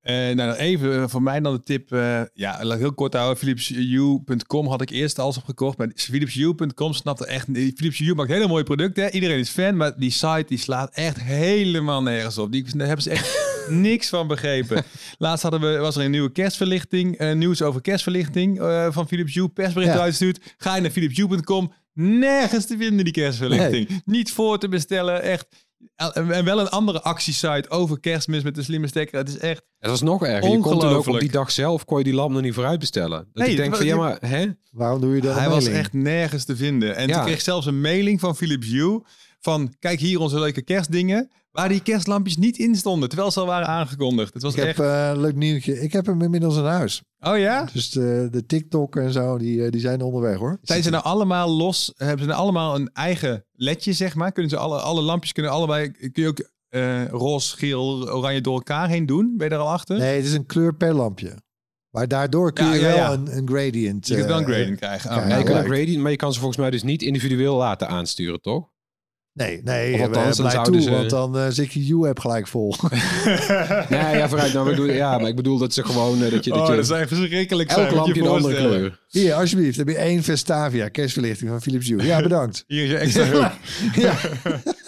Eh, 0.00 0.30
nou, 0.30 0.52
even 0.54 1.02
eh, 1.02 1.08
voor 1.08 1.22
mij 1.22 1.40
dan 1.40 1.54
de 1.54 1.62
tip. 1.62 1.92
eh, 1.92 2.22
ja, 2.34 2.64
laat 2.64 2.74
ik 2.74 2.80
heel 2.80 2.94
kort 2.94 3.14
houden. 3.14 3.36
PhilipsHue.com 3.38 4.66
had 4.66 4.80
ik 4.80 4.90
eerst 4.90 5.18
alles 5.18 5.36
opgekocht. 5.36 5.78
Maar 5.78 5.88
PhilipsHue.com 5.94 6.92
snapte 6.92 7.26
echt... 7.26 7.46
Philips 7.74 8.00
maakt 8.00 8.30
hele 8.30 8.46
mooie 8.48 8.64
producten. 8.64 9.04
Hè? 9.04 9.10
Iedereen 9.10 9.38
is 9.38 9.48
fan. 9.50 9.76
Maar 9.76 9.98
die 9.98 10.10
site 10.10 10.44
die 10.46 10.58
slaat 10.58 10.94
echt 10.94 11.20
helemaal 11.22 12.02
nergens 12.02 12.38
op. 12.38 12.52
Die, 12.52 12.76
daar 12.76 12.86
hebben 12.86 13.02
ze 13.04 13.10
echt 13.10 13.38
niks 13.68 14.08
van 14.08 14.26
begrepen. 14.28 14.84
Laatst 15.18 15.42
hadden 15.42 15.60
we, 15.60 15.78
was 15.78 15.96
er 15.96 16.04
een 16.04 16.10
nieuwe 16.10 16.32
kerstverlichting. 16.32 17.32
nieuws 17.34 17.62
over 17.62 17.80
kerstverlichting 17.80 18.58
van 18.90 19.08
Philips. 19.08 19.40
Persbericht 19.54 19.92
Ja. 19.92 20.00
uitgestuurd. 20.00 20.54
Ga 20.56 20.74
je 20.74 20.80
naar 20.80 20.90
PhilipsHue.com. 20.90 21.72
Nergens 21.92 22.66
te 22.66 22.76
vinden 22.76 23.04
die 23.04 23.12
kerstverlichting. 23.12 24.02
Niet 24.04 24.32
voor 24.32 24.58
te 24.58 24.68
bestellen. 24.68 25.22
Echt... 25.22 25.46
En 25.96 26.44
wel 26.44 26.60
een 26.60 26.68
andere 26.68 27.02
actiesite 27.02 27.64
over 27.70 28.00
kerstmis 28.00 28.42
met 28.42 28.54
de 28.54 28.62
slimme 28.62 28.86
stekker. 28.86 29.18
Het 29.18 29.28
is 29.28 29.38
echt... 29.38 29.62
Het 29.78 29.90
was 29.90 30.02
nog 30.02 30.24
erger. 30.24 30.50
Je 30.50 30.58
kon 30.58 30.78
toen 30.78 30.88
ook 30.88 31.06
op 31.06 31.20
die 31.20 31.30
dag 31.30 31.50
zelf 31.50 31.84
kon 31.84 31.98
je 31.98 32.04
die 32.04 32.14
lamp 32.14 32.32
nog 32.32 32.42
niet 32.42 32.54
vooruit 32.54 32.78
bestellen. 32.78 33.18
Dat 33.32 33.42
Nee, 33.44 33.50
ik 33.50 33.56
denk 33.56 33.76
van, 33.76 33.86
ja 33.86 33.96
maar, 33.96 34.18
hè? 34.20 34.46
Waarom 34.70 35.00
doe 35.00 35.14
je 35.14 35.20
dat? 35.20 35.34
Hij 35.38 35.48
was 35.48 35.66
echt 35.66 35.92
nergens 35.92 36.44
te 36.44 36.56
vinden. 36.56 36.96
En 36.96 37.08
Ja. 37.08 37.14
toen 37.14 37.24
kreeg 37.24 37.40
zelfs 37.40 37.66
een 37.66 37.80
mailing 37.80 38.20
van 38.20 38.36
Philips 38.36 38.68
Hue. 38.68 39.02
Van, 39.40 39.74
kijk 39.78 39.98
hier 40.00 40.20
onze 40.20 40.38
leuke 40.40 40.62
kerstdingen. 40.62 41.30
Waar 41.50 41.68
die 41.68 41.82
kerstlampjes 41.82 42.36
niet 42.36 42.58
in 42.58 42.74
stonden. 42.76 43.08
Terwijl 43.08 43.30
ze 43.30 43.40
al 43.40 43.46
waren 43.46 43.66
aangekondigd. 43.66 44.34
Het 44.34 44.42
was 44.42 44.52
Ik 44.54 44.58
heb 44.58 44.68
echt... 44.68 44.78
eh, 44.80 45.08
een 45.08 45.20
leuk 45.20 45.34
nieuwtje. 45.34 45.80
Ik 45.80 45.92
heb 45.92 46.06
hem 46.06 46.22
inmiddels 46.22 46.56
in 46.56 46.64
huis. 46.64 47.02
Oh 47.20 47.38
ja? 47.38 47.68
Dus 47.72 47.90
de, 47.90 48.28
de 48.30 48.46
TikTok 48.46 48.96
en 48.96 49.12
zo, 49.12 49.38
die, 49.38 49.64
eh, 49.64 49.70
die 49.70 49.80
zijn 49.80 50.02
onderweg 50.02 50.36
hoor. 50.38 50.58
Zijn 50.62 50.82
ze 50.82 50.90
nou 50.90 51.04
allemaal 51.04 51.50
los? 51.50 51.92
Hebben 51.96 52.18
ze 52.20 52.26
nou 52.26 52.40
allemaal 52.40 52.74
een 52.74 52.90
eigen 52.92 53.44
ledje, 53.52 53.92
zeg 53.92 54.14
maar? 54.14 54.32
Kunnen 54.32 54.50
ze 54.50 54.56
alle, 54.56 54.80
alle 54.80 55.00
lampjes 55.02 55.32
kunnen 55.32 55.52
allebei... 55.52 55.90
Kun 55.90 56.22
je 56.22 56.28
ook 56.28 56.50
eh 56.68 57.06
roze, 57.08 57.56
geel, 57.56 58.10
oranje 58.10 58.40
door 58.40 58.54
elkaar 58.54 58.88
heen 58.88 59.06
doen? 59.06 59.34
Ben 59.36 59.44
je 59.48 59.52
daar 59.54 59.62
al 59.62 59.70
achter? 59.72 59.98
Nee, 59.98 60.16
het 60.16 60.24
is 60.26 60.32
een 60.32 60.46
kleur 60.46 60.74
per 60.74 60.94
lampje. 60.94 61.36
Maar 61.90 62.08
daardoor 62.08 62.52
kun 62.52 62.64
Ja, 62.64 62.74
je 62.74 62.80
ja, 62.80 62.86
wel 62.86 62.96
ja. 62.96 63.12
Een, 63.12 63.36
een 63.36 63.48
gradient. 63.48 64.06
Je 64.08 64.14
kunt 64.14 64.26
wel 64.26 64.38
een 64.38 64.44
grading 64.44 64.76
krijgen. 64.76 65.10
Oh, 65.10 65.28
Ja, 65.28 65.36
je 65.36 65.44
kan 65.44 65.56
een 65.56 65.64
gradient, 65.64 66.02
maar 66.02 66.10
je 66.10 66.16
kan 66.16 66.32
ze 66.32 66.38
volgens 66.38 66.58
mij 66.60 66.70
dus 66.70 66.82
niet 66.82 67.02
individueel 67.02 67.56
laten 67.56 67.88
aansturen, 67.88 68.40
toch? 68.40 68.68
Nee, 69.32 69.60
nee, 69.64 69.94
Of 69.94 70.00
of 70.00 70.06
althans, 70.06 70.36
dan 70.36 70.50
zouden 70.50 70.72
toe, 70.72 70.82
ze- 70.82 70.90
want 70.90 71.10
dan 71.10 71.38
eh, 71.38 71.46
zit 71.48 71.72
je 71.72 71.88
U-app 71.88 72.18
gelijk 72.18 72.46
vol. 72.48 72.74
Nee, 73.88 74.16
ja, 74.16 74.28
vooruit. 74.28 74.52
Nou, 74.52 74.70
ik 74.70 74.76
bedoel, 74.76 74.94
ja, 74.94 75.18
maar 75.18 75.28
ik 75.28 75.36
bedoel 75.36 75.58
dat 75.58 75.72
ze 75.74 75.84
gewoon... 75.84 76.22
eh, 76.24 76.30
dat 76.30 76.44
je, 76.44 76.50
dat 76.50 76.60
Oh, 76.60 76.68
je 76.68 76.76
dat 76.76 76.86
zijn 76.86 77.08
verschrikkelijk 77.08 77.70
elk 77.70 77.90
lampje 77.90 78.20
een 78.22 78.28
andere 78.28 78.54
kleur. 78.54 79.00
Hier, 79.08 79.34
alsjeblieft, 79.34 79.76
heb 79.76 79.88
je 79.88 79.96
één 79.96 80.22
Vestavia 80.22 80.88
kerstverlichting 80.88 81.50
van 81.50 81.60
Philips 81.62 81.88
Hue. 81.88 82.02
Ja, 82.04 82.22
bedankt. 82.22 82.64
Hier 82.66 82.84
is 82.84 82.90
je 82.90 82.96
extra 82.96 83.24
hulp. 83.24 83.52
ja. 84.04 84.14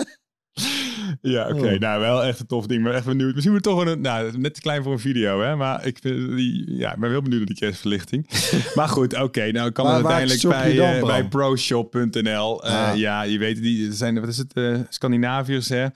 Ja, 1.23 1.49
oké. 1.49 1.73
Oh. 1.73 1.79
Nou, 1.79 2.00
wel 2.00 2.25
echt 2.25 2.41
een 2.41 2.47
tof 2.47 2.67
ding. 2.67 2.83
Maar 2.83 2.93
echt 2.95 3.05
benieuwd. 3.05 3.33
Misschien 3.33 3.52
moet 3.55 3.62
toch 3.62 3.87
een... 3.87 4.00
Nou, 4.00 4.38
net 4.38 4.55
te 4.55 4.61
klein 4.61 4.83
voor 4.83 4.93
een 4.93 4.99
video, 4.99 5.41
hè. 5.41 5.57
Maar 5.57 5.87
ik, 5.87 5.99
vind 6.00 6.37
die, 6.37 6.76
ja, 6.76 6.93
ik 6.93 7.00
ben 7.00 7.11
heel 7.11 7.23
benieuwd 7.23 7.38
naar 7.38 7.49
die 7.49 7.59
kerstverlichting. 7.59 8.29
maar 8.75 8.88
goed, 8.88 9.21
oké. 9.21 9.52
nou, 9.52 9.71
kan 9.71 9.85
Maar 9.85 9.95
het 9.95 10.05
uiteindelijk 10.07 10.49
bij, 10.49 10.75
dan, 10.75 10.87
eh, 10.87 11.07
bij 11.07 11.29
proshop.nl. 11.29 12.64
Eh, 12.64 12.71
Ah. 12.73 12.97
Ja, 12.97 13.23
je 13.23 13.38
weet, 13.38 13.62
die 13.62 13.87
er 13.87 13.92
zijn... 13.92 14.20
Wat 14.20 14.29
is 14.29 14.38
het? 14.38 14.53
eh 14.53 14.79
Scandinaviërs, 14.88 15.68
hè. 15.68 15.87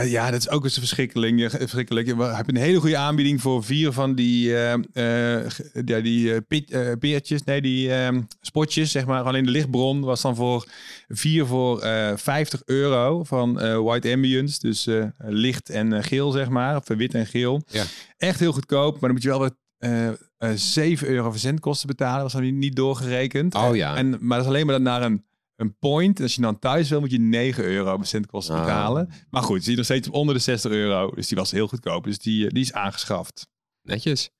Eh, 0.00 0.10
ja, 0.10 0.30
dat 0.30 0.40
is 0.40 0.48
ook 0.48 0.64
eens 0.64 0.74
een 0.74 0.82
verschrikkeling. 0.82 1.42
eh, 1.44 1.50
verschrikkelijk. 1.50 2.06
Je 2.06 2.14
hebt 2.16 2.48
een 2.48 2.56
hele 2.56 2.80
goede 2.80 2.96
aanbieding 2.96 3.40
voor 3.40 3.64
vier 3.64 3.92
van 3.92 4.14
die... 4.14 4.56
eh, 4.56 5.44
ja, 5.84 6.00
die 6.00 6.40
pit- 6.40 6.98
peertjes. 6.98 7.44
Nee, 7.44 7.60
die 7.62 7.92
eh, 7.94 8.16
spotjes, 8.40 8.90
zeg 8.90 9.06
maar. 9.06 9.22
Alleen 9.22 9.44
de 9.44 9.50
lichtbron 9.50 10.00
was 10.00 10.20
dan 10.22 10.36
voor 10.36 10.66
vier 11.08 11.46
voor 11.46 11.80
eh 11.80 12.12
50 12.16 12.62
euro 12.64 13.24
van 13.24 13.52
White 13.84 14.12
Ambience. 14.12 14.58
Dus 14.60 14.88
licht 15.18 15.70
en 15.70 16.04
geel, 16.04 16.30
zeg 16.30 16.48
maar. 16.48 16.76
Of 16.76 16.88
wit 16.88 17.14
en 17.14 17.26
geel. 17.26 17.62
Ja. 17.66 17.84
Echt 18.16 18.40
heel 18.40 18.52
goedkoop. 18.52 18.92
Maar 18.92 19.00
dan 19.00 19.12
moet 19.12 19.22
je 19.22 19.28
wel 19.28 19.38
wat 19.38 19.54
eh, 19.78 20.50
7 20.54 21.08
euro 21.08 21.30
verzendkosten 21.30 21.86
betalen. 21.88 22.14
Dat 22.14 22.22
was 22.22 22.32
dan 22.32 22.42
niet- 22.42 22.54
niet 22.54 22.76
doorgerekend. 22.76 23.54
Oh 23.54 23.76
ja. 23.76 23.96
En, 23.96 24.10
maar 24.20 24.36
dat 24.38 24.46
is 24.46 24.52
alleen 24.52 24.66
maar 24.66 24.80
naar 24.80 25.02
een, 25.02 25.24
een 25.60 25.76
point. 25.78 26.20
Als 26.20 26.34
je 26.34 26.40
dan 26.40 26.58
thuis 26.58 26.88
wil, 26.88 27.00
moet 27.00 27.10
je 27.10 27.18
9 27.18 27.64
euro 27.64 27.96
verzendkosten 27.96 28.54
Ah. 28.54 28.60
betalen. 28.64 29.10
Maar 29.30 29.42
goed, 29.42 29.60
zie 29.62 29.70
je 29.70 29.76
nog 29.76 29.84
steeds 29.86 30.08
onder 30.08 30.34
de 30.34 30.40
60 30.40 30.70
euro. 30.72 31.10
Dus 31.14 31.28
die 31.28 31.36
was 31.38 31.50
heel 31.50 31.68
goedkoop. 31.68 32.04
Dus 32.04 32.18
die, 32.18 32.44
eh, 32.46 32.50
die 32.50 32.62
is 32.62 32.72
aangeschaft. 32.72 33.48
Netjes. 33.82 34.30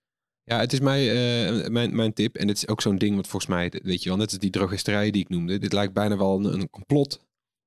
Ja, 0.42 0.58
het 0.58 0.72
is 0.72 0.80
mij, 0.80 1.08
eh, 1.10 1.68
mijn, 1.68 1.96
mijn 1.96 2.12
tip. 2.12 2.36
En 2.36 2.48
het 2.48 2.56
is 2.56 2.68
ook 2.68 2.80
zo'n 2.80 2.96
ding 2.98 3.16
wat 3.16 3.26
volgens 3.26 3.50
mij, 3.52 3.72
weet 3.82 4.02
je 4.02 4.08
wel, 4.08 4.18
net 4.18 4.30
als 4.30 4.38
die 4.38 4.50
drogisterij 4.50 5.10
die 5.10 5.22
ik 5.22 5.28
noemde. 5.28 5.58
Dit 5.58 5.72
lijkt 5.72 5.92
bijna 5.92 6.16
wel 6.16 6.38
een, 6.38 6.52
een 6.60 6.70
complot. 6.70 7.24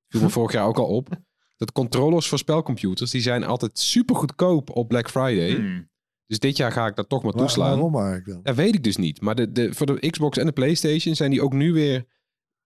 Viel 0.08 0.22
me 0.22 0.30
vorig 0.40 0.52
jaar 0.52 0.66
ook 0.68 0.78
al 0.78 0.86
op. 0.88 1.10
Dat 1.58 1.72
controllers 1.72 2.28
voor 2.28 2.38
spelcomputers, 2.38 3.12
die 3.12 3.22
zijn 3.22 3.44
altijd 3.44 3.80
super 3.80 4.16
goedkoop 4.16 4.70
op 4.70 4.88
Black 4.88 5.10
Friday. 5.10 5.56
Hmm. 5.56 5.92
Dus 6.28 6.40
dit 6.40 6.58
jaar 6.58 6.72
ga 6.72 6.88
ik 6.88 6.96
dat 6.96 7.10
toch 7.10 7.24
maar 7.24 7.32
Waar- 7.32 7.42
toeslaan. 7.42 7.70
waarom 7.70 7.96
eigenlijk 7.96 8.26
dan? 8.28 8.40
Dat 8.44 8.56
weet 8.56 8.76
ik 8.76 8.84
dus 8.84 8.98
niet. 8.98 9.22
Maar 9.22 9.36
de, 9.36 9.52
de, 9.52 9.74
voor 9.74 9.86
de 10.00 10.10
Xbox 10.10 10.38
en 10.38 10.46
de 10.46 10.52
PlayStation 10.52 11.16
zijn 11.16 11.32
die 11.32 11.42
ook 11.42 11.54
nu 11.54 11.74
weer 11.74 12.06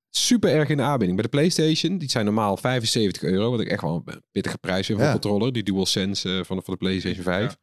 super 0.09 0.49
erg 0.51 0.69
in 0.69 0.77
de 0.77 0.83
aanbieding. 0.83 1.13
Bij 1.21 1.23
de 1.29 1.37
PlayStation, 1.37 1.97
die 1.97 2.09
zijn 2.09 2.25
normaal 2.25 2.57
75 2.57 3.23
euro. 3.23 3.51
Wat 3.51 3.59
ik 3.59 3.67
echt 3.67 3.81
wel 3.81 4.01
een 4.05 4.21
pittige 4.31 4.57
prijs 4.57 4.85
vind 4.85 4.97
voor 4.97 5.07
Ja. 5.07 5.13
een 5.13 5.19
controller. 5.19 5.53
Die 5.53 5.63
DualSense 5.63 6.29
eh, 6.37 6.43
van, 6.43 6.57
de, 6.57 6.63
van 6.63 6.73
de 6.73 6.79
PlayStation 6.79 7.23
5. 7.23 7.51
Ja. 7.51 7.57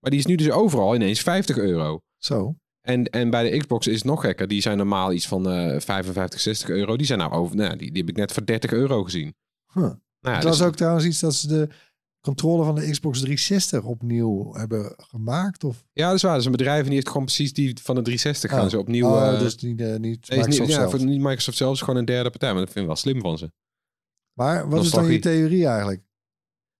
Maar 0.00 0.10
die 0.10 0.20
is 0.20 0.26
nu 0.26 0.34
dus 0.34 0.50
overal 0.50 0.94
ineens 0.94 1.20
50 1.20 1.56
euro. 1.58 2.02
Zo. 2.18 2.56
En, 2.80 3.04
en 3.04 3.30
bij 3.30 3.50
de 3.50 3.56
Xbox 3.58 3.86
is 3.86 3.94
het 3.94 4.04
nog 4.04 4.20
gekker. 4.20 4.48
Die 4.48 4.60
zijn 4.60 4.76
normaal 4.76 5.12
iets 5.12 5.26
van 5.26 5.48
eh 5.50 5.80
55, 5.80 6.40
60 6.40 6.68
euro. 6.68 6.96
Die 6.96 7.06
zijn 7.06 7.18
nou 7.18 7.32
over. 7.32 7.56
Nou, 7.56 7.76
die, 7.76 7.90
die 7.92 8.00
heb 8.00 8.10
ik 8.10 8.16
net 8.16 8.32
voor 8.32 8.46
30 8.46 8.72
euro 8.72 9.04
gezien. 9.04 9.34
Huh. 9.72 9.82
Nou, 9.82 9.96
ja, 10.20 10.32
het 10.32 10.40
dus- 10.42 10.58
was 10.58 10.68
ook 10.68 10.76
trouwens 10.76 11.04
iets 11.04 11.20
dat 11.20 11.34
ze 11.34 11.48
de 11.48 11.68
controle 12.26 12.64
van 12.64 12.74
de 12.74 12.90
Xbox 12.90 13.18
360 13.18 13.82
opnieuw 13.84 14.52
hebben 14.54 14.94
gemaakt. 14.96 15.64
Of, 15.64 15.84
ja, 15.92 16.06
dat 16.06 16.16
is 16.16 16.22
waar. 16.22 16.30
Dat 16.30 16.40
is 16.40 16.46
een 16.46 16.52
bedrijf 16.52 16.78
en 16.80 16.84
die 16.84 16.94
heeft 16.94 17.08
gewoon 17.08 17.24
precies 17.24 17.52
die 17.52 17.76
van 17.82 17.94
de 17.94 18.02
360 18.02 18.50
gaan 18.50 18.64
Oh. 18.64 18.70
ze 18.70 18.78
opnieuw. 18.78 19.06
oh, 19.06 19.32
eh, 19.32 19.38
dus 19.38 19.56
niet, 19.56 19.80
eh, 19.80 19.86
niet 19.88 20.00
nee, 20.00 20.38
Microsoft 20.38 20.58
niet, 20.58 20.68
ja, 20.68 20.74
zelf. 20.74 20.90
voor, 20.90 21.04
niet 21.04 21.20
Microsoft 21.20 21.56
zelf, 21.56 21.72
is 21.74 21.80
gewoon 21.80 21.96
een 21.96 22.04
derde 22.04 22.30
partij. 22.30 22.50
Maar 22.52 22.60
dat 22.64 22.70
vind 22.72 22.80
ik 22.80 22.86
wel 22.86 22.96
slim 23.00 23.20
van 23.20 23.38
ze. 23.38 23.50
Maar 24.32 24.68
wat 24.68 24.84
is 24.84 24.90
dan 24.90 25.12
je 25.12 25.18
theorie 25.18 25.66
eigenlijk? 25.66 26.04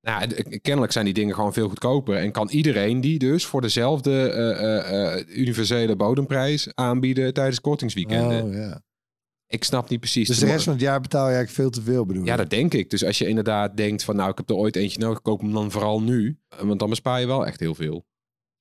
Nou, 0.01 0.27
d- 0.29 0.61
kennelijk 0.63 0.93
zijn 0.93 1.05
die 1.05 1.15
dingen 1.15 1.35
gewoon 1.35 1.53
veel 1.53 1.69
goedkoper. 1.69 2.17
En 2.17 2.33
kan 2.33 2.49
iedereen 2.49 3.01
die 3.01 3.19
dus 3.19 3.47
voor 3.47 3.61
dezelfde 3.61 4.31
eh, 4.31 4.51
eh, 4.51 5.15
eh, 5.19 5.27
universele 5.29 5.97
bodemprijs 5.97 6.75
aanbieden 6.75 7.35
tijdens 7.35 7.61
kortingsweekenden. 7.61 8.45
Oh, 8.45 8.53
ja. 8.55 8.83
Ik 9.49 9.65
snap 9.65 9.89
niet 9.89 10.01
precies. 10.01 10.29
Dus 10.29 10.39
de 10.39 10.47
rest 10.47 10.65
van 10.65 10.73
het 10.73 10.83
jaar 10.83 11.01
betaal 11.01 11.29
je 11.29 11.35
eigenlijk 11.35 11.57
veel 11.57 11.71
te 11.71 11.91
veel 11.91 12.07
bedoel? 12.07 12.25
Ja, 12.25 12.37
dat 12.37 12.51
denk 12.51 12.75
ik. 12.75 12.91
Dus 12.91 13.05
als 13.05 13.19
je 13.19 13.29
inderdaad 13.29 13.77
denkt 13.77 14.05
van 14.05 14.17
nou, 14.17 14.31
ik 14.31 14.37
heb 14.37 14.49
er 14.49 14.55
ooit 14.55 14.77
eentje 14.77 14.99
nodig, 14.99 15.23
koop 15.23 15.41
hem 15.41 15.53
dan 15.53 15.71
vooral 15.71 16.03
nu. 16.03 16.39
Want 16.61 16.79
dan 16.79 16.91
bespaar 16.91 17.21
je 17.21 17.27
wel 17.27 17.47
echt 17.47 17.61
heel 17.61 17.75
veel. 17.75 18.07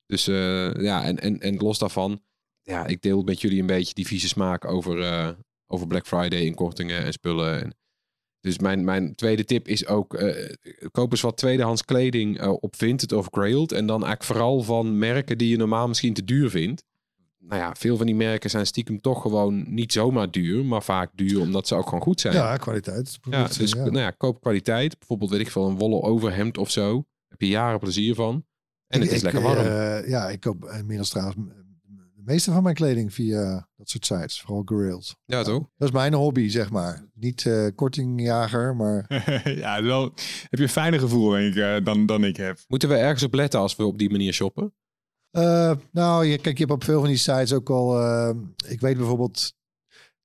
Dus 0.06 0.28
eh, 0.28 0.74
ja, 0.74 1.04
en, 1.04 1.20
en, 1.20 1.40
en 1.40 1.56
los 1.56 1.78
daarvan, 1.78 2.22
ja, 2.62 2.86
ik 2.86 3.02
deel 3.02 3.22
met 3.22 3.40
jullie 3.40 3.60
een 3.60 3.66
beetje 3.66 3.94
die 3.94 4.06
vieze 4.06 4.28
smaak 4.28 4.64
over, 4.64 5.02
eh, 5.02 5.28
over 5.66 5.86
Black 5.86 6.06
Friday 6.06 6.54
en 6.76 7.12
spullen. 7.12 7.62
En, 7.62 7.74
dus 8.40 8.58
mijn, 8.58 8.84
mijn 8.84 9.14
tweede 9.14 9.44
tip 9.44 9.68
is 9.68 9.86
ook, 9.86 10.14
eh, 10.14 10.54
koop 10.90 11.10
eens 11.10 11.20
wat 11.20 11.36
tweedehands 11.36 11.84
kleding 11.84 12.42
op 12.42 12.76
Vinted 12.76 13.12
of 13.12 13.28
Grailed. 13.30 13.72
En 13.72 13.86
dan 13.86 14.04
eigenlijk 14.04 14.32
vooral 14.32 14.62
van 14.62 14.98
merken 14.98 15.38
die 15.38 15.48
je 15.48 15.56
normaal 15.56 15.88
misschien 15.88 16.14
te 16.14 16.24
duur 16.24 16.50
vindt. 16.50 16.84
Nou 17.48 17.60
ja, 17.60 17.74
veel 17.74 17.96
van 17.96 18.06
die 18.06 18.14
merken 18.14 18.50
zijn 18.50 18.66
stiekem 18.66 19.00
toch 19.00 19.22
gewoon 19.22 19.74
niet 19.74 19.92
zomaar 19.92 20.30
duur, 20.30 20.64
maar 20.64 20.82
vaak 20.82 21.10
duur 21.14 21.40
omdat 21.40 21.68
ze 21.68 21.74
ook 21.74 21.84
gewoon 21.84 22.00
goed 22.02 22.20
zijn. 22.20 22.34
Ja, 22.34 22.56
kwaliteit. 22.56 23.18
Ja, 23.30 23.48
dus 23.58 23.70
ja. 23.70 23.84
Nou 23.84 23.98
ja, 23.98 24.10
koop 24.10 24.40
kwaliteit. 24.40 24.98
Bijvoorbeeld, 24.98 25.30
weet 25.30 25.40
ik 25.40 25.50
veel, 25.50 25.68
een 25.68 25.78
wollen 25.78 26.02
overhemd 26.02 26.58
of 26.58 26.70
zo. 26.70 27.04
Heb 27.28 27.40
je 27.40 27.48
jaren 27.48 27.78
plezier 27.78 28.14
van. 28.14 28.44
En 28.86 29.00
het 29.00 29.10
is 29.10 29.16
ik, 29.16 29.22
lekker 29.22 29.42
warm. 29.42 29.66
eh, 29.66 30.08
ja, 30.08 30.28
ik 30.28 30.40
koop 30.40 30.64
inmiddels 30.78 31.08
trouwens 31.08 31.36
de 32.14 32.32
meeste 32.32 32.52
van 32.52 32.62
mijn 32.62 32.74
kleding 32.74 33.14
via 33.14 33.68
dat 33.76 33.88
soort 33.88 34.06
sites. 34.06 34.40
Vooral 34.40 34.62
Grailed. 34.64 35.16
Ja, 35.24 35.42
toch? 35.42 35.62
Dat 35.76 35.88
is 35.88 35.94
mijn 35.94 36.14
hobby, 36.14 36.48
zeg 36.48 36.70
maar. 36.70 37.08
Niet 37.14 37.46
eh, 37.46 37.66
kortingjager, 37.74 38.76
maar... 38.76 39.06
ja, 39.64 39.82
wel 39.82 40.02
heb 40.48 40.58
je 40.58 40.62
een 40.62 40.68
fijner 40.68 41.00
gevoel, 41.00 41.30
denk 41.30 41.54
ik, 41.54 41.62
eh, 41.62 41.84
dan, 41.84 42.06
dan 42.06 42.24
ik 42.24 42.36
heb. 42.36 42.58
Moeten 42.68 42.88
we 42.88 42.94
ergens 42.94 43.22
op 43.22 43.34
letten 43.34 43.60
als 43.60 43.76
we 43.76 43.84
op 43.84 43.98
die 43.98 44.10
manier 44.10 44.32
shoppen? 44.32 44.74
Eh, 45.36 45.72
nou, 45.90 46.24
je, 46.24 46.38
kijk, 46.38 46.58
je 46.58 46.64
hebt 46.64 46.74
op 46.76 46.84
veel 46.84 46.98
van 47.00 47.08
die 47.08 47.16
sites 47.16 47.52
ook 47.52 47.70
al... 47.70 48.00
eh, 48.00 48.30
ik 48.68 48.80
weet 48.80 48.96
bijvoorbeeld 48.96 49.52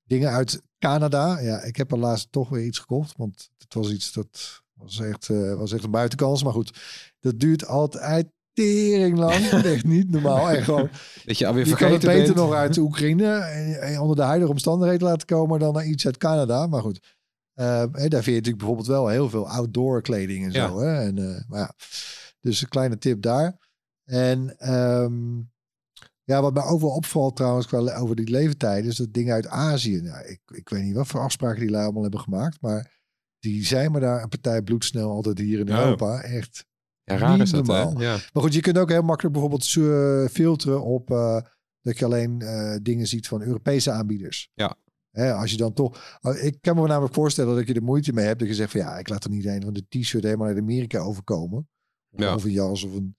dingen 0.04 0.30
uit 0.30 0.62
Canada. 0.80 1.40
Ja, 1.40 1.62
ik 1.62 1.76
heb 1.76 1.92
er 1.92 1.98
laatst 1.98 2.32
toch 2.32 2.50
weer 2.50 2.66
iets 2.66 2.80
gekocht. 2.80 3.14
Want 3.18 3.50
het 3.58 3.74
was 3.74 3.92
iets 3.92 4.14
dat 4.14 4.62
was 4.74 5.00
echt, 5.00 5.30
eh, 5.30 5.54
was 5.54 5.72
echt 5.74 5.84
een 5.84 5.92
buitenkans. 5.92 6.44
Maar 6.44 6.54
goed, 6.54 6.80
dat 7.20 7.40
duurt 7.40 7.66
altijd 7.66 8.28
tering 8.54 9.18
lang. 9.18 9.50
echt 9.76 9.84
niet 9.84 10.10
normaal. 10.12 10.50
Echt 10.50 10.64
gewoon, 10.64 10.90
Dat 11.26 11.38
je 11.38 11.48
alweer 11.48 11.68
je 11.68 11.76
kan 11.76 11.92
het 11.92 12.02
vergeten 12.02 12.20
beter 12.20 12.34
bent. 12.36 12.48
nog 12.48 12.56
uit 12.56 12.78
Oekraïne 12.88 13.34
en, 13.34 13.82
en 13.82 14.00
onder 14.00 14.16
de 14.16 14.22
huidige 14.22 14.52
omstandigheden 14.52 15.08
laten 15.08 15.28
komen 15.28 15.60
dan 15.60 15.74
naar 15.74 15.86
iets 15.86 16.06
uit 16.06 16.18
Canada. 16.18 16.68
Maar 16.68 16.82
goed, 16.82 17.00
daar 17.54 17.90
vind 17.92 18.26
je 18.26 18.32
natuurlijk 18.32 18.58
bijvoorbeeld 18.58 18.88
wel 18.88 19.08
heel 19.08 19.30
veel 19.30 19.50
outdoor 19.50 20.02
kleding 20.02 20.46
en 20.46 20.52
Ja. 20.52 20.68
zo. 20.68 20.80
Hè? 20.80 21.00
En, 21.02 21.46
maar 21.48 21.60
ja, 21.60 21.74
dus 22.40 22.62
een 22.62 22.70
kleine 22.70 22.98
tip 22.98 23.22
daar. 23.22 23.58
En 24.06 24.58
ehm, 24.58 25.38
ja, 26.24 26.42
wat 26.42 26.54
mij 26.54 26.64
ook 26.64 26.82
wel 26.82 26.90
opvalt 26.96 27.36
trouwens 27.36 27.68
qua 27.68 27.96
over 27.96 28.16
die 28.16 28.30
leeftijden 28.30 28.90
is 28.90 28.98
dat 28.98 29.14
dingen 29.14 29.34
uit 29.34 29.48
Azië. 29.48 30.02
Nou, 30.02 30.26
ik, 30.26 30.42
ik 30.54 30.70
weet 30.70 30.84
niet 30.84 30.96
wat 30.96 31.08
voor 31.08 31.20
afspraken 31.20 31.60
die 31.60 31.70
lui 31.70 31.84
allemaal 31.84 32.02
hebben 32.02 32.20
gemaakt, 32.20 32.62
maar 32.62 33.00
die 33.40 33.66
zijn 33.66 33.92
me 33.92 34.00
daar 34.00 34.24
een 34.24 34.30
partij 34.30 34.62
bloedsnel 34.62 35.12
altijd 35.12 35.38
hier 35.38 35.60
in 35.60 35.72
Oh. 35.72 35.78
Europa. 35.78 36.22
Echt 36.22 36.66
Ja, 37.04 37.18
raar 37.18 37.32
niet 37.32 37.42
is 37.42 37.52
dat. 37.52 37.68
Ja. 37.98 38.18
maar 38.34 38.44
goed, 38.44 38.54
je 38.54 38.62
kunt 38.62 38.78
ook 38.78 38.90
heel 38.90 39.02
makkelijk 39.02 39.34
bijvoorbeeld 39.34 39.76
eh, 39.78 40.26
filteren 40.34 40.84
op 40.84 41.12
eh, 41.12 41.42
dat 41.82 41.98
je 41.98 42.06
alleen 42.06 42.42
eh, 42.42 42.76
dingen 42.82 43.08
ziet 43.08 43.28
van 43.28 43.42
Europese 43.42 43.92
aanbieders. 43.92 44.52
Ja. 44.54 44.76
Hè, 45.12 45.34
als 45.34 45.52
je 45.52 45.58
dan 45.58 45.74
toch. 45.74 46.20
Ik 46.42 46.58
kan 46.62 46.76
me 46.76 46.88
namelijk 46.88 47.14
voorstellen 47.14 47.56
dat 47.56 47.68
je 47.68 47.74
er 47.74 47.84
moeite 47.84 48.14
mee 48.14 48.26
hebt. 48.26 48.40
Dat 48.40 48.48
je 48.48 48.54
zegt 48.54 48.72
van 48.72 48.80
ja, 48.80 48.98
ik 48.98 49.10
laat 49.10 49.24
er 49.24 49.30
niet 49.30 49.46
een 49.46 49.64
van 49.64 49.74
de 49.74 49.86
t-shirt 49.90 50.24
helemaal 50.24 50.48
uit 50.48 50.58
Amerika 50.58 51.00
overkomen. 51.00 51.70
Ja. 52.10 52.36
Of 52.36 52.44
een 52.44 52.52
jas 52.52 52.84
of 52.84 52.94
een. 52.96 53.16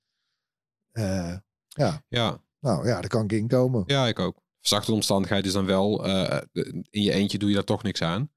Eh, 0.92 1.34
ja, 1.68 2.02
Ja. 2.08 2.38
nou 2.60 2.86
ja, 2.86 3.00
daar 3.00 3.08
kan 3.08 3.24
ik 3.24 3.32
in 3.32 3.48
komen. 3.48 3.82
ja, 3.86 4.06
ik 4.06 4.18
ook. 4.18 4.40
Verzachte 4.60 4.92
omstandigheid 4.92 5.46
is 5.46 5.52
dan 5.52 5.66
wel, 5.66 6.06
eh, 6.06 6.40
de- 6.52 6.84
in 6.90 7.02
je 7.02 7.12
eentje 7.12 7.38
doe 7.38 7.48
je 7.48 7.54
daar 7.54 7.64
toch 7.64 7.82
niks 7.82 8.02
aan. 8.02 8.30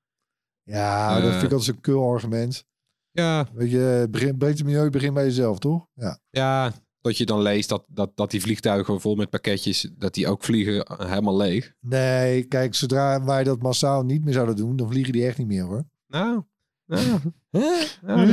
Ja, 0.63 1.13
dat 1.15 1.23
Eh. 1.23 1.29
vind 1.29 1.43
ik 1.43 1.51
altijd 1.51 1.63
zo'n 1.63 1.81
kul 1.81 2.09
argument. 2.11 2.65
Ja, 3.11 3.47
Weet 3.53 3.71
je, 3.71 4.07
begin, 4.09 4.37
beter 4.37 4.65
milieu, 4.65 4.89
begin 4.89 5.13
bij 5.13 5.23
jezelf, 5.23 5.59
toch? 5.59 5.87
Ja. 5.93 6.19
ja 6.29 6.71
dat 7.01 7.17
je 7.17 7.25
dan 7.25 7.41
leest 7.41 7.69
dat, 7.69 7.85
dat, 7.87 8.11
dat 8.15 8.31
die 8.31 8.41
vliegtuigen 8.41 9.01
vol 9.01 9.15
met 9.15 9.29
pakketjes, 9.29 9.89
dat 9.97 10.13
die 10.13 10.27
ook 10.27 10.43
vliegen 10.43 10.85
eh, 10.85 11.09
helemaal 11.09 11.37
leeg. 11.37 11.73
Nee, 11.79 12.43
kijk, 12.43 12.75
zodra 12.75 13.23
wij 13.23 13.43
dat 13.43 13.61
massaal 13.61 14.03
niet 14.03 14.23
meer 14.23 14.33
zouden 14.33 14.55
doen, 14.55 14.75
dan 14.75 14.89
vliegen 14.89 15.13
die 15.13 15.25
echt 15.25 15.37
niet 15.37 15.47
meer 15.47 15.63
hoor. 15.63 15.83
Nou, 16.07 16.43
daar 16.86 18.26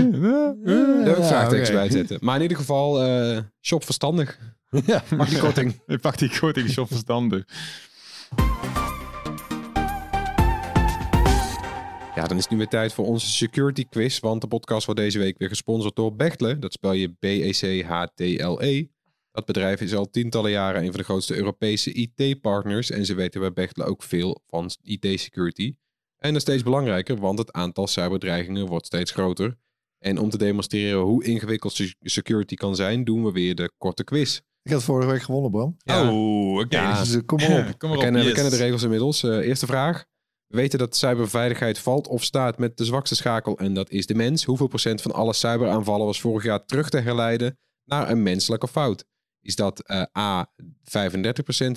wil 0.62 1.16
ik 1.16 1.24
vraagtekens 1.24 1.70
bij 1.70 1.90
zetten. 1.90 2.18
Maar 2.20 2.36
in 2.36 2.42
ieder 2.42 2.56
geval, 2.56 3.02
eh, 3.02 3.38
shop 3.60 3.84
verstandig. 3.84 4.38
Ja. 4.86 5.02
Mag 5.16 5.28
die 5.28 5.38
korting. 5.46 5.80
Ik 5.86 6.00
pak 6.00 6.18
die 6.18 6.38
korting, 6.38 6.66
is 6.68 6.74
verstandig. 6.74 7.44
Ja, 12.14 12.26
dan 12.26 12.36
is 12.36 12.42
het 12.42 12.50
nu 12.50 12.56
weer 12.56 12.68
tijd 12.68 12.92
voor 12.92 13.06
onze 13.06 13.26
security 13.30 13.86
quiz. 13.88 14.18
Want 14.18 14.40
de 14.40 14.46
podcast 14.46 14.86
wordt 14.86 15.00
deze 15.00 15.18
week 15.18 15.38
weer 15.38 15.48
gesponsord 15.48 15.96
door 15.96 16.14
Bechtle. 16.14 16.58
Dat 16.58 16.72
spel 16.72 16.92
je 16.92 17.08
B-E-C-H-T-L-E. 17.08 18.78
E. 18.78 18.86
Dat 19.32 19.44
bedrijf 19.44 19.80
is 19.80 19.94
al 19.94 20.10
tientallen 20.10 20.50
jaren 20.50 20.80
een 20.80 20.90
van 20.90 20.96
de 20.96 21.04
grootste 21.04 21.36
Europese 21.36 21.92
IT-partners. 21.92 22.90
En 22.90 23.06
ze 23.06 23.14
weten 23.14 23.40
bij 23.40 23.52
Bechtle 23.52 23.84
ook 23.84 24.02
veel 24.02 24.42
van 24.46 24.70
IT-security. 24.82 25.74
En 26.22 26.28
dat 26.28 26.36
is 26.36 26.42
steeds 26.42 26.62
belangrijker, 26.62 27.16
want 27.16 27.38
het 27.38 27.52
aantal 27.52 27.86
cyberdreigingen 27.86 28.66
wordt 28.66 28.86
steeds 28.86 29.10
groter. 29.10 29.56
En 29.98 30.18
om 30.18 30.30
te 30.30 30.38
demonstreren 30.38 31.00
hoe 31.00 31.24
ingewikkeld 31.24 31.72
se- 31.72 31.94
security 32.00 32.54
kan 32.54 32.76
zijn, 32.76 33.04
doen 33.04 33.24
we 33.24 33.32
weer 33.32 33.54
de 33.54 33.72
korte 33.78 34.04
quiz. 34.04 34.40
Ik 34.62 34.72
had 34.72 34.82
vorige 34.84 35.08
week 35.10 35.22
gewonnen, 35.22 35.50
Bram. 35.50 35.76
Ja. 35.78 36.10
Oh, 36.12 36.58
oké. 36.58 36.76
Ja. 36.76 37.00
Dus 37.00 37.14
eh, 37.14 37.20
kom 37.26 37.38
maar 37.40 37.58
op. 37.68 37.78
Kom 37.78 37.88
maar 37.88 37.98
We 37.98 38.04
op. 38.04 38.10
kennen, 38.10 38.24
we 38.24 38.32
kennen 38.32 38.52
de 38.52 38.58
regels 38.58 38.82
inmiddels. 38.82 39.22
Eh, 39.22 39.36
eerste 39.46 39.66
vraag. 39.66 40.04
We 40.46 40.56
weten 40.56 40.78
dat 40.78 40.96
cyberveiligheid 40.96 41.78
valt 41.78 42.08
of 42.08 42.22
staat 42.24 42.58
met 42.58 42.76
de 42.76 42.84
zwakste 42.84 43.14
schakel 43.14 43.58
en 43.58 43.74
dat 43.74 43.90
is 43.90 44.06
de 44.06 44.14
mens. 44.14 44.44
Hoeveel 44.44 44.66
procent 44.66 45.02
van 45.02 45.12
alle 45.12 45.32
cyberaanvallen 45.32 46.06
was 46.06 46.20
vorig 46.20 46.44
jaar 46.44 46.64
terug 46.64 46.88
te 46.90 46.98
herleiden 46.98 47.58
naar 47.84 48.10
een 48.10 48.22
menselijke 48.22 48.68
fout? 48.68 49.04
Is 49.40 49.56
dat 49.56 49.80
eh, 49.80 50.02
A 50.18 50.46
35%, 50.46 50.50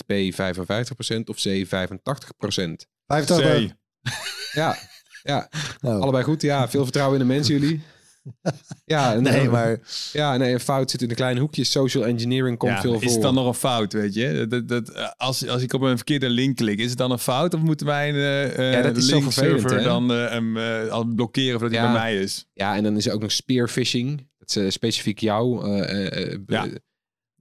B 0.05 0.13
55% 0.13 1.23
of 1.25 1.37
C 1.41 1.65
85%? 1.65 1.69
85. 3.07 3.67
C. 3.67 3.73
Ja, 4.51 4.77
ja, 5.23 5.49
Nou, 5.81 6.01
allebei 6.01 6.23
goed. 6.23 6.41
Ja, 6.41 6.69
veel 6.69 6.83
vertrouwen 6.83 7.19
in 7.21 7.27
de 7.27 7.33
mens 7.33 7.47
jullie. 7.47 7.81
Ja, 8.85 9.13
en- 9.13 9.23
nee, 9.23 9.49
maar 9.49 9.79
Ja, 10.13 10.37
nee, 10.37 10.53
een 10.53 10.59
fout 10.59 10.91
zit 10.91 11.01
in 11.01 11.07
de 11.07 11.15
kleine 11.15 11.39
hoekjes. 11.39 11.71
Social 11.71 12.05
engineering 12.05 12.57
komt 12.57 12.71
Ja, 12.71 12.81
veel 12.81 12.93
is 12.93 12.99
voor. 13.03 13.11
het 13.11 13.21
dan 13.21 13.33
nog 13.33 13.47
een 13.47 13.53
fout, 13.53 13.93
weet 13.93 14.13
je? 14.13 14.45
Dat, 14.49 14.67
dat, 14.67 14.89
eh, 14.89 15.07
als, 15.17 15.47
als 15.47 15.61
ik 15.61 15.73
op 15.73 15.81
een 15.81 15.95
verkeerde 15.95 16.29
link 16.29 16.55
klik, 16.55 16.79
is 16.79 16.89
het 16.89 16.97
dan 16.97 17.11
een 17.11 17.19
fout? 17.19 17.53
Of 17.53 17.59
moeten 17.61 17.85
wij 17.85 18.09
een 18.09 18.15
eh, 18.55 18.71
Ja, 18.73 18.81
dat 18.81 18.97
is 18.97 19.07
zo 19.07 19.19
vervelend, 19.19 19.51
linkserver 19.51 19.77
hè? 19.77 19.83
dan 19.83 20.13
eh, 20.13 20.29
hem 20.29 20.57
eh, 20.57 20.87
al 20.87 21.05
blokkeren 21.15 21.59
voordat 21.59 21.77
hij 21.77 21.87
Ja. 21.87 21.91
bij 21.93 22.01
mij 22.01 22.17
is? 22.21 22.45
Ja, 22.53 22.75
en 22.75 22.83
dan 22.83 22.97
is 22.97 23.05
er 23.07 23.13
ook 23.13 23.21
nog 23.21 23.31
spearfishing. 23.31 24.27
Dat 24.37 24.49
is 24.49 24.55
eh, 24.55 24.69
specifiek 24.69 25.19
jou. 25.19 25.65
eh, 25.65 26.05
eh, 26.07 26.31
eh, 26.33 26.39
Ja. 26.47 26.67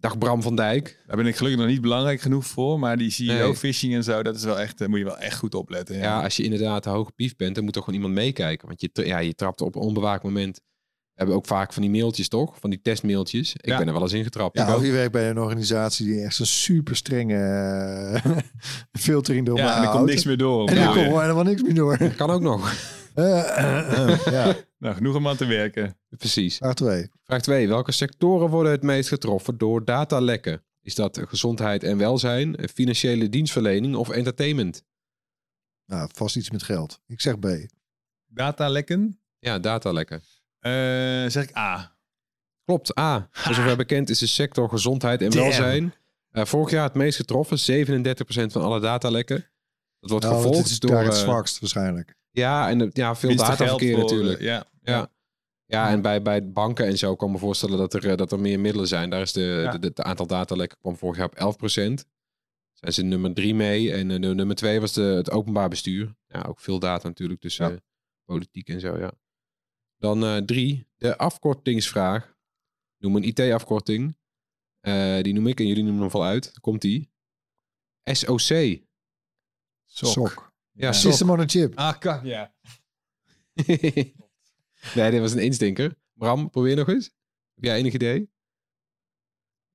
Dag 0.04 0.18
Bram 0.18 0.42
van 0.42 0.56
Dijk. 0.56 0.98
Daar 1.06 1.16
ben 1.16 1.26
ik 1.26 1.36
gelukkig 1.36 1.60
nog 1.60 1.70
niet 1.70 1.80
belangrijk 1.80 2.20
genoeg 2.20 2.46
voor. 2.46 2.78
Maar 2.78 2.96
die 2.96 3.14
Nee. 3.18 3.38
CEO-phishing 3.38 3.94
en 3.94 4.04
zo, 4.04 4.22
dat 4.22 4.36
is 4.36 4.44
wel 4.44 4.60
echt, 4.60 4.78
daar 4.78 4.88
moet 4.88 4.98
je 4.98 5.04
wel 5.04 5.18
echt 5.18 5.38
goed 5.38 5.54
opletten. 5.54 5.96
Ja. 5.96 6.02
Ja. 6.02 6.22
als 6.22 6.36
je 6.36 6.42
inderdaad 6.42 6.86
een 6.86 6.92
hoge 6.92 7.12
pief 7.12 7.36
bent, 7.36 7.54
dan 7.54 7.64
moet 7.64 7.76
er 7.76 7.82
gewoon 7.82 7.96
iemand 8.00 8.14
meekijken. 8.14 8.68
Want 8.68 8.80
je, 8.80 8.90
ja, 9.06 9.18
je 9.18 9.34
trapt 9.34 9.60
op 9.60 9.74
een 9.74 9.80
onbewaakt 9.80 10.22
moment. 10.22 10.56
We 10.56 11.20
hebben 11.20 11.36
ook 11.36 11.46
vaak 11.46 11.72
van 11.72 11.82
die 11.82 11.90
mailtjes, 11.90 12.28
toch? 12.28 12.56
Van 12.60 12.70
die 12.70 12.80
testmailtjes. 12.82 13.52
Ik 13.56 13.66
Ja. 13.66 13.78
ben 13.78 13.86
er 13.86 13.92
wel 13.92 14.02
eens 14.02 14.12
ingetrapt. 14.12 14.56
ja, 14.58 14.64
Ik 14.64 14.70
ook. 14.70 14.76
of 14.76 14.84
je 14.84 14.90
werkt 14.92 15.12
bij 15.12 15.30
een 15.30 15.38
organisatie 15.38 16.06
die 16.06 16.20
echt 16.22 16.34
zo'n 16.34 16.46
super 16.46 16.96
strenge 16.96 17.34
eh, 18.24 18.32
filtering 19.06 19.46
door 19.46 19.56
Ja, 19.58 19.76
en 19.76 19.82
er 19.82 19.88
komt 19.88 20.06
niks 20.06 20.24
meer 20.24 20.36
door. 20.36 20.68
En 20.68 20.74
Ja. 20.74 20.80
er 20.80 21.04
komt 21.06 21.20
helemaal 21.20 21.42
niks 21.44 21.62
meer 21.62 21.74
door. 21.74 21.98
Kan 22.16 22.30
ook 22.30 22.42
nog. 22.42 22.74
Eh, 23.14 23.58
eh, 23.58 24.12
eh, 24.12 24.24
ja, 24.24 24.54
Nou, 24.78 24.94
genoeg 24.94 25.16
om 25.16 25.28
aan 25.28 25.36
te 25.36 25.46
werken. 25.46 25.98
Precies. 26.08 26.56
vraag 26.56 26.74
2. 26.74 27.10
Vraag 27.24 27.42
2. 27.42 27.68
Welke 27.68 27.92
sectoren 27.92 28.48
worden 28.48 28.72
het 28.72 28.82
meest 28.82 29.08
getroffen 29.08 29.58
door 29.58 29.84
datalekken? 29.84 30.64
Is 30.80 30.94
dat 30.94 31.20
gezondheid 31.24 31.82
en 31.82 31.98
welzijn, 31.98 32.68
financiële 32.74 33.28
dienstverlening 33.28 33.94
of 33.94 34.08
entertainment? 34.08 34.84
Nou, 35.86 36.08
vast 36.12 36.36
iets 36.36 36.50
met 36.50 36.62
geld. 36.62 37.00
Ik 37.06 37.20
zeg 37.20 37.38
B. 37.38 37.46
Datalekken? 38.26 39.20
Ja, 39.38 39.58
datalekken. 39.58 40.22
Eh 40.58 40.70
zeg 41.26 41.42
ik 41.42 41.56
A. 41.56 41.96
Klopt, 42.64 42.98
A. 42.98 43.28
Voor 43.30 43.54
zover 43.54 43.76
bekend 43.76 44.10
is 44.10 44.18
de 44.18 44.26
sector 44.26 44.68
gezondheid 44.68 45.22
en 45.22 45.30
Damn. 45.30 45.42
welzijn 45.42 45.94
eh, 46.34 46.44
vorig 46.44 46.70
jaar 46.70 46.84
het 46.84 46.94
meest 46.94 47.16
getroffen. 47.16 47.86
37% 47.86 48.52
van 48.52 48.62
alle 48.62 48.80
datalekken. 48.80 49.46
Dat 50.04 50.10
wordt 50.10 50.24
Nou, 50.24 50.36
het 50.36 50.46
gevolgd 50.46 50.70
is 50.70 50.78
door... 50.80 50.90
daar 50.90 51.04
het 51.04 51.14
eh, 51.14 51.20
zwakst 51.20 51.58
waarschijnlijk. 51.60 52.14
ja, 52.30 52.68
en 52.68 52.78
de- 52.78 52.90
ja, 52.92 53.14
veel 53.16 53.36
dataverkeer 53.36 53.92
voor, 53.94 54.00
natuurlijk. 54.02 54.38
eh, 54.38 54.46
ja. 54.46 54.66
Ja. 54.82 55.12
Ja, 55.66 55.88
en 55.90 56.02
bij, 56.02 56.22
bij 56.22 56.50
banken 56.52 56.86
en 56.86 56.98
zo 56.98 57.16
kan 57.16 57.30
me 57.30 57.38
voorstellen 57.38 57.78
dat 57.78 57.94
er, 57.94 58.10
eh, 58.10 58.16
dat 58.16 58.32
er 58.32 58.40
meer 58.40 58.60
middelen 58.60 58.88
zijn. 58.88 59.10
Daar 59.10 59.20
is 59.20 59.32
de, 59.32 59.40
Ja. 59.64 59.70
de, 59.70 59.78
de- 59.78 59.86
het 59.86 60.00
aantal 60.00 60.26
datalekken 60.26 60.78
kwam 60.78 60.96
vorig 60.96 61.16
jaar 61.16 61.26
op 61.26 61.34
11%. 61.36 62.04
Zijn 62.72 62.92
ze 62.92 63.02
nummer 63.02 63.34
drie 63.34 63.54
mee. 63.54 63.92
En 63.92 64.10
eh, 64.10 64.18
nummer 64.18 64.56
twee 64.56 64.80
was 64.80 64.92
de, 64.92 65.00
het 65.02 65.30
openbaar 65.30 65.68
bestuur. 65.68 66.14
Ja, 66.26 66.42
ook 66.42 66.60
veel 66.60 66.78
data 66.78 67.08
natuurlijk 67.08 67.40
tussen 67.40 67.66
Ja. 67.66 67.72
eh, 67.72 67.78
politiek 68.24 68.68
en 68.68 68.80
zo, 68.80 68.98
ja. 68.98 69.12
Dan 69.96 70.24
eh, 70.24 70.36
drie, 70.36 70.86
de 70.96 71.16
afkortingsvraag. 71.18 72.34
Noem 72.98 73.16
een 73.16 73.22
IT-afkorting. 73.24 74.16
Eh, 74.80 75.20
die 75.20 75.32
noem 75.32 75.46
ik 75.46 75.60
en 75.60 75.66
jullie 75.66 75.82
noemen 75.82 76.02
hem 76.02 76.10
wel 76.12 76.24
uit. 76.24 76.60
Komt 76.60 76.80
die. 76.80 77.10
SOC. 78.12 78.48
Sok. 79.94 80.52
Ja. 80.72 80.92
System 80.92 81.30
on 81.30 81.40
a 81.40 81.44
chip. 81.46 81.78
Ah, 81.78 81.98
kak, 81.98 82.24
ja. 82.24 82.54
nee, 84.94 85.10
dit 85.10 85.20
was 85.20 85.32
een 85.32 85.38
instinker. 85.42 85.94
Bram, 86.14 86.50
probeer 86.50 86.76
nog 86.76 86.88
eens. 86.88 87.04
Heb 87.54 87.64
jij 87.64 87.76
enig 87.76 87.92
idee? 87.92 88.30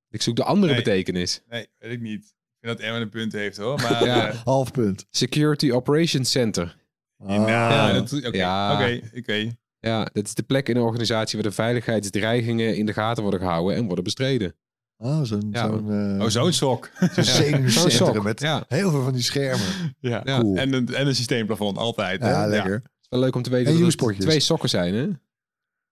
Ik 0.10 0.22
zoek 0.22 0.36
de 0.36 0.44
andere 0.44 0.74
Nee. 0.74 0.84
betekenis. 0.84 1.42
Nee, 1.48 1.68
weet 1.78 1.92
ik 1.92 2.02
niet. 2.02 2.24
Ik 2.24 2.66
vind 2.68 2.78
dat 2.78 2.88
Erwin 2.88 3.02
een 3.02 3.10
punt 3.10 3.32
heeft 3.34 3.58
hoor. 3.58 3.76
Maar 3.82 4.06
Ja. 4.06 4.16
ja, 4.28 4.32
Half 4.44 4.72
punt. 4.72 5.06
Security 5.10 5.72
Operations 5.72 6.32
Center. 6.32 6.78
Ah, 7.18 7.48
ja, 7.48 7.94
dat, 7.94 8.14
oké, 8.14 8.38
Ja. 8.38 8.74
oké. 9.16 9.52
Ja, 9.80 10.04
dat 10.14 10.26
is 10.26 10.34
de 10.34 10.44
plek 10.44 10.68
in 10.68 10.74
de 10.74 10.82
organisatie 10.82 11.40
waar 11.40 11.50
de 11.50 11.56
veiligheidsdreigingen 11.56 12.78
in 12.78 12.86
de 12.86 12.94
gaten 12.94 13.22
worden 13.24 13.40
gehouden 13.40 13.76
en 13.78 13.86
worden 13.86 14.04
bestreden. 14.04 14.56
Ah, 15.02 15.22
zo'n 15.24 15.48
Ja. 15.52 15.68
zo'n 15.68 15.92
eh, 16.18 16.22
Oh, 16.24 16.28
zo'n 16.30 16.52
sok. 16.54 16.90
zo'n 17.14 17.24
zenuwcentrum 17.24 17.90
sok. 18.16 18.24
met 18.24 18.40
Ja, 18.42 18.64
heel 18.68 18.90
veel 18.92 19.04
van 19.04 19.14
die 19.14 19.22
schermen. 19.24 19.66
Ja. 20.00 20.22
Ja. 20.26 20.40
Cool. 20.40 20.56
En, 20.58 20.74
een, 20.74 20.94
en 20.96 21.08
een 21.08 21.16
systeemplafond, 21.16 21.78
altijd. 21.78 22.22
hè? 22.22 22.30
Ja, 22.30 22.48
lekker. 22.48 22.74
het 22.74 22.84
is 23.02 23.08
wel 23.10 23.20
leuk 23.20 23.36
om 23.36 23.42
te 23.42 23.50
weten 23.50 23.74
En 23.74 23.80
dat 23.82 24.00
het 24.02 24.20
twee 24.20 24.40
sokken 24.40 24.70
zijn, 24.70 24.94
hè? 24.94 25.08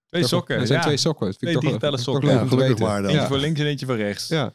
Twee 0.10 0.28
sokken. 0.28 0.56
Er 0.58 0.68
zijn 0.68 0.80
ja. 0.80 0.86
twee 0.86 0.98
sokken. 0.98 1.26
Dat 1.26 1.36
vind 1.38 1.52
ik 1.52 1.58
Twee 1.58 1.72
toch, 1.72 1.80
digitale 1.82 2.04
toch 2.04 2.14
sokken. 2.14 2.26
leuk 2.30 2.36
Ja, 2.38 2.44
om 2.44 2.50
te 2.50 2.54
gelukkig 2.56 2.78
weten. 2.78 2.92
maar 2.94 3.02
dan. 3.02 3.10
Eentje 3.12 3.22
Ja. 3.24 3.28
voor 3.28 3.38
links 3.38 3.60
en 3.60 3.66
eentje 3.66 3.86
voor 3.86 3.96
rechts. 3.96 4.28
Ja. 4.28 4.54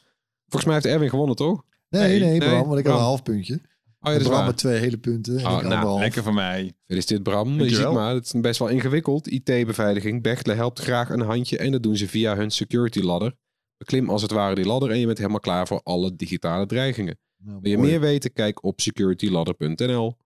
Volgens 0.48 0.64
mij 0.64 0.74
heeft 0.74 0.86
Erwin 0.86 1.08
gewonnen, 1.08 1.36
toch? 1.36 1.62
Nee, 1.88 2.20
nee, 2.20 2.28
nee, 2.28 2.38
Bram, 2.38 2.66
want 2.68 2.78
ik 2.78 2.86
had 2.86 2.94
een 2.96 3.00
half 3.02 3.22
puntje. 3.22 3.54
Oh 3.54 3.60
ja, 4.00 4.12
dat 4.12 4.20
is 4.20 4.26
Bram 4.26 4.46
met 4.46 4.56
twee 4.56 4.78
hele 4.78 4.98
punten. 4.98 5.38
En 5.38 5.46
Oh, 5.46 5.60
ik 5.62 5.68
nou. 5.68 6.00
Lekker 6.00 6.22
voor 6.22 6.34
mij. 6.34 6.72
Gefeliciteerd 6.80 7.22
Bram. 7.22 7.60
Je 7.60 7.74
ziet 7.74 7.90
maar, 7.92 8.14
het 8.14 8.24
is 8.34 8.40
best 8.40 8.58
wel 8.58 8.68
ingewikkeld. 8.68 9.26
IT-beveiliging. 9.30 10.22
Bechtle 10.22 10.54
helpt 10.54 10.78
graag 10.80 11.08
een 11.10 11.20
handje 11.20 11.58
en 11.58 11.72
dat 11.72 11.82
doen 11.82 11.96
ze 11.96 12.08
via 12.08 12.36
hun 12.36 12.50
security 12.50 13.00
ladder. 13.00 13.34
Beklim 13.82 14.10
als 14.10 14.22
het 14.22 14.30
ware 14.30 14.54
die 14.54 14.64
ladder 14.64 14.90
en 14.90 14.98
je 14.98 15.06
bent 15.06 15.18
helemaal 15.18 15.40
klaar 15.40 15.66
voor 15.66 15.80
alle 15.82 16.16
digitale 16.16 16.66
dreigingen. 16.66 17.18
Nou, 17.36 17.58
Wil 17.60 17.70
je 17.70 17.76
mooi. 17.76 17.90
meer 17.90 18.00
weten? 18.00 18.32
Kijk 18.32 18.64
op 18.64 18.80
securityladder.nl. 18.80 20.16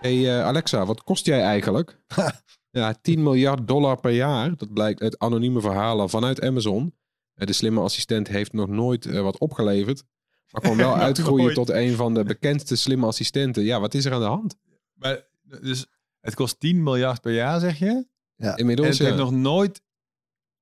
Hey 0.00 0.38
eh, 0.38 0.44
Alexa, 0.44 0.86
wat 0.86 1.02
kost 1.02 1.26
jij 1.26 1.42
eigenlijk? 1.42 1.98
ja, 2.70 2.94
10 3.02 3.22
miljard 3.22 3.68
dollar 3.68 4.00
per 4.00 4.10
jaar. 4.10 4.56
Dat 4.56 4.72
blijkt 4.72 5.00
uit 5.00 5.18
anonieme 5.18 5.60
verhalen 5.60 6.10
vanuit 6.10 6.42
Amazon. 6.42 6.94
Eh, 7.34 7.46
de 7.46 7.52
slimme 7.52 7.80
assistent 7.80 8.28
heeft 8.28 8.52
nog 8.52 8.68
nooit 8.68 9.06
eh, 9.06 9.20
wat 9.20 9.38
opgeleverd. 9.38 10.04
Maar 10.50 10.62
kon 10.62 10.76
wel 10.76 10.96
uitgroeien 11.08 11.54
tot 11.54 11.70
een 11.70 11.94
van 11.94 12.14
de 12.14 12.24
bekendste 12.24 12.76
slimme 12.76 13.06
assistenten. 13.06 13.62
Ja, 13.62 13.80
wat 13.80 13.94
is 13.94 14.04
er 14.04 14.12
aan 14.12 14.20
de 14.20 14.26
hand? 14.26 14.56
Maar, 14.94 15.26
dus 15.60 15.86
het 16.20 16.34
kost 16.34 16.60
10 16.60 16.82
miljard 16.82 17.20
per 17.20 17.34
jaar, 17.34 17.60
zeg 17.60 17.78
je? 17.78 18.12
En 18.52 18.56
Inmiddels 18.58 18.88
het 18.88 18.96
ja. 18.96 19.04
heeft 19.04 19.16
nog 19.18 19.30
nooit... 19.32 19.80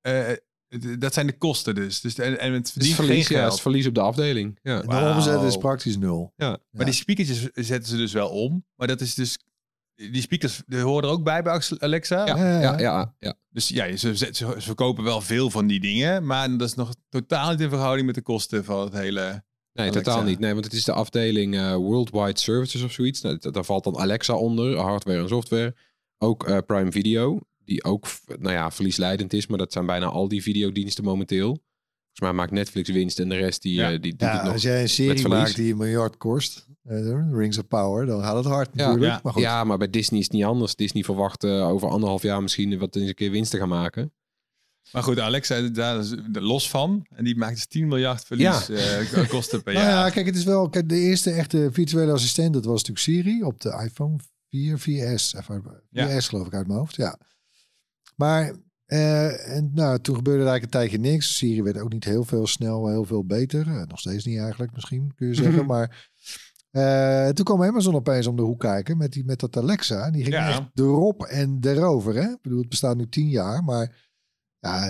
eh, 0.00 0.26
het- 0.68 1.00
dat 1.00 1.14
zijn 1.14 1.26
de 1.26 1.38
kosten 1.38 1.74
dus. 1.74 2.00
dus 2.00 2.18
en, 2.18 2.38
en 2.38 2.52
het 2.52 2.72
verlies, 2.72 2.94
geen 2.94 3.06
ja, 3.06 3.14
het 3.18 3.26
geld. 3.26 3.52
is 3.52 3.60
verlies 3.60 3.86
op 3.86 3.94
de 3.94 4.00
afdeling. 4.00 4.58
Ja. 4.62 4.82
En 4.82 4.88
de 4.88 5.12
omzet 5.14 5.42
is 5.42 5.56
praktisch 5.56 5.96
nul. 5.96 6.32
Ja. 6.36 6.58
Maar 6.70 6.84
die 6.84 6.94
speakertjes 6.94 7.48
zetten 7.54 7.88
ze 7.90 7.96
dus 7.96 8.12
wel 8.12 8.28
om. 8.28 8.64
Maar 8.76 8.86
dat 8.88 9.00
is 9.00 9.14
dus... 9.14 9.38
Die 9.94 10.20
speakers 10.22 10.62
die 10.66 10.80
horen 10.80 11.02
er 11.04 11.10
ook 11.14 11.24
bij 11.24 11.42
bij 11.42 11.60
Alexa. 11.78 12.26
Ja, 12.26 12.36
Ja, 12.36 12.60
ja. 12.60 12.60
ja, 12.60 12.78
ja, 12.78 13.14
ja. 13.18 13.34
Dus 13.50 13.68
ja, 13.68 13.96
ze, 13.96 14.16
ze, 14.16 14.28
ze 14.32 14.54
verkopen 14.56 15.04
wel 15.04 15.20
veel 15.20 15.50
van 15.50 15.66
die 15.66 15.80
dingen. 15.80 16.26
Maar 16.26 16.56
dat 16.56 16.68
is 16.68 16.74
nog 16.74 16.94
totaal 17.08 17.50
niet 17.50 17.60
in 17.60 17.68
verhouding 17.68 18.06
met 18.06 18.14
de 18.14 18.22
kosten 18.22 18.64
van 18.64 18.80
het 18.84 18.92
hele... 18.92 19.20
Nee, 19.72 19.88
Alexa. 19.88 20.02
totaal 20.10 20.22
niet. 20.22 20.38
Nee, 20.38 20.52
want 20.52 20.64
het 20.64 20.74
is 20.74 20.84
de 20.84 20.92
afdeling 20.92 21.54
eh, 21.56 21.74
Worldwide 21.74 22.38
Services 22.40 22.82
of 22.82 22.92
zoiets. 22.92 23.20
Nou, 23.20 23.38
da- 23.38 23.50
daar 23.50 23.64
valt 23.64 23.84
dan 23.84 23.98
Alexa 23.98 24.34
onder, 24.34 24.76
hardware 24.78 25.22
en 25.22 25.28
software. 25.28 25.74
Ook 26.18 26.46
eh, 26.48 26.58
Prime 26.66 26.90
Video, 26.92 27.40
die 27.64 27.84
ook 27.84 28.06
nou 28.26 28.52
ja, 28.54 28.70
verliesleidend 28.70 29.32
is. 29.32 29.46
Maar 29.46 29.58
dat 29.58 29.72
zijn 29.72 29.86
bijna 29.86 30.06
al 30.06 30.28
die 30.28 30.42
videodiensten 30.42 31.04
momenteel. 31.04 31.46
Volgens 31.48 32.20
mij 32.20 32.32
maakt 32.32 32.50
Netflix 32.50 32.90
winst 32.90 33.18
en 33.20 33.28
de 33.28 33.34
rest 33.36 33.62
die, 33.62 33.74
Ja. 33.74 33.92
eh, 33.92 34.00
die 34.00 34.10
doet 34.10 34.20
Ja, 34.20 34.32
het 34.34 34.42
nog. 34.42 34.52
als 34.52 34.62
jij 34.62 34.74
een 34.76 34.80
met 34.80 34.90
serie 34.90 35.10
verlies. 35.20 35.38
maakt 35.38 35.56
die 35.56 35.72
een 35.72 35.78
miljard 35.78 36.16
kost, 36.16 36.66
eh, 36.82 37.30
Rings 37.32 37.58
of 37.58 37.68
Power, 37.68 38.06
dan 38.06 38.22
gaat 38.22 38.36
het 38.36 38.44
hard 38.44 38.68
Ja, 38.72 38.84
natuurlijk. 38.86 39.12
ja. 39.12 39.20
maar 39.22 39.32
goed. 39.32 39.42
Ja, 39.42 39.64
maar 39.64 39.78
bij 39.78 39.90
Disney 39.90 40.18
is 40.20 40.24
het 40.26 40.34
niet 40.34 40.44
anders. 40.44 40.74
Disney 40.74 41.02
verwacht 41.02 41.44
eh, 41.44 41.68
over 41.68 41.88
anderhalf 41.88 42.22
jaar 42.22 42.42
misschien 42.42 42.78
wat 42.78 42.96
eens 42.96 43.08
een 43.08 43.14
keer 43.14 43.30
winst 43.30 43.50
te 43.50 43.58
gaan 43.58 43.68
maken. 43.68 44.12
Maar 44.92 45.02
goed, 45.02 45.18
Alexa, 45.20 45.60
daar 45.60 45.98
is 45.98 46.14
los 46.32 46.70
van. 46.70 47.06
En 47.08 47.24
die 47.24 47.36
maakt 47.36 47.54
dus 47.54 47.66
10 47.66 47.88
miljard 47.88 48.24
verlies 48.24 48.68
eh, 48.68 49.28
kosten 49.28 49.62
per 49.62 49.72
Nou 49.74 49.86
ja, 49.86 49.92
jaar. 49.92 50.10
kijk, 50.10 50.26
het 50.26 50.36
is 50.36 50.44
wel. 50.44 50.68
Kijk, 50.68 50.88
de 50.88 50.98
eerste 50.98 51.30
echte 51.30 51.68
virtuele 51.72 52.12
assistent, 52.12 52.52
dat 52.52 52.64
was 52.64 52.84
natuurlijk 52.84 52.98
Siri 53.26 53.42
op 53.42 53.60
de 53.60 53.82
iPhone 53.84 54.16
4, 54.50 54.78
4S. 54.78 55.34
Even, 55.38 55.62
4S 55.64 55.80
Ja. 55.90 56.20
geloof 56.20 56.46
ik 56.46 56.54
uit 56.54 56.66
mijn 56.66 56.78
hoofd. 56.78 56.96
Ja. 56.96 57.18
Maar 58.16 58.54
eh, 58.86 59.56
en, 59.56 59.70
nou, 59.74 59.98
toen 60.00 60.16
gebeurde 60.16 60.42
er 60.42 60.48
eigenlijk 60.48 60.74
een 60.74 60.80
tijdje 60.80 61.10
niks. 61.10 61.36
Siri 61.36 61.62
werd 61.62 61.78
ook 61.78 61.92
niet 61.92 62.04
heel 62.04 62.24
veel 62.24 62.46
snel, 62.46 62.88
heel 62.88 63.04
veel 63.04 63.24
beter. 63.24 63.66
Eh, 63.66 63.82
nog 63.86 63.98
steeds 63.98 64.24
niet 64.24 64.38
eigenlijk, 64.38 64.72
misschien 64.72 65.12
kun 65.14 65.26
je 65.28 65.34
zeggen. 65.34 65.66
Maar 65.72 66.10
eh, 66.70 67.28
toen 67.28 67.44
kwam 67.44 67.62
Amazon 67.62 67.94
opeens 67.94 68.26
om 68.26 68.36
de 68.36 68.42
hoek 68.42 68.60
kijken 68.60 68.96
met, 68.96 69.12
die, 69.12 69.24
met 69.24 69.40
dat 69.40 69.56
Alexa. 69.56 70.10
Die 70.10 70.22
ging 70.22 70.34
Ja. 70.34 70.48
echt 70.48 70.62
erop 70.74 71.22
en 71.22 71.58
erover. 71.60 72.14
Hè? 72.14 72.30
Ik 72.30 72.40
bedoel, 72.42 72.58
het 72.60 72.68
bestaat 72.68 72.96
nu 72.96 73.08
tien 73.08 73.28
jaar, 73.28 73.64
maar 73.64 74.10
ja, 74.58 74.80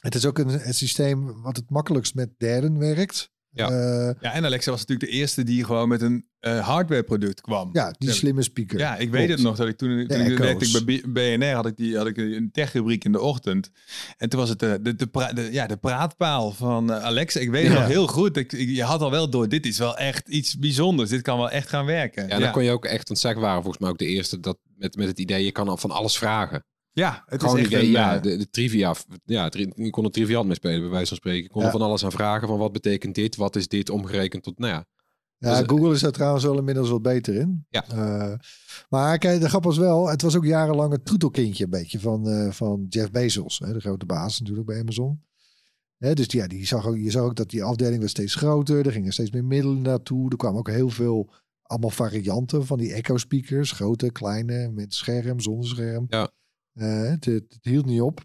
het 0.00 0.14
is 0.14 0.26
ook 0.26 0.38
een, 0.38 0.66
een 0.66 0.74
systeem 0.74 1.42
wat 1.42 1.56
het 1.56 1.70
makkelijkst 1.70 2.14
met 2.14 2.30
derden 2.38 2.78
werkt. 2.78 3.30
Ja. 3.52 3.68
Eh, 3.70 4.14
Ja, 4.20 4.32
en 4.32 4.44
Alexa 4.44 4.70
was 4.70 4.80
natuurlijk 4.80 5.10
de 5.10 5.16
eerste 5.16 5.42
die 5.44 5.64
gewoon 5.64 5.88
met 5.88 6.02
een 6.02 6.28
eh 6.40 6.66
hardware 6.68 7.02
product 7.02 7.40
kwam. 7.40 7.70
Ja, 7.72 7.94
die 7.98 8.08
Ja, 8.08 8.14
slimme 8.14 8.42
speaker. 8.42 8.78
Ja, 8.78 8.96
ik 8.96 9.10
weet 9.10 9.28
het 9.28 9.42
nog 9.42 9.56
dat 9.56 9.68
ik 9.68 9.76
toen, 9.76 10.06
toen 10.06 10.20
ik 10.20 10.38
werkte 10.38 10.84
bij 10.84 11.02
BNR 11.38 11.54
had 11.54 11.66
ik 11.66 11.76
die 11.76 11.96
had 11.96 12.06
ik 12.06 12.16
een 12.16 12.48
techrubriek 12.52 13.04
in 13.04 13.12
de 13.12 13.20
ochtend. 13.20 13.70
En 14.16 14.28
toen 14.28 14.40
was 14.40 14.48
het 14.48 14.58
de, 14.58 14.78
de, 14.82 14.94
de, 14.94 15.06
pra- 15.06 15.32
de- 15.32 15.48
ja, 15.52 15.66
de 15.66 15.76
praatpaal 15.76 16.50
van 16.52 16.92
eh, 16.92 17.02
Alexa. 17.04 17.40
Ik 17.40 17.50
weet 17.50 17.62
het 17.64 17.72
Ja. 17.72 17.78
nog 17.78 17.88
heel 17.88 18.06
goed. 18.06 18.36
Ik, 18.36 18.52
ik- 18.52 18.68
je 18.68 18.82
had 18.82 19.00
al 19.00 19.10
wel 19.10 19.30
door, 19.30 19.48
dit 19.48 19.66
is 19.66 19.78
wel 19.78 19.96
echt 19.96 20.28
iets 20.28 20.58
bijzonders. 20.58 21.10
Dit 21.10 21.22
kan 21.22 21.36
wel 21.38 21.50
echt 21.50 21.68
gaan 21.68 21.84
werken. 21.86 22.28
Ja, 22.28 22.38
dan 22.38 22.52
kon 22.52 22.64
je 22.64 22.70
ook 22.70 22.84
echt, 22.84 23.08
want 23.08 23.20
zij 23.20 23.34
waren 23.34 23.62
volgens 23.62 23.78
mij 23.82 23.90
ook 23.90 23.98
de 23.98 24.06
eerste 24.06 24.40
dat 24.40 24.58
met, 24.76 24.96
met 24.96 25.06
het 25.08 25.18
idee, 25.18 25.44
je 25.44 25.52
kan 25.52 25.68
al 25.68 25.76
van 25.76 25.90
alles 25.90 26.18
vragen. 26.18 26.64
Ja 26.92 27.22
het 27.26 27.40
Gewoon 27.40 27.58
is 27.58 27.64
echt 27.68 27.82
een, 27.82 27.90
ja, 27.90 28.16
eh, 28.16 28.22
de, 28.22 28.36
de 28.36 28.50
trivia, 28.50 28.94
ja, 29.24 29.48
tri- 29.48 29.72
je 29.74 29.90
kon 29.90 30.04
er 30.04 30.10
triviant 30.10 30.46
mee 30.46 30.54
spelen, 30.54 30.80
bij 30.80 30.90
wijze 30.90 31.08
van 31.08 31.16
spreken. 31.16 31.42
Je 31.42 31.48
kon 31.48 31.62
er 31.62 31.70
van 31.70 31.82
alles 31.82 32.04
aan 32.04 32.12
vragen, 32.12 32.48
van 32.48 32.58
wat 32.58 32.72
betekent 32.72 33.14
dit, 33.14 33.36
wat 33.36 33.56
is 33.56 33.68
dit, 33.68 33.90
omgerekend 33.90 34.42
tot, 34.42 34.58
nou 34.58 34.72
ja. 34.72 34.84
Ja, 35.38 35.58
Dus- 35.58 35.68
Google 35.68 35.94
is 35.94 36.00
daar 36.00 36.10
trouwens 36.12 36.44
wel 36.44 36.58
inmiddels 36.58 36.88
wat 36.90 37.02
beter 37.02 37.34
in. 37.34 37.66
Ja. 37.68 37.84
Eh, 37.88 38.32
maar 38.88 39.18
kijk, 39.18 39.40
de 39.40 39.48
grap 39.48 39.64
was 39.64 39.78
wel, 39.78 40.08
het 40.08 40.22
was 40.22 40.36
ook 40.36 40.44
jarenlang 40.44 40.92
het 40.92 41.04
troetelkindje 41.04 41.64
een 41.64 41.70
beetje 41.70 42.00
van, 42.00 42.28
eh, 42.28 42.50
van 42.50 42.86
Jeff 42.88 43.10
Bezos, 43.10 43.58
hè, 43.58 43.72
de 43.72 43.80
grote 43.80 44.06
baas 44.06 44.40
natuurlijk 44.40 44.66
bij 44.66 44.80
Amazon. 44.80 45.22
Hè, 45.98 46.14
dus 46.14 46.26
ja, 46.28 46.46
die 46.46 46.66
zag 46.66 46.86
ook, 46.86 46.96
je 46.96 47.10
zag 47.10 47.22
ook 47.22 47.36
dat 47.36 47.50
die 47.50 47.62
afdeling 47.62 47.98
werd 47.98 48.10
steeds 48.10 48.34
groter. 48.34 48.86
Er 48.86 48.92
gingen 48.92 49.12
steeds 49.12 49.30
meer 49.30 49.44
middelen 49.44 49.82
naartoe. 49.82 50.30
Er 50.30 50.36
kwamen 50.36 50.58
ook 50.58 50.70
heel 50.70 50.88
veel, 50.88 51.32
allemaal 51.62 51.90
varianten 51.90 52.66
van 52.66 52.78
die 52.78 52.92
Echo 52.92 53.16
speakers. 53.16 53.72
Grote, 53.72 54.10
kleine, 54.12 54.70
met 54.70 54.94
scherm, 54.94 55.40
zonder 55.40 55.68
scherm. 55.68 56.06
Ja. 56.08 56.30
Eh, 56.72 57.02
het, 57.02 57.24
het, 57.24 57.58
hield 57.60 57.86
niet 57.86 58.00
op. 58.00 58.24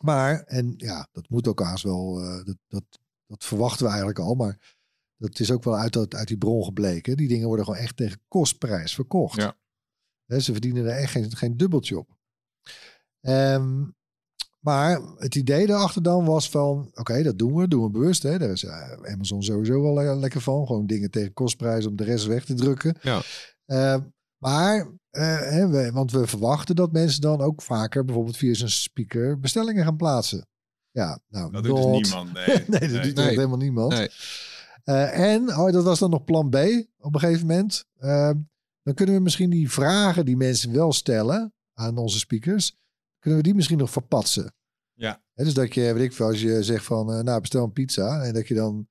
Maar, 0.00 0.42
en 0.42 0.74
ja, 0.76 1.08
dat 1.12 1.28
moet 1.28 1.48
ook 1.48 1.60
haast 1.60 1.82
wel, 1.84 2.20
eh, 2.20 2.44
dat, 2.44 2.56
dat, 2.68 2.84
dat 3.26 3.44
verwachten 3.44 3.82
we 3.84 3.88
eigenlijk 3.88 4.18
al. 4.18 4.34
Maar 4.34 4.76
dat 5.16 5.38
is 5.38 5.50
ook 5.50 5.64
wel 5.64 5.76
uit, 5.76 5.92
dat, 5.92 6.14
uit 6.14 6.28
die 6.28 6.38
bron 6.38 6.64
gebleken. 6.64 7.16
Die 7.16 7.28
dingen 7.28 7.46
worden 7.46 7.64
gewoon 7.64 7.80
echt 7.80 7.96
tegen 7.96 8.22
kostprijs 8.28 8.94
verkocht. 8.94 9.36
Ja. 9.40 9.56
Ze 10.38 10.52
verdienen 10.52 10.84
er 10.84 10.96
echt 10.96 11.12
geen, 11.12 11.36
geen 11.36 11.56
dubbeltje 11.56 11.98
op. 11.98 12.18
Ehm, 13.20 13.84
maar 14.58 15.00
het 15.16 15.34
idee 15.34 15.66
daarachter 15.66 16.02
dan 16.02 16.24
was 16.24 16.50
van... 16.50 16.90
Oké, 16.94 17.22
dat 17.22 17.38
doen 17.38 17.54
we. 17.54 17.68
Doen 17.68 17.82
we 17.82 17.90
bewust. 17.90 18.22
Hè. 18.22 18.38
Daar 18.38 18.50
is 18.50 18.64
eh, 18.64 18.92
Amazon 18.92 19.42
sowieso 19.42 19.82
wel 19.82 19.94
le- 19.94 20.14
lekker 20.14 20.40
van. 20.40 20.66
Gewoon 20.66 20.86
dingen 20.86 21.10
tegen 21.10 21.32
kostprijs 21.32 21.86
om 21.86 21.96
de 21.96 22.04
rest 22.04 22.26
weg 22.26 22.44
te 22.44 22.54
drukken. 22.54 22.96
Ja. 23.02 23.22
Ehm, 23.66 24.00
maar, 24.40 24.90
eh, 25.10 25.70
we, 25.70 25.90
want 25.92 26.12
we 26.12 26.26
verwachten 26.26 26.76
dat 26.76 26.92
mensen 26.92 27.20
dan 27.20 27.40
ook 27.40 27.62
vaker... 27.62 28.04
bijvoorbeeld 28.04 28.36
via 28.36 28.54
zijn 28.54 28.70
speaker 28.70 29.38
bestellingen 29.38 29.84
gaan 29.84 29.96
plaatsen. 29.96 30.48
Ja, 30.90 31.20
nou, 31.28 31.52
dat 31.52 31.64
doet 31.64 31.76
dus 31.76 31.84
niemand. 31.84 32.32
Nee, 32.46 32.64
nee, 32.66 32.92
dat 32.92 33.02
doet 33.02 33.14
Nee. 33.14 33.28
helemaal 33.28 33.56
niemand. 33.56 33.92
Nee. 33.92 34.08
Eh, 34.84 35.32
en, 35.32 35.48
oh, 35.48 35.72
dat 35.72 35.84
was 35.84 35.98
dan 35.98 36.10
nog 36.10 36.24
plan 36.24 36.50
B 36.50 36.56
op 36.98 37.14
een 37.14 37.20
gegeven 37.20 37.46
moment. 37.46 37.84
Ehm, 37.98 38.36
dan 38.82 38.94
kunnen 38.94 39.14
we 39.14 39.20
misschien 39.20 39.50
die 39.50 39.70
vragen 39.70 40.24
die 40.24 40.36
mensen 40.36 40.72
wel 40.72 40.92
stellen 40.92 41.54
aan 41.74 41.96
onze 41.96 42.18
speakers, 42.18 42.76
kunnen 43.18 43.38
we 43.40 43.44
die 43.46 43.54
misschien 43.54 43.78
nog 43.78 43.90
verpatsen. 43.90 44.54
Ja. 44.92 45.22
Hè, 45.32 45.44
dus 45.44 45.54
dat 45.54 45.74
je, 45.74 45.92
weet 45.92 46.04
ik 46.04 46.12
veel, 46.12 46.26
als 46.26 46.40
je 46.40 46.62
zegt 46.62 46.84
van, 46.84 47.12
eh, 47.12 47.20
nou 47.20 47.40
bestel 47.40 47.64
een 47.64 47.72
pizza 47.72 48.22
en 48.22 48.34
dat 48.34 48.48
je 48.48 48.54
dan, 48.54 48.88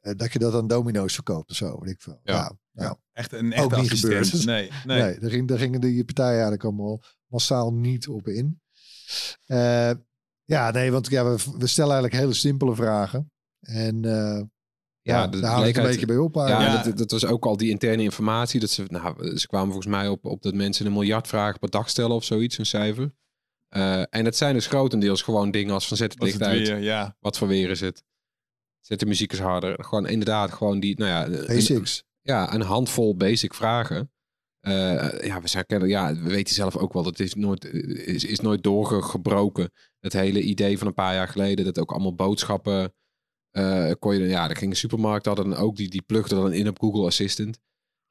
dat 0.00 0.32
je 0.32 0.38
dat 0.38 0.54
aan 0.54 0.66
Domino's 0.66 1.14
verkoopt 1.14 1.50
of 1.50 1.56
zo, 1.56 1.80
weet 1.80 1.90
ik 1.90 2.00
veel. 2.00 2.20
Ja. 2.22 2.52
Ja. 2.80 2.98
Echt 3.12 3.32
een 3.32 3.46
Ook 3.46 3.52
echte 3.52 3.80
niet 3.80 3.90
assistent. 3.90 4.26
gebeurd. 4.26 4.44
Nee, 4.44 4.70
nee. 4.84 5.02
nee, 5.02 5.18
daar, 5.18 5.30
ging, 5.30 5.48
daar 5.48 5.58
gingen 5.58 5.80
die 5.80 6.04
partijen 6.04 6.32
eigenlijk 6.32 6.64
allemaal 6.64 7.02
massaal 7.26 7.72
niet 7.72 8.08
op 8.08 8.28
in. 8.28 8.60
Eh, 9.46 9.90
ja, 10.44 10.70
nee, 10.70 10.92
want 10.92 11.10
ja, 11.10 11.24
we, 11.24 11.36
we 11.58 11.66
stellen 11.66 11.92
eigenlijk 11.92 12.22
hele 12.22 12.34
simpele 12.34 12.74
vragen. 12.74 13.30
En 13.60 14.04
eh, 14.04 14.42
Ja, 15.02 15.16
ja, 15.16 15.26
dat 15.26 15.40
daar 15.40 15.52
het 15.52 15.60
bleek 15.62 15.76
een 15.76 15.82
beetje 15.82 16.06
bij 16.06 16.16
op. 16.16 16.34
Ja. 16.34 16.82
Dat, 16.82 16.98
dat 16.98 17.10
was 17.10 17.24
ook 17.26 17.44
al 17.44 17.56
die 17.56 17.70
interne 17.70 18.02
informatie. 18.02 18.60
Dat 18.60 18.70
ze, 18.70 18.84
nou, 18.88 19.36
ze 19.38 19.46
kwamen 19.46 19.72
volgens 19.72 19.92
mij 19.94 20.08
op, 20.08 20.24
op 20.24 20.42
dat 20.42 20.54
mensen 20.54 20.86
een 20.86 20.92
miljard 20.92 21.26
vragen 21.28 21.58
per 21.58 21.70
dag 21.70 21.88
stellen 21.88 22.16
of 22.16 22.24
zoiets, 22.24 22.58
een 22.58 22.66
cijfer. 22.66 23.12
Eh, 23.68 24.00
en 24.00 24.24
het 24.24 24.36
zijn 24.36 24.54
dus 24.54 24.66
grotendeels 24.66 25.22
gewoon 25.22 25.50
dingen 25.50 25.74
als 25.74 25.88
van 25.88 25.96
zet 25.96 26.10
het 26.12 26.20
Was 26.20 26.28
licht 26.28 26.40
het 26.40 26.48
uit. 26.48 26.68
weer, 26.68 26.78
ja. 26.78 27.16
Wat 27.20 27.38
voor 27.38 27.48
weer 27.48 27.70
is 27.70 27.80
het? 27.80 28.02
Zet 28.80 29.00
de 29.00 29.06
muziek 29.06 29.32
eens 29.32 29.40
harder. 29.40 29.84
Gewoon 29.84 30.06
inderdaad 30.08 30.52
gewoon 30.52 30.80
die, 30.80 30.98
nou 30.98 31.10
ja, 31.10 31.26
een, 31.26 31.46
Basics. 31.46 32.04
Ja, 32.22 32.54
een 32.54 32.60
handvol 32.62 33.16
basic 33.16 33.54
vragen. 33.54 34.10
Eh, 34.60 35.20
ja, 35.20 35.40
we 35.40 35.48
zijn 35.48 35.66
kennen, 35.66 35.88
ja, 35.88 36.14
we 36.14 36.28
weten 36.30 36.54
zelf 36.54 36.76
ook 36.76 36.92
wel 36.92 37.02
dat 37.02 37.18
het 37.18 37.26
is 37.26 37.34
nooit, 37.34 37.64
is, 38.06 38.24
is 38.24 38.40
nooit 38.40 38.62
doorgebroken. 38.62 39.70
Het 40.00 40.12
hele 40.12 40.42
idee 40.42 40.78
van 40.78 40.86
een 40.86 40.94
paar 40.94 41.14
jaar 41.14 41.28
geleden 41.28 41.64
dat 41.64 41.78
ook 41.78 41.90
allemaal 41.92 42.14
boodschappen 42.14 42.92
eh, 43.50 43.90
kon 43.98 44.14
je, 44.18 44.26
ja, 44.28 44.48
er 44.50 44.56
ging 44.56 44.70
een 44.70 44.76
supermarkt 44.76 45.26
hadden 45.26 45.50
dan 45.50 45.58
ook 45.58 45.76
die 45.76 45.88
die 45.88 46.02
plugde 46.02 46.34
dan 46.34 46.52
in 46.52 46.68
op 46.68 46.78
Google 46.80 47.06
Assistant. 47.06 47.58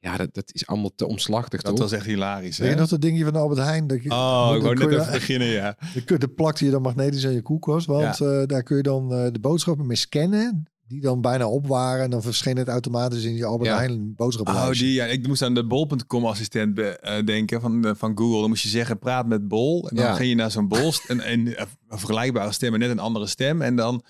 Ja, 0.02 0.17
dat, 0.17 0.34
dat 0.34 0.54
is 0.54 0.67
allemaal 0.67 0.95
te 0.95 1.08
omslachtig, 1.08 1.62
Dat 1.62 1.72
toch? 1.72 1.82
was 1.84 1.91
echt 1.91 2.06
hilarisch. 2.06 2.58
Weet 2.58 2.67
Hè? 2.67 2.74
je 2.74 2.80
nog 2.80 2.89
dat 2.89 3.02
dingje 3.02 3.24
van 3.24 3.36
Albert 3.36 3.60
Heijn? 3.60 3.88
Dat 3.88 4.04
je, 4.04 4.10
Oh, 4.12 4.52
ik 4.56 4.63
dan 4.63 4.76
wou 4.78 4.89
net 4.89 5.00
even 5.00 5.12
beginnen, 5.12 5.48
ja. 5.48 5.78
de, 5.93 6.04
kun- 6.04 6.19
de 6.19 6.28
plakte 6.28 6.65
je 6.65 6.72
dan 6.72 6.82
magnetisch 6.82 7.26
aan 7.26 7.34
je 7.34 7.41
koelkast. 7.41 7.86
Want 7.86 8.22
eh, 8.22 8.43
daar 8.45 8.63
kun 8.63 8.78
je 8.78 8.84
dan 8.84 9.13
eh, 9.13 9.32
de 9.32 9.39
boodschappen 9.39 9.88
mee 9.88 9.98
scannen. 9.98 10.63
Die 10.89 11.02
dan 11.02 11.21
bijna 11.21 11.47
op 11.47 11.67
waren. 11.67 12.04
En 12.04 12.10
dan 12.10 12.21
verscheen 12.21 12.58
het 12.58 12.67
automatisch 12.67 13.23
in 13.23 13.36
je 13.36 13.45
Albert 13.45 13.69
Ja. 13.69 13.78
Heijn 13.78 14.13
Oh, 14.17 14.71
die, 14.71 14.93
ja, 14.93 15.06
ik 15.06 15.28
moest 15.28 15.41
aan 15.41 15.54
de 15.54 15.65
bol.com 15.67 16.25
assistent 16.25 16.73
be- 16.73 16.99
eh, 16.99 17.25
denken 17.25 17.62
van, 17.62 17.86
eh, 17.86 17.91
van 17.95 18.17
Google. 18.17 18.39
Dan 18.39 18.49
moest 18.49 18.63
je 18.63 18.69
zeggen, 18.69 18.99
praat 18.99 19.28
met 19.28 19.47
bol. 19.47 19.89
En 19.89 19.95
dan 19.95 20.06
Ja. 20.06 20.13
ging 20.13 20.30
je 20.30 20.36
naar 20.36 20.52
zo'n 20.52 20.67
bol 20.67 20.93
en, 21.08 21.19
en 21.21 21.56
eh, 21.58 21.65
een 21.88 21.97
vergelijkbare 21.97 22.52
stem, 22.52 22.69
maar 22.69 22.80
net 22.80 22.89
een 22.89 22.99
andere 22.99 23.28
stem. 23.28 23.62
En 23.62 23.75
dan 23.75 24.04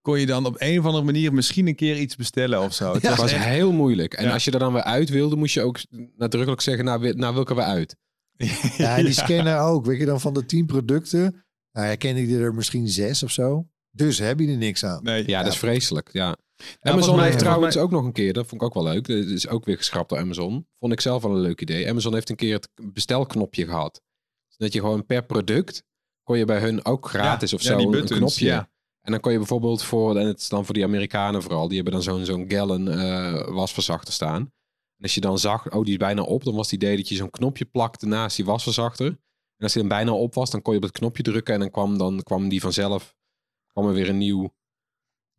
kon 0.00 0.20
je 0.20 0.26
dan 0.26 0.46
op 0.46 0.56
een 0.58 0.78
of 0.78 0.84
andere 0.84 1.04
manier 1.04 1.32
misschien 1.32 1.66
een 1.66 1.74
keer 1.74 1.98
iets 1.98 2.16
bestellen 2.16 2.62
of 2.62 2.74
zo. 2.74 2.92
Het 2.92 3.16
was 3.16 3.34
heel 3.36 3.72
moeilijk. 3.72 4.14
En 4.14 4.24
Ja. 4.24 4.32
als 4.32 4.44
je 4.44 4.50
er 4.50 4.58
dan 4.58 4.72
weer 4.72 4.82
uit 4.82 5.08
wilde, 5.08 5.36
moest 5.36 5.54
je 5.54 5.62
ook 5.62 5.78
nadrukkelijk 6.16 6.60
zeggen, 6.62 6.84
nou, 6.84 7.00
wi- 7.00 7.12
nou 7.16 7.34
welke 7.34 7.54
we 7.54 7.62
uit. 7.62 7.96
Ja, 8.76 8.96
en 8.96 9.04
die 9.04 9.12
scanner 9.14 9.58
ook. 9.58 9.86
Weet 9.86 9.98
je 9.98 10.04
dan 10.06 10.20
van 10.20 10.34
de 10.34 10.46
tien 10.46 10.66
producten, 10.66 11.44
nou, 11.72 11.86
herkende 11.86 12.28
je 12.28 12.38
er 12.38 12.54
misschien 12.54 12.88
zes 12.88 13.22
of 13.22 13.30
zo. 13.30 13.66
Dus 13.94 14.18
heb 14.18 14.40
je 14.40 14.48
er 14.48 14.56
niks 14.56 14.84
aan. 14.84 15.02
Nee, 15.02 15.28
Ja, 15.28 15.42
dat 15.42 15.52
is 15.52 15.58
vreselijk. 15.58 16.12
Ja. 16.12 16.36
Amazon 16.80 17.22
heeft 17.22 17.38
trouwens 17.38 17.76
ook 17.76 17.90
nog 17.90 18.04
een 18.04 18.12
keer, 18.12 18.32
dat 18.32 18.46
vond 18.46 18.60
ik 18.60 18.66
ook 18.66 18.74
wel 18.74 18.92
leuk. 18.92 19.06
Dat 19.06 19.16
is 19.16 19.48
ook 19.48 19.64
weer 19.64 19.76
geschrapt 19.76 20.08
door 20.08 20.18
Amazon. 20.18 20.66
Vond 20.78 20.92
ik 20.92 21.00
zelf 21.00 21.22
wel 21.22 21.30
een 21.30 21.40
leuk 21.40 21.60
idee. 21.60 21.88
Amazon 21.88 22.14
heeft 22.14 22.30
een 22.30 22.36
keer 22.36 22.54
het 22.54 22.68
bestelknopje 22.92 23.64
gehad. 23.66 24.02
Dus 24.48 24.56
dat 24.56 24.72
je 24.72 24.80
gewoon 24.80 25.06
per 25.06 25.24
product, 25.24 25.84
kon 26.22 26.38
je 26.38 26.44
bij 26.44 26.60
hun 26.60 26.84
ook 26.84 27.08
gratis 27.08 27.50
Ja, 27.50 27.56
of 27.56 27.62
ja, 27.62 27.68
zo 27.80 27.92
een 27.92 28.04
knopje. 28.04 28.44
ja. 28.44 28.70
En 29.00 29.10
dan 29.12 29.20
kon 29.20 29.32
je 29.32 29.38
bijvoorbeeld 29.38 29.82
voor, 29.82 30.16
en 30.16 30.26
het 30.26 30.40
is 30.40 30.48
dan 30.48 30.64
voor 30.64 30.74
die 30.74 30.84
Amerikanen 30.84 31.42
vooral, 31.42 31.66
die 31.66 31.74
hebben 31.74 31.92
dan 31.92 32.02
zo'n 32.02 32.24
zo'n 32.24 32.44
gallon 32.48 32.88
eh, 32.90 33.48
wasverzachter 33.48 34.12
staan. 34.14 34.40
En 34.96 35.02
als 35.02 35.14
je 35.14 35.20
dan 35.20 35.38
zag, 35.38 35.70
oh 35.72 35.82
die 35.82 35.92
is 35.92 35.98
bijna 35.98 36.22
op, 36.22 36.44
dan 36.44 36.54
was 36.54 36.70
het 36.70 36.82
idee 36.82 36.96
dat 36.96 37.08
je 37.08 37.14
zo'n 37.14 37.30
knopje 37.30 37.64
plakte 37.64 38.06
naast 38.06 38.36
die 38.36 38.44
wasverzachter. 38.44 39.06
En 39.06 39.16
als 39.58 39.72
die 39.72 39.82
dan 39.82 39.90
bijna 39.90 40.12
op 40.12 40.34
was, 40.34 40.50
dan 40.50 40.62
kon 40.62 40.72
je 40.72 40.78
op 40.78 40.84
het 40.84 40.98
knopje 40.98 41.22
drukken 41.22 41.54
en 41.54 41.60
dan 41.60 41.70
kwam, 41.70 41.98
dan 41.98 42.22
kwam 42.22 42.48
die 42.48 42.60
vanzelf, 42.60 43.14
kwam 43.74 43.86
er 43.86 43.92
weer 43.94 44.08
een 44.08 44.18
nieuw, 44.18 44.54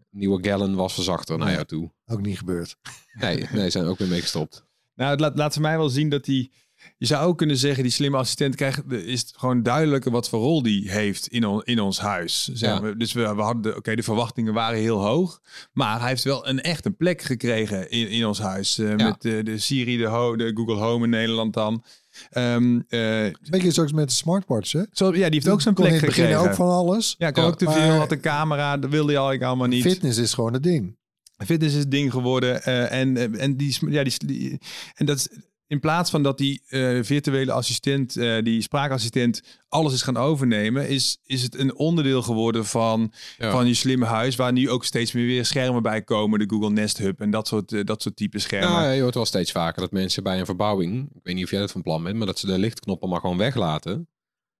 nieuwe 0.10 0.43
gallon 0.48 0.76
wasverzachter 0.76 1.38
naar 1.38 1.48
Ja. 1.48 1.54
jou 1.54 1.65
toe. 1.65 1.91
Ook 2.06 2.21
niet 2.21 2.38
gebeurd. 2.38 2.78
Nee, 3.13 3.45
nee, 3.54 3.69
zijn 3.69 3.86
ook 3.86 3.98
weer 3.98 4.08
mee 4.08 4.21
gestopt. 4.21 4.65
Nou, 4.95 5.12
het 5.12 5.19
laat, 5.19 5.38
laat 5.38 5.54
ze 5.54 5.62
mij 5.62 5.78
wel 5.78 5.89
zien 5.89 6.10
dat 6.10 6.26
die... 6.26 6.52
Je 6.98 7.06
zou 7.06 7.26
ook 7.26 7.38
kunnen 7.38 7.58
zeggen, 7.58 7.84
die 7.84 7.91
slimme 7.91 8.17
assistent 8.17 8.56
krijgt, 8.56 8.91
is 8.91 9.21
het 9.21 9.34
gewoon 9.38 9.63
duidelijker 9.63 10.12
wat 10.12 10.30
voor 10.30 10.39
rol 10.39 10.62
die 10.63 10.91
heeft 10.91 11.28
in, 11.28 11.45
on- 11.45 11.63
in 11.63 11.80
ons 11.80 12.00
huis. 12.00 12.43
Zeg 12.54 12.69
Ja. 12.69 12.80
maar. 12.80 12.98
Dus 12.98 13.13
we, 13.13 13.36
we 13.36 13.41
hadden, 13.41 13.62
de- 13.62 13.76
oké, 13.76 13.95
de 13.95 14.04
verwachtingen 14.04 14.54
waren 14.54 14.80
heel 14.80 15.00
hoog, 15.06 15.41
maar 15.74 16.00
hij 16.00 16.10
heeft 16.10 16.24
wel 16.24 16.48
een 16.48 16.62
echt 16.62 16.86
een 16.86 16.95
plek 16.95 17.21
gekregen 17.21 17.89
in, 17.89 18.08
in 18.10 18.26
ons 18.26 18.39
huis. 18.39 18.78
eh, 18.78 18.95
Met 18.95 19.21
de, 19.21 19.43
de 19.43 19.58
Siri, 19.58 19.98
de, 19.98 20.06
Ho- 20.06 20.36
de 20.36 20.52
Google 20.56 20.76
Home 20.76 21.04
in 21.04 21.10
Nederland 21.10 21.54
dan. 21.54 21.84
Eh, 22.30 22.54
Een 22.56 23.36
beetje 23.49 23.71
zoals 23.71 23.91
met 23.91 24.08
de 24.08 24.13
smartwatch, 24.13 24.71
hè? 24.71 24.82
zo, 24.91 25.06
ja, 25.06 25.12
die 25.12 25.23
heeft 25.30 25.47
ook 25.47 25.62
zo'n 25.62 25.73
Kon 25.73 25.84
in 25.86 25.89
plek 25.89 26.01
het 26.01 26.10
begin 26.10 26.25
gekregen. 26.25 26.49
ook 26.49 26.56
van 26.56 26.69
alles. 26.69 27.15
ja, 27.17 27.32
kon 27.32 27.43
Ja, 27.43 27.49
ook 27.49 27.58
te 27.58 27.71
veel, 27.71 27.91
had 27.95 28.12
een 28.12 28.19
camera, 28.19 28.78
dat 28.78 28.89
wilde 28.89 29.12
je 29.12 29.34
ik 29.34 29.41
allemaal 29.43 29.67
niet. 29.67 29.82
Fitness 29.84 30.17
is 30.17 30.34
gewoon 30.34 30.54
het 30.54 30.63
ding. 30.63 30.97
Fitness 31.45 31.73
is 31.73 31.80
het 31.82 31.91
ding 31.91 32.12
geworden. 32.12 32.63
eh, 32.63 32.91
en, 32.99 33.17
eh, 33.17 33.41
en, 33.43 33.58
die, 33.58 33.78
ja, 33.89 34.04
die, 34.04 34.13
die- 34.25 34.60
en 34.93 35.06
dat 35.06 35.17
is 35.17 35.30
in 35.67 35.80
plaats 35.80 36.10
van 36.10 36.23
dat 36.23 36.38
die 36.38 36.62
eh, 36.67 36.97
virtuele 37.01 37.51
assistent, 37.51 38.17
eh, 38.17 38.43
die 38.43 38.62
spraakassistent, 38.62 39.41
alles 39.69 39.93
is 39.93 40.01
gaan 40.01 40.17
overnemen, 40.17 40.88
is, 40.89 41.17
is 41.25 41.41
het 41.41 41.58
een 41.60 41.75
onderdeel 41.75 42.21
geworden 42.21 42.65
van, 42.65 43.12
Ja. 43.38 43.51
van 43.51 43.67
je 43.67 43.73
slimme 43.73 44.06
huis, 44.06 44.36
waar 44.36 44.51
nu 44.51 44.69
ook 44.69 44.86
steeds 44.86 45.12
meer 45.12 45.25
weer 45.25 45.45
schermen 45.45 45.82
bij 45.82 46.01
komen. 46.01 46.39
De 46.39 46.49
Google 46.49 46.69
Nest 46.69 46.97
Hub 46.97 47.21
en 47.21 47.30
dat 47.32 47.47
soort, 47.47 47.73
eh, 47.73 47.84
dat 47.84 48.01
soort 48.01 48.15
type 48.15 48.39
schermen. 48.39 48.69
Ja, 48.84 48.91
je 48.91 49.01
hoort 49.01 49.13
wel 49.15 49.25
steeds 49.25 49.51
vaker 49.51 49.82
dat 49.82 49.91
mensen 49.91 50.23
bij 50.23 50.39
een 50.39 50.45
verbouwing, 50.45 51.10
ik 51.13 51.19
weet 51.23 51.36
niet 51.36 51.43
of 51.43 51.51
jij 51.51 51.60
dat 51.60 51.71
van 51.71 51.82
plan 51.82 52.04
bent, 52.04 52.17
maar 52.17 52.28
dat 52.28 52.39
ze 52.39 52.45
de 52.45 52.60
lichtknoppen 52.60 53.10
maar 53.10 53.19
gewoon 53.19 53.38
weglaten. 53.38 54.08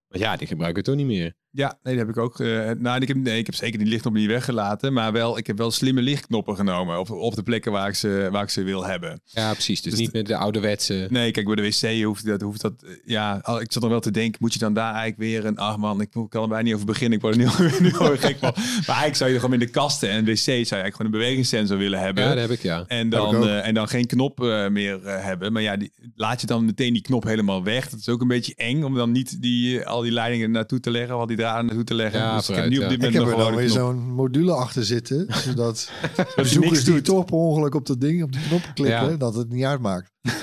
Want 0.08 0.22
ja, 0.22 0.36
die 0.36 0.46
gebruiken 0.46 0.82
het 0.82 0.90
toch 0.90 1.06
niet 1.06 1.16
meer. 1.16 1.34
Ja, 1.56 1.78
nee, 1.82 1.96
dat 1.96 2.06
heb 2.06 2.16
ik 2.16 2.22
ook. 2.22 2.40
eh, 2.40 2.70
nou, 2.78 3.00
ik 3.00 3.08
heb, 3.08 3.16
nee, 3.16 3.38
ik 3.38 3.46
heb 3.46 3.54
zeker 3.54 3.78
die 3.78 3.88
lichtknoppen 3.88 4.22
niet 4.22 4.30
weggelaten, 4.30 4.92
maar 4.92 5.12
wel, 5.12 5.38
ik 5.38 5.46
heb 5.46 5.58
wel 5.58 5.70
slimme 5.70 6.02
lichtknoppen 6.02 6.56
genomen 6.56 6.98
op, 6.98 7.10
op 7.10 7.34
de 7.34 7.42
plekken 7.42 7.72
waar 7.72 7.88
ik 7.88 7.94
ze, 7.94 8.28
waar 8.30 8.42
ik 8.42 8.48
ze 8.48 8.62
wil 8.62 8.84
hebben. 8.84 9.20
Ja, 9.24 9.52
precies. 9.52 9.82
Dus, 9.82 9.90
Dus 9.92 10.00
niet 10.00 10.12
met 10.12 10.26
de 10.26 10.36
ouderwetse... 10.36 11.06
Nee, 11.10 11.30
kijk, 11.30 11.46
bij 11.46 11.54
de 11.54 11.62
wc 11.62 12.02
hoeft 12.04 12.26
dat, 12.26 12.40
hoeft 12.40 12.60
dat 12.60 12.72
ja, 13.04 13.36
ik 13.60 13.72
zat 13.72 13.82
er 13.82 13.88
wel 13.88 14.00
te 14.00 14.10
denken, 14.10 14.38
moet 14.40 14.52
je 14.52 14.58
dan 14.58 14.74
daar 14.74 14.94
eigenlijk 14.94 15.18
weer 15.18 15.44
een, 15.44 15.56
ach 15.58 15.76
man, 15.76 16.00
ik 16.00 16.10
kan 16.10 16.42
er 16.42 16.48
bijna 16.48 16.62
niet 16.62 16.74
over 16.74 16.86
beginnen, 16.86 17.16
ik 17.18 17.24
word 17.24 17.36
er 17.36 17.40
nu, 17.40 17.70
nu 17.88 17.96
al 17.96 18.16
gek 18.16 18.36
van. 18.38 18.52
Maar 18.56 18.86
eigenlijk 18.86 19.16
zou 19.16 19.28
je 19.28 19.34
er 19.34 19.40
gewoon 19.42 19.60
in 19.60 19.66
de 19.66 19.70
kasten 19.72 20.08
en 20.10 20.24
wc, 20.24 20.36
zou 20.36 20.56
je 20.56 20.64
eigenlijk 20.64 20.96
gewoon 20.96 21.12
een 21.12 21.18
bewegingssensor 21.18 21.78
willen 21.78 22.00
hebben. 22.00 22.24
Ja, 22.24 22.28
dat 22.28 22.38
heb 22.38 22.50
ik 22.50 22.62
ja. 22.62 22.84
En 22.86 23.08
dan, 23.08 23.48
eh, 23.48 23.66
en 23.66 23.74
dan 23.74 23.88
geen 23.88 24.06
knop 24.06 24.42
eh, 24.42 24.68
meer 24.68 25.00
hebben. 25.04 25.52
Maar 25.52 25.62
ja, 25.62 25.76
die, 25.76 25.92
laat 26.14 26.40
je 26.40 26.46
dan 26.46 26.64
meteen 26.64 26.92
die 26.92 27.02
knop 27.02 27.24
helemaal 27.24 27.62
weg. 27.64 27.88
Dat 27.90 28.00
is 28.00 28.08
ook 28.08 28.20
een 28.20 28.28
beetje 28.28 28.54
eng 28.56 28.82
om 28.82 28.94
dan 28.94 29.12
niet 29.12 29.42
die, 29.42 29.86
al 29.86 30.00
die 30.00 30.12
leidingen 30.12 30.50
naartoe 30.50 30.80
te 30.80 30.90
leggen, 30.90 31.14
al 31.14 31.26
die 31.26 31.36
draden 31.46 31.66
naartoe 31.66 31.84
te 31.84 31.94
leggen. 31.94 32.20
Ja, 32.20 32.36
dus 32.36 32.48
ik 32.48 32.54
heb 32.56 32.68
nu 32.68 32.76
op 32.76 32.82
ja. 32.82 32.88
dit 32.88 33.02
Ik 33.02 33.04
moment 33.04 33.24
heb 33.28 33.32
er 33.32 33.42
gewoon 33.42 33.56
weer 33.56 33.68
zo'n 33.68 34.12
module 34.12 34.52
achter 34.52 34.84
zitten. 34.84 35.26
Zodat 35.46 35.90
bezoekers 36.36 36.84
die 36.84 36.94
doet. 36.94 37.04
toch 37.04 37.24
per 37.24 37.34
ongeluk 37.34 37.74
op 37.74 37.86
dat 37.86 38.00
ding, 38.00 38.22
op 38.22 38.32
die 38.32 38.40
knop 38.48 38.62
klikken, 38.74 39.10
Ja. 39.10 39.16
dat 39.16 39.34
het 39.34 39.48
niet 39.48 39.64
uitmaakt. 39.64 40.10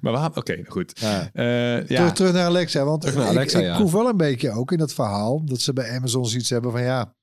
Maar 0.00 0.12
we 0.12 0.38
oké, 0.40 0.62
goed. 0.66 1.00
Ja. 1.00 1.30
Eh, 1.32 1.76
ja. 1.78 1.96
Terug, 1.96 2.12
terug 2.12 2.32
naar 2.32 2.44
Alexa. 2.44 2.84
Want 2.84 3.00
Terug 3.00 3.16
naar 3.16 3.24
ik, 3.24 3.30
Alexa, 3.30 3.58
ik 3.58 3.64
ja. 3.64 3.76
proef 3.76 3.92
wel 3.92 4.08
een 4.08 4.16
beetje 4.16 4.50
ook 4.50 4.72
in 4.72 4.78
dat 4.78 4.94
verhaal 4.94 5.44
dat 5.44 5.60
ze 5.60 5.72
bij 5.72 5.90
Amazon 5.96 6.26
zoiets 6.26 6.50
hebben 6.50 6.70
van 6.70 6.82
ja, 6.82 7.14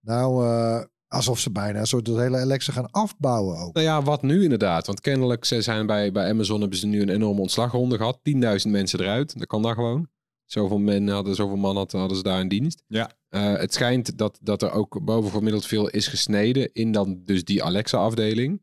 nou 0.00 0.46
eh, 0.46 0.84
alsof 1.08 1.38
ze 1.38 1.50
bijna 1.50 1.78
een 1.78 1.86
soort 1.86 2.06
het 2.06 2.16
hele 2.16 2.38
Alexa 2.38 2.72
gaan 2.72 2.90
afbouwen 2.90 3.58
ook. 3.58 3.74
Nou 3.74 3.86
ja, 3.86 4.02
wat 4.02 4.22
nu 4.22 4.42
inderdaad? 4.42 4.86
Want 4.86 5.00
kennelijk 5.00 5.44
ze 5.44 5.62
zijn 5.62 5.86
bij, 5.86 6.12
bij 6.12 6.30
Amazon 6.30 6.60
hebben 6.60 6.78
ze 6.78 6.86
nu 6.86 7.02
een 7.02 7.08
enorme 7.08 7.40
ontslagronde 7.40 7.96
gehad. 7.96 8.18
10.000 8.64 8.70
mensen 8.70 9.00
eruit. 9.00 9.38
Dat 9.38 9.46
kan 9.46 9.62
daar 9.62 9.74
gewoon. 9.74 10.08
Zoveel 10.46 10.78
men 10.78 11.08
hadden, 11.08 11.34
zoveel 11.34 11.56
man 11.56 11.76
hadden, 11.76 11.98
hadden 11.98 12.16
ze 12.16 12.22
daar 12.22 12.40
in 12.40 12.48
dienst. 12.48 12.82
Ja. 12.86 13.10
Eh, 13.28 13.56
het 13.56 13.74
schijnt 13.74 14.18
dat, 14.18 14.38
dat 14.42 14.62
er 14.62 14.70
ook 14.70 15.04
boven 15.04 15.30
gemiddeld 15.30 15.66
veel 15.66 15.88
is 15.88 16.06
gesneden 16.06 16.72
in 16.72 16.92
dan 16.92 17.22
dus 17.24 17.44
die 17.44 17.64
Alexa-afdeling. 17.64 18.62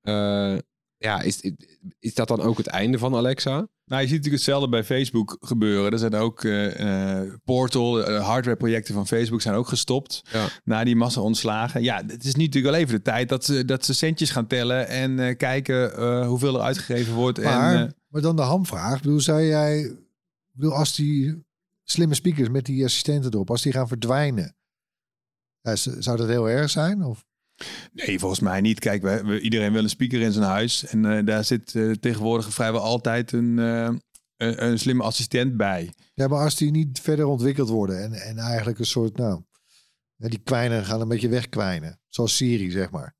Eh, 0.00 0.56
ja, 0.96 1.20
is, 1.20 1.52
is 1.98 2.14
dat 2.14 2.28
dan 2.28 2.40
ook 2.40 2.56
het 2.56 2.66
einde 2.66 2.98
van 2.98 3.14
Alexa? 3.14 3.68
Nou, 3.88 4.02
je 4.02 4.08
ziet 4.08 4.16
natuurlijk 4.16 4.44
hetzelfde 4.44 4.68
bij 4.68 4.84
Facebook 4.84 5.36
gebeuren. 5.40 5.92
Er 5.92 5.98
zijn 5.98 6.14
ook 6.14 6.44
eh, 6.44 7.20
eh, 7.20 7.32
Portal, 7.44 8.00
hardwareprojecten 8.10 8.94
van 8.94 9.06
Facebook 9.06 9.40
zijn 9.40 9.54
ook 9.54 9.68
gestopt. 9.68 10.22
Ja. 10.32 10.46
Na 10.64 10.84
die 10.84 10.96
massa 10.96 11.20
ontslagen. 11.20 11.82
Ja, 11.82 11.96
het 12.06 12.24
is 12.24 12.34
niet 12.34 12.46
natuurlijk 12.46 12.74
wel 12.74 12.82
even 12.82 12.94
de 12.94 13.02
tijd 13.02 13.28
dat 13.28 13.44
ze, 13.44 13.64
dat 13.64 13.84
ze 13.84 13.94
centjes 13.94 14.30
gaan 14.30 14.46
tellen 14.46 14.88
en 14.88 15.18
eh, 15.18 15.36
kijken 15.36 15.96
eh, 15.96 16.26
hoeveel 16.26 16.54
er 16.54 16.60
uitgegeven 16.60 17.14
wordt. 17.14 17.42
Maar, 17.42 17.74
en, 17.74 17.86
eh, 17.86 17.92
maar 18.08 18.22
dan 18.22 18.36
de 18.36 18.42
hamvraag. 18.42 18.96
Ik 18.96 19.02
bedoel, 19.02 19.20
zou 19.20 19.42
jij, 19.42 19.96
bedoel, 20.58 20.74
als 20.74 20.94
die 20.94 21.44
slimme 21.84 22.14
speakers 22.14 22.48
met 22.48 22.64
die 22.66 22.84
assistenten 22.84 23.32
erop, 23.32 23.50
als 23.50 23.62
die 23.62 23.72
gaan 23.72 23.88
verdwijnen, 23.88 24.56
zou 25.82 26.16
dat 26.16 26.28
heel 26.28 26.48
erg 26.50 26.70
zijn? 26.70 27.02
Of? 27.02 27.26
nee, 27.92 28.18
volgens 28.18 28.40
mij 28.40 28.60
niet. 28.60 28.78
Kijk, 28.78 29.02
we- 29.02 29.40
iedereen 29.40 29.72
wil 29.72 29.82
een 29.82 29.88
speaker 29.88 30.20
in 30.20 30.32
zijn 30.32 30.44
huis. 30.44 30.86
En 30.86 31.04
eh, 31.04 31.24
daar 31.26 31.44
zit 31.44 31.74
eh, 31.74 31.90
tegenwoordig 31.90 32.52
vrijwel 32.52 32.80
altijd 32.80 33.32
een, 33.32 33.58
eh, 33.58 33.84
een, 34.36 34.64
een 34.64 34.78
slimme 34.78 35.02
assistent 35.02 35.56
bij. 35.56 35.92
Ja, 36.14 36.28
maar 36.28 36.38
als 36.42 36.56
die 36.56 36.70
niet 36.70 37.00
verder 37.00 37.26
ontwikkeld 37.26 37.68
worden 37.68 38.02
en, 38.02 38.12
en 38.12 38.38
eigenlijk 38.38 38.78
een 38.78 38.86
soort, 38.86 39.16
nou, 39.16 39.42
die 40.18 40.40
kwijnen 40.44 40.84
gaan 40.84 41.00
een 41.00 41.08
beetje 41.08 41.28
wegkwijnen. 41.28 42.00
Zoals 42.08 42.36
Siri, 42.36 42.70
zeg 42.70 42.90
maar. 42.90 43.14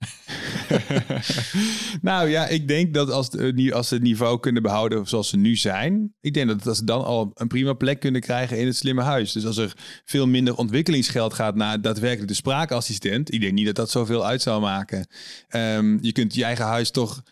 nou 2.03 2.29
ja, 2.29 2.47
ik 2.47 2.69
denk 2.69 2.95
dat 2.95 3.11
als, 3.11 3.31
de, 3.31 3.53
ni- 3.55 3.73
als 3.73 3.89
ze 3.89 3.95
het 3.95 4.03
niveau 4.03 4.41
kunnen 4.41 4.63
behouden 4.63 5.07
zoals 5.07 5.29
ze 5.29 5.37
nu 5.37 5.57
zijn, 5.57 6.15
ik 6.21 6.35
denk 6.35 6.49
dat, 6.49 6.63
dat 6.63 6.77
ze 6.77 6.85
dan 6.85 7.05
al 7.05 7.31
een 7.35 7.49
prima 7.49 7.73
plek 7.73 8.01
kunnen 8.01 8.21
krijgen 8.21 8.59
in 8.59 8.67
het 8.67 8.77
slimme 8.77 9.03
huis. 9.03 9.33
Dus 9.33 9.47
als 9.47 9.57
er 9.57 9.73
veel 10.05 10.27
minder 10.27 10.57
ontwikkelingsgeld 10.57 11.35
gaat 11.35 11.55
naar 11.55 11.81
daadwerkelijk 11.81 12.29
de 12.29 12.35
spraakassistent, 12.35 13.33
ik 13.33 13.41
denk 13.41 13.53
niet 13.53 13.67
dat 13.67 13.77
dat 13.77 13.91
zoveel 13.91 14.27
uit 14.27 14.43
zou 14.43 14.61
maken. 14.61 15.07
Ehm, 15.49 15.99
je 16.01 16.13
kunt 16.13 16.35
je 16.35 16.45
eigen 16.45 16.65
huis 16.65 16.91
toch. 16.91 17.23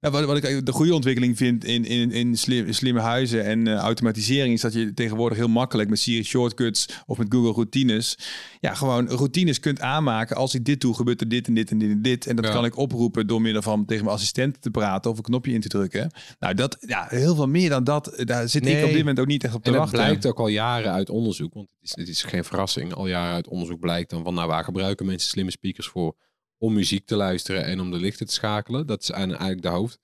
Ja, 0.00 0.10
wat, 0.10 0.24
wat 0.24 0.36
ik 0.44 0.66
de 0.66 0.72
goede 0.72 0.94
ontwikkeling 0.94 1.36
vind 1.36 1.64
in, 1.64 1.84
in, 1.84 2.10
in 2.10 2.36
slim, 2.36 2.72
slimme 2.72 3.00
huizen 3.00 3.44
en 3.44 3.66
eh, 3.66 3.74
automatisering 3.74 4.54
is 4.54 4.60
dat 4.60 4.72
je 4.72 4.94
tegenwoordig 4.94 5.38
heel 5.38 5.48
makkelijk 5.48 5.88
met 5.88 5.98
Siri 5.98 6.22
shortcuts 6.24 6.88
of 7.06 7.18
met 7.18 7.26
Google 7.30 7.52
routines, 7.52 8.18
ja, 8.60 8.74
gewoon 8.74 9.08
routines 9.08 9.60
kunt 9.60 9.80
aanmaken. 9.80 10.36
Als 10.36 10.54
ik 10.54 10.64
dit 10.64 10.80
doe, 10.80 10.94
gebeurt 10.94 11.20
er 11.20 11.28
dit 11.28 11.46
en 11.46 11.54
dit 11.54 11.70
en 11.70 11.78
dit 11.78 11.90
en 11.90 12.02
dit. 12.02 12.26
En 12.26 12.36
dat 12.36 12.44
Ja. 12.44 12.50
kan 12.52 12.64
ik 12.64 12.76
oproepen 12.76 13.26
door 13.26 13.40
middel 13.40 13.62
van 13.62 13.84
tegen 13.84 14.04
mijn 14.04 14.16
assistent 14.16 14.62
te 14.62 14.70
praten 14.70 15.10
of 15.10 15.16
een 15.16 15.22
knopje 15.22 15.52
in 15.52 15.60
te 15.60 15.68
drukken. 15.68 16.10
Nou, 16.38 16.54
dat, 16.54 16.76
ja, 16.80 17.06
heel 17.08 17.34
veel 17.34 17.48
meer 17.48 17.68
dan 17.68 17.84
dat, 17.84 18.06
eh, 18.08 18.26
daar 18.26 18.48
zit 18.48 18.66
ik 18.66 18.82
op 18.84 18.88
dit 18.88 18.98
moment 18.98 19.20
ook 19.20 19.26
niet 19.26 19.44
echt 19.44 19.54
op 19.54 19.60
te 19.62 19.66
En 19.70 19.72
dat 19.76 19.82
wachten. 19.82 20.00
blijkt 20.00 20.26
ook 20.26 20.38
al 20.38 20.48
jaren 20.48 20.92
uit 20.92 21.10
onderzoek. 21.10 21.54
Want 21.54 21.68
het 21.80 21.82
is, 21.90 21.96
het 21.96 22.08
is 22.08 22.22
geen 22.22 22.44
verrassing. 22.44 22.94
Al 22.94 23.06
jaren 23.08 23.34
uit 23.34 23.48
onderzoek 23.48 23.80
blijkt 23.80 24.10
dan 24.10 24.24
van 24.24 24.34
nou 24.34 24.48
waar 24.48 24.64
gebruiken 24.64 25.06
mensen 25.06 25.28
slimme 25.30 25.50
speakers 25.50 25.86
voor 25.86 26.14
om 26.58 26.72
muziek 26.72 27.06
te 27.06 27.16
luisteren 27.16 27.64
en 27.64 27.80
om 27.80 27.90
de 27.90 27.96
lichten 27.96 28.26
te 28.26 28.32
schakelen. 28.32 28.86
Dat 28.86 29.02
is 29.02 29.10
eigenlijk 29.10 29.62
de 29.62 29.68
hoofd. 29.68 29.98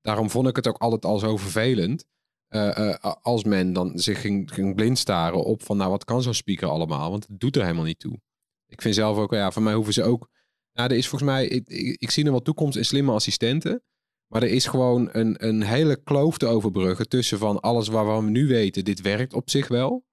Daarom 0.00 0.30
vond 0.30 0.48
ik 0.48 0.56
het 0.56 0.68
ook 0.68 0.78
altijd 0.78 1.04
al 1.04 1.18
zo 1.18 1.36
vervelend. 1.36 2.04
eh, 2.48 2.88
eh, 2.88 3.14
als 3.22 3.44
men 3.44 3.72
dan 3.72 3.98
zich 3.98 4.20
ging, 4.20 4.52
ging 4.52 4.74
blind 4.74 4.98
staren 4.98 5.44
op 5.44 5.62
van 5.62 5.76
nou 5.76 5.90
wat 5.90 6.04
kan 6.04 6.22
zo'n 6.22 6.34
speaker 6.34 6.68
allemaal. 6.68 7.10
Want 7.10 7.26
het 7.28 7.40
doet 7.40 7.56
er 7.56 7.62
helemaal 7.62 7.84
niet 7.84 7.98
toe. 7.98 8.20
Ik 8.66 8.82
vind 8.82 8.94
zelf 8.94 9.16
ook, 9.16 9.32
ja, 9.32 9.50
van 9.50 9.62
mij 9.62 9.74
hoeven 9.74 9.92
ze 9.92 10.02
ook. 10.02 10.28
Nou, 10.72 10.90
er 10.90 10.96
is 10.96 11.08
volgens 11.08 11.30
mij, 11.30 11.46
ik, 11.46 11.68
ik, 11.98 12.10
zie 12.10 12.24
er 12.24 12.30
wel 12.30 12.42
toekomst 12.42 12.76
in 12.76 12.84
slimme 12.84 13.12
assistenten. 13.12 13.82
Maar 14.32 14.42
er 14.42 14.48
is 14.48 14.66
gewoon 14.66 15.08
een, 15.12 15.46
een 15.46 15.62
hele 15.62 16.02
kloof 16.02 16.38
te 16.38 16.46
overbruggen 16.46 17.08
tussen 17.08 17.38
van 17.38 17.60
alles 17.60 17.88
waarvan 17.88 18.24
we 18.24 18.30
nu 18.30 18.46
weten, 18.46 18.84
dit 18.84 19.00
werkt 19.00 19.32
op 19.32 19.50
zich 19.50 19.68
wel. 19.68 20.04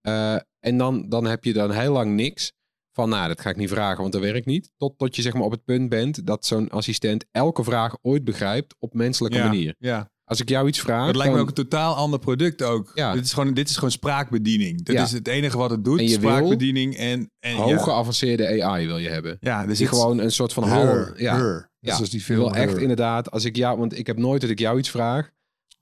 Eh, 0.00 0.36
en 0.58 0.78
dan, 0.78 1.08
dan 1.08 1.24
heb 1.24 1.44
je 1.44 1.52
dan 1.52 1.70
heel 1.70 1.92
lang 1.92 2.14
niks 2.14 2.52
van 2.96 3.08
nou, 3.08 3.28
dat 3.28 3.40
ga 3.40 3.50
ik 3.50 3.56
niet 3.56 3.68
vragen, 3.68 4.00
want 4.00 4.12
dat 4.12 4.22
werkt 4.22 4.46
niet. 4.46 4.72
Tot, 4.76 4.98
tot 4.98 5.16
je 5.16 5.22
zeg 5.22 5.32
maar 5.34 5.42
op 5.42 5.50
het 5.50 5.64
punt 5.64 5.88
bent 5.88 6.26
dat 6.26 6.46
zo'n 6.46 6.68
assistent 6.68 7.24
elke 7.30 7.64
vraag 7.64 7.96
ooit 8.02 8.24
begrijpt 8.24 8.74
op 8.78 8.94
menselijke 8.94 9.38
ja, 9.38 9.44
manier. 9.44 9.74
Ja. 9.78 10.10
Als 10.24 10.40
ik 10.40 10.48
jou 10.48 10.68
iets 10.68 10.80
vraag, 10.80 11.06
Het 11.06 11.16
lijkt 11.16 11.34
me 11.34 11.40
ook 11.40 11.48
een 11.48 11.54
totaal 11.54 11.94
ander 11.94 12.18
product 12.18 12.62
ook. 12.62 12.90
Ja. 12.94 13.12
Dit, 13.12 13.24
is 13.24 13.32
gewoon, 13.32 13.54
dit 13.54 13.68
is 13.68 13.74
gewoon 13.74 13.90
spraakbediening. 13.90 14.84
Dit 14.84 14.94
Ja. 14.94 15.02
is 15.02 15.12
het 15.12 15.28
enige 15.28 15.56
wat 15.56 15.70
het 15.70 15.84
doet. 15.84 16.00
En 16.00 16.08
spraakbediening 16.08 16.96
en, 16.96 17.30
en 17.38 17.56
hoog 17.56 17.70
ja. 17.70 17.82
geavanceerde 17.82 18.62
AI 18.62 18.86
wil 18.86 18.98
je 18.98 19.08
hebben. 19.08 19.36
Ja, 19.40 19.66
dus 19.66 19.78
Die 19.78 19.86
gewoon 19.86 20.18
een 20.18 20.32
soort 20.32 20.52
van 20.52 20.64
Her, 20.64 21.04
hal. 21.04 21.12
Ja, 21.16 21.36
her. 21.36 21.70
ja. 21.78 21.94
Zoals 21.94 22.10
die 22.10 22.20
film 22.20 22.38
wil 22.38 22.54
echt 22.54 22.76
inderdaad, 22.78 23.30
als 23.30 23.44
ik 23.44 23.56
jou, 23.56 23.78
want 23.78 23.98
ik 23.98 24.06
heb 24.06 24.18
nooit 24.18 24.40
dat 24.40 24.50
ik 24.50 24.58
jou 24.58 24.78
iets 24.78 24.90
vraag, 24.90 25.30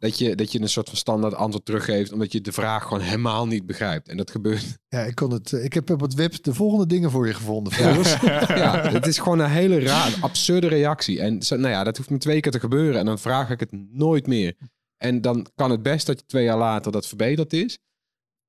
dat 0.05 0.19
je, 0.19 0.35
dat 0.35 0.53
je 0.53 0.61
een 0.61 0.69
soort 0.69 0.89
van 0.89 0.99
standaard 0.99 1.35
antwoord 1.35 1.65
teruggeeft, 1.65 2.13
omdat 2.13 2.33
je 2.33 2.41
de 2.41 2.53
vraag 2.53 2.83
gewoon 2.83 3.01
helemaal 3.01 3.47
niet 3.47 3.67
begrijpt. 3.67 4.09
En 4.09 4.17
dat 4.17 4.31
gebeurt. 4.31 4.79
Ja, 4.89 5.01
ik, 5.01 5.15
kon 5.15 5.31
het, 5.31 5.53
eh, 5.53 5.65
ik 5.65 5.73
heb 5.73 5.91
op 5.91 6.01
het 6.01 6.15
web 6.15 6.43
de 6.43 6.55
volgende 6.55 6.87
dingen 6.87 7.11
voor 7.11 7.27
je 7.27 7.35
gevonden. 7.35 7.73
Ja. 7.79 7.93
Ja, 8.65 8.91
het 8.93 9.07
is 9.07 9.19
gewoon 9.19 9.39
een 9.39 9.51
hele 9.51 9.81
raar, 9.81 10.17
absurde 10.21 10.67
reactie. 10.67 11.21
En 11.21 11.43
zo, 11.43 11.57
nou 11.57 11.69
ja, 11.69 11.85
dat 11.85 11.97
hoeft 11.97 12.11
maar 12.11 12.19
twee 12.19 12.41
keer 12.41 12.53
te 12.53 12.61
gebeuren 12.61 13.01
en 13.01 13.07
dan 13.07 13.19
vraag 13.19 13.51
ik 13.51 13.61
het 13.61 13.71
nooit 13.91 14.27
meer. 14.27 14.57
En 14.97 15.21
dan 15.21 15.47
kan 15.55 15.71
het 15.71 15.83
best 15.83 16.07
dat 16.07 16.19
je 16.19 16.27
twee 16.27 16.45
jaar 16.45 16.59
later 16.59 16.93
dat 16.93 17.07
verbeterd 17.07 17.53
is. 17.53 17.79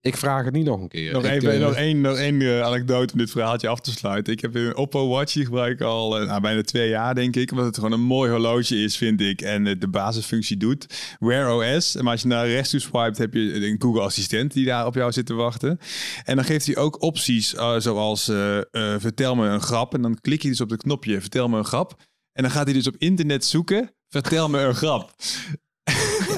Ik 0.06 0.18
vraag 0.18 0.46
het 0.46 0.54
niet 0.54 0.66
nog 0.66 0.82
een 0.82 0.88
keer. 0.88 1.14
Nog 1.14 1.24
eh, 1.24 1.60
nog 1.60 1.76
één, 1.76 2.02
nog 2.02 2.18
één 2.18 2.42
eh, 2.42 2.62
anekdote 2.62 3.14
om 3.14 3.20
dit 3.20 3.32
verhaaltje 3.32 3.68
af 3.68 3.80
te 3.80 3.92
sluiten. 3.92 4.34
Ik 4.34 4.42
heb 4.42 4.56
een 4.56 4.76
Oppo 4.76 5.08
Watch, 5.08 5.34
die 5.34 5.46
gebruik 5.46 5.74
ik 5.74 5.82
al 5.82 6.20
eh, 6.20 6.28
nou, 6.28 6.42
bijna 6.42 6.62
twee 6.62 6.90
jaar, 6.90 7.16
denk 7.16 7.36
ik. 7.36 7.52
Omdat 7.52 7.66
het 7.66 7.76
gewoon 7.76 7.92
een 7.92 8.02
mooi 8.02 8.32
horloge 8.32 8.84
is, 8.84 8.98
vind 8.98 9.22
ik. 9.22 9.42
En 9.42 9.64
de 9.64 9.88
basisfunctie 9.88 10.58
doet. 10.58 11.16
Wear 11.20 11.54
OS. 11.54 11.96
Maar 11.96 12.12
als 12.12 12.22
je 12.22 12.28
naar 12.28 12.48
rechts 12.48 12.70
toe 12.70 12.80
swipet, 12.80 13.18
heb 13.18 13.34
je 13.34 13.68
een 13.68 13.82
Google 13.82 14.02
Assistent 14.02 14.54
die 14.54 14.66
daar 14.66 14.86
op 14.86 14.96
jou 14.96 15.12
zit 15.12 15.26
te 15.26 15.34
wachten. 15.34 15.80
En 16.24 16.36
dan 16.36 16.46
geeft 16.46 16.66
hij 16.66 16.78
ook 16.78 17.02
opties 17.02 17.50
zoals 17.78 18.26
vertel 18.98 19.36
me 19.36 19.48
een 19.48 19.62
grap. 19.62 19.94
En 19.94 20.02
dan 20.02 20.18
klik 20.22 20.42
je 20.42 20.50
dus 20.50 20.62
op 20.62 20.70
het 20.70 20.82
knopje 20.82 21.22
vertel 21.22 21.48
me 21.48 21.58
een 21.58 21.66
grap. 21.66 21.96
En 22.34 22.44
dan 22.44 22.52
gaat 22.52 22.66
hij 22.66 22.74
dus 22.74 22.88
op 22.88 22.96
internet 22.98 23.46
zoeken. 23.46 23.92
Vertel 24.10 24.50
me 24.50 24.60
een 24.60 24.76
grap. 24.76 25.16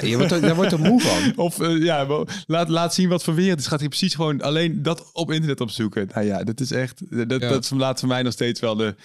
Ja, 0.01 0.07
je 0.07 0.17
wordt 0.17 0.31
er, 0.31 0.41
daar 0.41 0.55
wordt 0.55 0.71
er 0.71 0.79
moe 0.79 1.01
van. 1.01 1.33
Of 1.45 1.59
eh, 1.59 1.83
ja, 1.83 2.25
laat, 2.45 2.69
laat 2.69 2.93
zien 2.93 3.09
wat 3.09 3.23
voor 3.23 3.33
weer 3.33 3.49
het 3.49 3.59
is. 3.59 3.67
Gaat 3.67 3.79
hij 3.79 3.87
precies 3.87 4.15
gewoon 4.15 4.41
alleen 4.41 4.83
dat 4.83 5.09
op 5.13 5.31
internet 5.31 5.61
opzoeken. 5.61 6.09
Nou 6.13 6.25
ja, 6.25 6.43
dat 6.43 6.59
is 6.59 6.71
echt. 6.71 7.27
Dat, 7.29 7.41
Ja. 7.41 7.49
dat 7.49 7.71
laat 7.71 7.99
voor 7.99 8.07
mij 8.07 8.21
nog 8.21 8.33
steeds 8.33 8.59
wel 8.59 8.75
de 8.75 8.95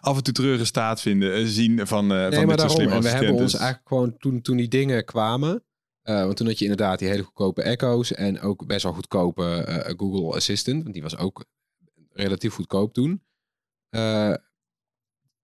af 0.00 0.16
en 0.16 0.22
toe 0.22 0.34
treurige 0.34 0.64
staat 0.64 1.00
vinden. 1.00 1.34
eh, 1.34 1.44
zien 1.46 1.86
van, 1.86 2.12
eh 2.12 2.18
Nee, 2.18 2.30
van 2.32 2.46
maar 2.46 2.56
dit 2.56 2.68
daarom. 2.68 2.92
En 2.92 3.02
we 3.02 3.08
hebben 3.08 3.34
ons 3.34 3.54
eigenlijk 3.54 3.88
gewoon 3.88 4.16
toen, 4.18 4.40
toen 4.40 4.56
die 4.56 4.68
dingen 4.68 5.04
kwamen. 5.04 5.64
want 6.02 6.36
toen 6.36 6.46
had 6.46 6.58
je 6.58 6.64
inderdaad 6.64 6.98
die 6.98 7.08
hele 7.08 7.22
goedkope 7.22 7.62
Echo's. 7.62 8.12
En 8.12 8.40
ook 8.40 8.66
best 8.66 8.82
wel 8.82 8.92
goedkope 8.92 9.94
Google 9.96 10.34
Assistant. 10.36 10.82
Want 10.82 10.94
die 10.94 11.02
was 11.02 11.16
ook 11.16 11.44
relatief 12.12 12.54
goedkoop 12.54 12.92
toen. 12.94 13.22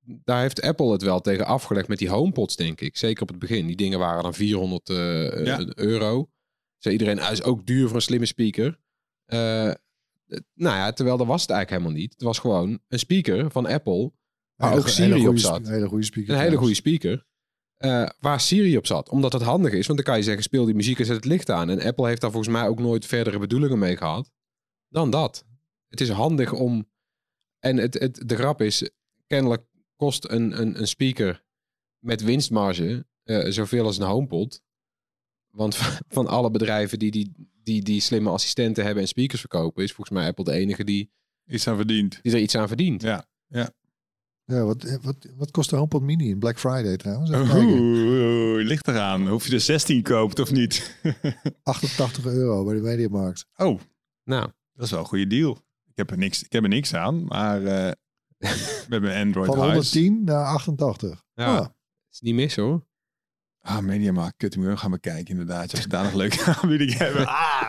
Eh, 0.09 0.14
daar 0.24 0.40
heeft 0.40 0.62
Apple 0.62 0.92
het 0.92 1.02
wel 1.02 1.20
tegen 1.20 1.46
afgelegd 1.46 1.88
met 1.88 1.98
die 1.98 2.09
HomePods, 2.09 2.57
denk 2.57 2.80
ik. 2.80 2.96
Zeker 2.96 3.22
op 3.22 3.28
het 3.28 3.38
begin. 3.38 3.66
Die 3.66 3.76
dingen 3.76 3.98
waren 3.98 4.22
dan 4.22 4.34
400 4.34 4.88
eh, 4.88 5.44
Ja. 5.44 5.66
euro. 5.74 6.30
Zei 6.78 6.94
iedereen, 6.98 7.30
is 7.32 7.42
ook 7.42 7.66
duur 7.66 7.86
voor 7.86 7.96
een 7.96 8.02
slimme 8.02 8.26
speaker. 8.26 8.78
Eh, 9.24 9.70
nou 10.54 10.76
ja, 10.76 10.92
terwijl 10.92 11.16
dat 11.16 11.26
was 11.26 11.40
het 11.42 11.50
eigenlijk 11.50 11.82
helemaal 11.82 12.02
niet. 12.02 12.12
Het 12.12 12.22
was 12.22 12.38
gewoon 12.38 12.78
een 12.88 12.98
speaker 12.98 13.50
van 13.50 13.66
Apple. 13.66 14.12
Waar 14.54 14.68
Hele 14.68 14.80
ook 14.80 14.88
Siri 14.88 15.28
op 15.28 15.38
zat. 15.38 15.66
sp- 15.66 15.70
Hele 15.70 15.88
goede 15.88 16.04
speaker. 16.04 16.34
Een 16.34 16.40
hele 16.40 16.57
goede 16.57 16.74
speaker. 16.74 17.26
eh, 17.76 18.09
waar 18.20 18.40
Siri 18.40 18.76
op 18.76 18.86
zat. 18.86 19.09
Omdat 19.09 19.32
het 19.32 19.42
handig 19.42 19.72
is. 19.72 19.86
Want 19.86 19.98
dan 19.98 20.07
kan 20.09 20.16
je 20.16 20.22
zeggen, 20.24 20.42
speel 20.42 20.64
die 20.64 20.74
muziek 20.74 20.98
en 20.98 21.04
zet 21.07 21.16
het 21.16 21.24
licht 21.24 21.50
aan. 21.50 21.70
En 21.70 21.82
Apple 21.82 22.07
heeft 22.07 22.20
daar 22.20 22.30
volgens 22.30 22.52
mij 22.52 22.66
ook 22.68 22.78
nooit 22.78 23.07
verdere 23.07 23.38
bedoelingen 23.38 23.78
mee 23.78 23.96
gehad. 23.96 24.30
Dan 24.88 25.11
dat. 25.11 25.44
Het 25.88 26.00
is 26.00 26.09
handig 26.09 26.52
om... 26.52 26.88
En 27.59 27.76
het, 27.76 27.94
het, 27.94 28.22
de 28.28 28.36
grap 28.36 28.61
is, 28.62 28.90
kennelijk 29.26 29.62
kost 29.97 30.30
een, 30.30 30.61
een, 30.61 30.80
een 30.80 30.88
speaker 30.88 31.44
met 31.99 32.22
winstmarge 32.22 33.07
eh, 33.22 33.51
zoveel 33.51 33.84
als 33.84 33.99
een 33.99 34.07
HomePod. 34.07 34.62
Want 35.51 35.76
van 36.16 36.26
alle 36.26 36.51
bedrijven 36.51 36.99
die, 36.99 37.11
die, 37.11 37.51
die, 37.62 37.82
die 37.82 38.01
slimme 38.01 38.30
assistenten 38.30 38.84
hebben 38.84 39.03
en 39.03 39.09
speakers 39.09 39.40
verkopen... 39.40 39.84
is 39.84 39.92
volgens 39.92 40.18
mij 40.18 40.28
Apple 40.28 40.44
de 40.44 40.53
enige 40.53 40.84
die, 40.84 41.11
Iets 41.47 41.68
aan 41.68 41.76
verdiend. 41.76 42.18
die 42.22 42.32
er 42.32 42.40
iets 42.40 42.55
aan 42.55 42.68
verdient. 42.68 43.03
Ja. 43.03 43.26
Ja, 44.44 44.64
wat, 44.64 44.84
eh, 44.84 44.97
wat, 45.03 45.16
wat 45.36 45.51
kost 45.51 45.70
de 45.70 45.76
HomePod 45.76 46.03
Mini 46.03 46.28
in 46.28 46.38
Black 46.38 46.59
Friday 46.59 46.97
trouwens? 46.97 47.30
Oeh, 47.30 48.64
ligt 48.64 48.88
eraan. 48.88 49.30
Of 49.30 49.47
je 49.47 49.53
er 49.53 49.61
16 49.61 50.03
koopt 50.03 50.38
of 50.38 50.53
niet. 50.53 50.99
88 51.62 52.26
euro 52.26 52.64
bij 52.64 52.74
de 52.74 52.80
Mediamarkt. 52.80 53.47
oh, 53.57 53.80
Nou, 54.24 54.51
dat 54.72 54.84
is 54.84 54.90
wel 54.90 55.01
een 55.01 55.07
goede 55.07 55.26
deal. 55.26 55.59
Ik 55.84 55.97
heb 55.97 56.11
er 56.11 56.18
niks, 56.18 56.42
ik 56.42 56.53
heb 56.53 56.62
er 56.62 56.68
niks 56.68 56.94
aan. 56.94 57.24
Maar 57.24 57.64
eh 57.64 57.92
met 58.89 59.03
mijn 59.03 59.26
Android 59.26 59.47
Van 59.47 59.59
huis. 59.59 59.72
110 59.93 60.24
naar 60.24 60.45
88. 60.45 61.22
ja, 61.34 61.57
Ah, 61.57 61.66
is 62.12 62.20
niet 62.20 62.34
mis 62.34 62.57
hoor. 62.57 62.87
Ah, 63.61 63.78
Mediamarkt, 63.78 64.37
kut, 64.37 64.55
ik 64.57 64.66
ook 64.68 64.78
gaan 64.78 64.91
bekijken 64.91 65.26
inderdaad. 65.30 65.70
Als 65.70 65.80
we 65.82 65.89
daar 65.89 66.05
nog 66.05 66.12
leuke 66.22 66.45
aanbiedingen 66.45 66.97
hebben. 66.97 67.26
Ah! 67.37 67.68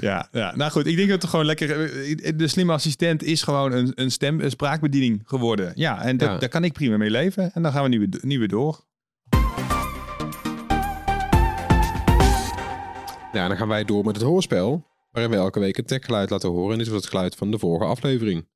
Ja, 0.00 0.28
ja, 0.32 0.56
nou 0.56 0.70
goed. 0.70 0.86
Ik 0.86 0.96
denk 0.96 1.08
dat 1.08 1.22
het 1.22 1.30
gewoon 1.30 1.44
lekker... 1.46 1.94
eh, 2.24 2.32
De 2.38 2.48
slimme 2.48 2.72
assistent 2.72 3.22
is 3.22 3.42
gewoon 3.42 3.72
een, 3.72 3.92
een 3.94 4.10
stem, 4.10 4.40
een 4.40 4.50
spraakbediening 4.50 5.22
geworden. 5.24 5.72
Ja, 5.74 6.02
en 6.02 6.16
dat, 6.16 6.28
Ja. 6.28 6.38
daar 6.38 6.48
kan 6.48 6.64
ik 6.64 6.72
prima 6.72 6.96
mee 6.96 7.10
leven. 7.10 7.52
En 7.52 7.62
dan 7.62 7.72
gaan 7.72 7.82
we 7.82 7.88
nu 7.88 7.98
weer, 7.98 8.20
nu 8.22 8.38
weer 8.38 8.48
door. 8.48 8.84
Ja, 13.32 13.48
dan 13.48 13.56
gaan 13.56 13.68
wij 13.68 13.84
door 13.84 14.04
met 14.04 14.16
het 14.16 14.24
hoorspel. 14.24 14.86
Waarin 15.10 15.30
we 15.30 15.36
elke 15.36 15.60
week 15.60 15.76
een 15.78 15.84
techgeluid 15.84 16.30
laten 16.30 16.48
horen. 16.50 16.72
En 16.72 16.78
dit 16.78 16.88
was 16.88 16.96
het 17.00 17.06
geluid 17.10 17.34
van 17.34 17.50
de 17.50 17.58
vorige 17.58 17.84
aflevering. 17.84 18.46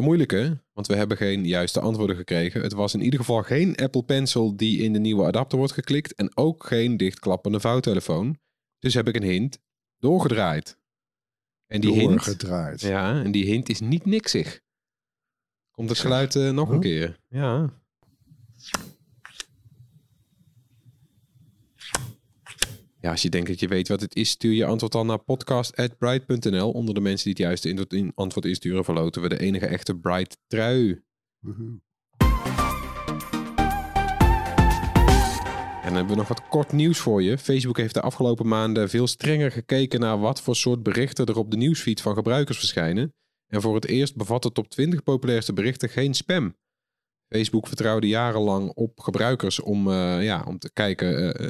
Een 0.00 0.06
moeilijke, 0.06 0.58
want 0.72 0.86
we 0.86 0.94
hebben 0.94 1.16
geen 1.16 1.46
juiste 1.46 1.80
antwoorden 1.80 2.16
gekregen. 2.16 2.62
Het 2.62 2.72
was 2.72 2.94
in 2.94 3.00
ieder 3.00 3.18
geval 3.18 3.42
geen 3.42 3.76
Apple 3.76 4.02
Pencil 4.02 4.56
die 4.56 4.82
in 4.82 4.92
de 4.92 4.98
nieuwe 4.98 5.24
adapter 5.24 5.58
wordt 5.58 5.72
geklikt. 5.72 6.14
En 6.14 6.36
ook 6.36 6.66
geen 6.66 6.96
dichtklappende 6.96 7.60
vouwtelefoon. 7.60 8.38
Dus 8.78 8.94
heb 8.94 9.08
ik 9.08 9.16
een 9.16 9.22
hint 9.22 9.58
doorgedraaid. 9.98 10.78
En 11.66 11.80
die 11.80 11.92
hint, 11.92 12.08
doorgedraaid. 12.08 12.80
ja, 12.80 13.22
en 13.22 13.32
die 13.32 13.44
hint 13.44 13.68
is 13.68 13.80
niet 13.80 14.04
niksig. 14.04 14.60
Komt 15.70 15.88
het 15.88 15.98
geluid 15.98 16.36
eh, 16.36 16.50
nog 16.50 16.68
een 16.68 16.80
keer? 16.80 17.16
Ja. 17.28 17.79
Ja, 23.00 23.10
als 23.10 23.22
je 23.22 23.28
denkt 23.28 23.48
dat 23.48 23.60
je 23.60 23.68
weet 23.68 23.88
wat 23.88 24.00
het 24.00 24.14
is, 24.14 24.30
stuur 24.30 24.52
je 24.52 24.64
antwoord 24.64 24.92
dan 24.92 25.06
naar 25.06 25.18
podcast.bright.nl. 25.18 26.70
Onder 26.70 26.94
de 26.94 27.00
mensen 27.00 27.34
die 27.34 27.46
het 27.46 27.60
juiste 27.60 28.12
antwoord 28.14 28.46
insturen, 28.46 28.84
verloten 28.84 29.22
we 29.22 29.28
de 29.28 29.38
enige 29.38 29.66
echte 29.66 29.96
Bright 29.96 30.38
trui. 30.46 31.02
Woehoe. 31.38 31.80
En 35.82 35.86
dan 35.86 35.94
hebben 35.94 36.14
we 36.14 36.14
nog 36.14 36.28
wat 36.28 36.48
kort 36.48 36.72
nieuws 36.72 36.98
voor 36.98 37.22
je. 37.22 37.38
Facebook 37.38 37.76
heeft 37.76 37.94
de 37.94 38.00
afgelopen 38.00 38.48
maanden 38.48 38.88
veel 38.88 39.06
strenger 39.06 39.50
gekeken 39.50 40.00
naar 40.00 40.18
wat 40.18 40.42
voor 40.42 40.56
soort 40.56 40.82
berichten 40.82 41.26
er 41.26 41.38
op 41.38 41.50
de 41.50 41.56
nieuwsfeed 41.56 42.00
van 42.00 42.14
gebruikers 42.14 42.58
verschijnen. 42.58 43.14
En 43.46 43.60
voor 43.60 43.74
het 43.74 43.86
eerst 43.86 44.16
bevat 44.16 44.42
de 44.42 44.52
top 44.52 44.68
20 44.68 45.02
populairste 45.02 45.52
berichten 45.52 45.88
geen 45.88 46.14
spam. 46.14 46.56
Facebook 47.28 47.66
vertrouwde 47.66 48.08
jarenlang 48.08 48.72
op 48.74 49.00
gebruikers 49.00 49.60
om, 49.60 49.90
eh, 49.90 50.24
ja, 50.24 50.44
om 50.46 50.58
te 50.58 50.72
kijken 50.72 51.34
eh, 51.34 51.46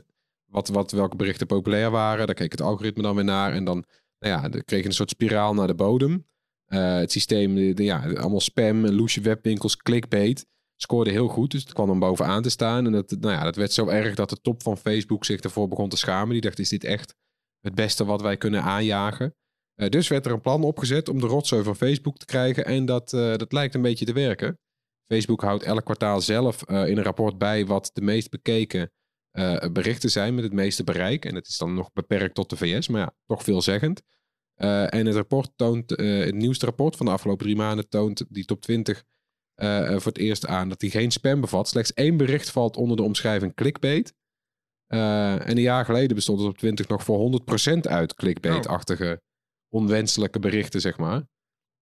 wat, 0.51 0.69
wat, 0.69 0.91
welke 0.91 1.17
berichten 1.17 1.47
populair 1.47 1.91
waren. 1.91 2.27
Daar 2.27 2.35
keek 2.35 2.53
het 2.53 2.61
algoritme 2.61 3.03
dan 3.03 3.15
weer 3.15 3.25
naar. 3.25 3.53
En 3.53 3.65
dan, 3.65 3.85
nou 4.19 4.35
ja, 4.35 4.49
kreeg 4.65 4.81
je 4.81 4.87
een 4.87 4.93
soort 4.93 5.11
spiraal 5.11 5.55
naar 5.55 5.67
de 5.67 5.75
bodem. 5.75 6.27
Eh, 6.65 6.97
het 6.97 7.13
systeem, 7.13 7.57
ja, 7.83 8.13
allemaal 8.15 8.41
spam, 8.41 8.87
loesje 8.87 9.21
webwinkels, 9.21 9.77
clickbait 9.77 10.47
scoorde 10.77 11.11
heel 11.11 11.29
goed. 11.29 11.51
Dus 11.51 11.63
het 11.63 11.73
kwam 11.73 11.87
dan 11.87 11.99
bovenaan 11.99 12.43
te 12.43 12.51
staan. 12.51 12.87
En 12.87 12.93
dat, 12.93 13.11
nou 13.11 13.35
ja, 13.35 13.45
dat 13.45 13.57
werd 13.57 13.73
zo 13.73 13.87
erg 13.87 14.15
dat 14.15 14.31
de 14.31 14.41
top 14.41 14.63
van 14.63 14.77
Facebook 14.77 15.25
zich 15.25 15.41
ervoor 15.41 15.69
begon 15.69 15.89
te 15.89 15.97
schamen. 15.97 16.33
Die 16.33 16.41
dacht, 16.41 16.59
is 16.59 16.69
dit 16.69 16.85
echt 16.85 17.15
het 17.61 17.75
beste 17.75 18.05
wat 18.05 18.23
wij 18.23 18.37
kunnen 18.37 18.63
aanjagen? 18.63 19.35
Eh, 19.75 19.89
dus 19.89 20.09
werd 20.09 20.27
er 20.27 20.33
een 20.33 20.41
plan 20.41 20.65
opgezet 20.65 21.09
om 21.09 21.21
de 21.21 21.27
rotzooi 21.27 21.63
van 21.63 21.77
Facebook 21.77 22.17
te 22.17 22.25
krijgen. 22.25 22.65
En 22.65 22.85
dat, 22.85 23.13
eh, 23.13 23.37
dat 23.37 23.53
lijkt 23.53 23.75
een 23.75 23.83
beetje 23.83 24.05
te 24.05 24.13
werken. 24.13 24.59
Facebook 25.07 25.43
houdt 25.43 25.63
elk 25.63 25.85
kwartaal 25.85 26.21
zelf 26.21 26.65
in 26.69 26.97
een 26.97 27.03
rapport 27.03 27.39
bij 27.39 27.67
wat 27.67 27.91
de 27.93 28.01
meest 28.01 28.31
bekeken 28.31 28.91
eh, 29.31 29.71
berichten 29.73 30.11
zijn 30.11 30.35
met 30.35 30.45
het 30.45 30.53
meeste 30.53 30.85
bereik. 30.85 31.25
En 31.25 31.35
het 31.35 31.47
is 31.47 31.59
dan 31.59 31.75
nog 31.75 31.93
beperkt 31.93 32.35
tot 32.35 32.51
de 32.51 32.57
VS, 32.57 32.89
maar 32.89 33.01
ja, 33.01 33.15
toch 33.27 33.43
veelzeggend. 33.43 34.03
Eh, 34.61 34.95
en 34.95 35.07
het 35.07 35.15
rapport 35.15 35.53
toont, 35.57 35.95
eh, 35.95 36.19
het 36.19 36.35
nieuwste 36.35 36.65
rapport 36.65 36.97
van 36.97 37.07
de 37.07 37.13
afgelopen 37.13 37.45
drie 37.45 37.57
maanden 37.57 37.89
toont 37.89 38.25
die 38.29 38.45
top 38.45 38.61
20 38.61 39.05
eh, 39.55 39.83
eh, 39.83 39.89
voor 39.89 40.13
het 40.13 40.19
eerst 40.19 40.47
aan 40.47 40.69
dat 40.69 40.81
die 40.81 40.91
geen 40.91 41.11
spam 41.11 41.41
bevat. 41.41 41.69
Slechts 41.69 41.93
één 41.93 42.17
bericht 42.17 42.51
valt 42.51 42.77
onder 42.77 42.97
de 42.97 43.03
omschrijving 43.03 43.55
clickbait. 43.55 44.15
En 44.87 45.51
een 45.51 45.61
jaar 45.61 45.85
geleden 45.85 46.15
bestond 46.15 46.41
het 46.41 46.49
op 46.49 46.59
20 46.59 46.89
nog 46.89 47.05
voor 47.05 47.19
100% 47.19 47.89
uit 47.89 48.15
clickbait-achtige 48.15 49.21
onwenselijke 49.69 50.39
berichten, 50.39 50.81
zeg 50.81 50.99
maar. 50.99 51.23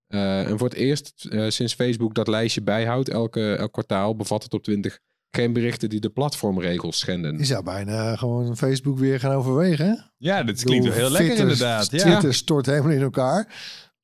En 0.07 0.57
voor 0.57 0.67
het 0.67 0.77
eerst 0.77 1.27
sinds 1.47 1.73
Facebook 1.73 2.15
dat 2.15 2.27
lijstje 2.27 2.61
bijhoudt, 2.61 3.09
elke, 3.09 3.55
elk 3.55 3.71
kwartaal 3.71 4.15
bevat 4.15 4.43
het 4.43 4.53
op 4.53 4.63
20 4.63 4.99
Geen 5.31 5.53
berichten 5.53 5.89
die 5.89 5.99
de 5.99 6.09
platformregels 6.09 6.99
schenden. 6.99 7.37
Je 7.37 7.45
zou 7.45 7.63
bijna 7.63 8.15
gewoon 8.15 8.57
Facebook 8.57 8.97
weer 8.97 9.19
gaan 9.19 9.35
overwegen. 9.35 9.85
hè? 9.89 9.95
Ja, 10.17 10.43
dat 10.43 10.63
klinkt 10.63 10.85
wel 10.85 10.93
heel 10.95 11.09
lekker 11.09 11.25
Twitter- 11.35 11.43
inderdaad. 11.51 11.91
Ja. 11.91 11.97
Twitter 11.97 12.33
stort 12.33 12.65
helemaal 12.65 12.91
in 12.91 13.01
elkaar. 13.01 13.45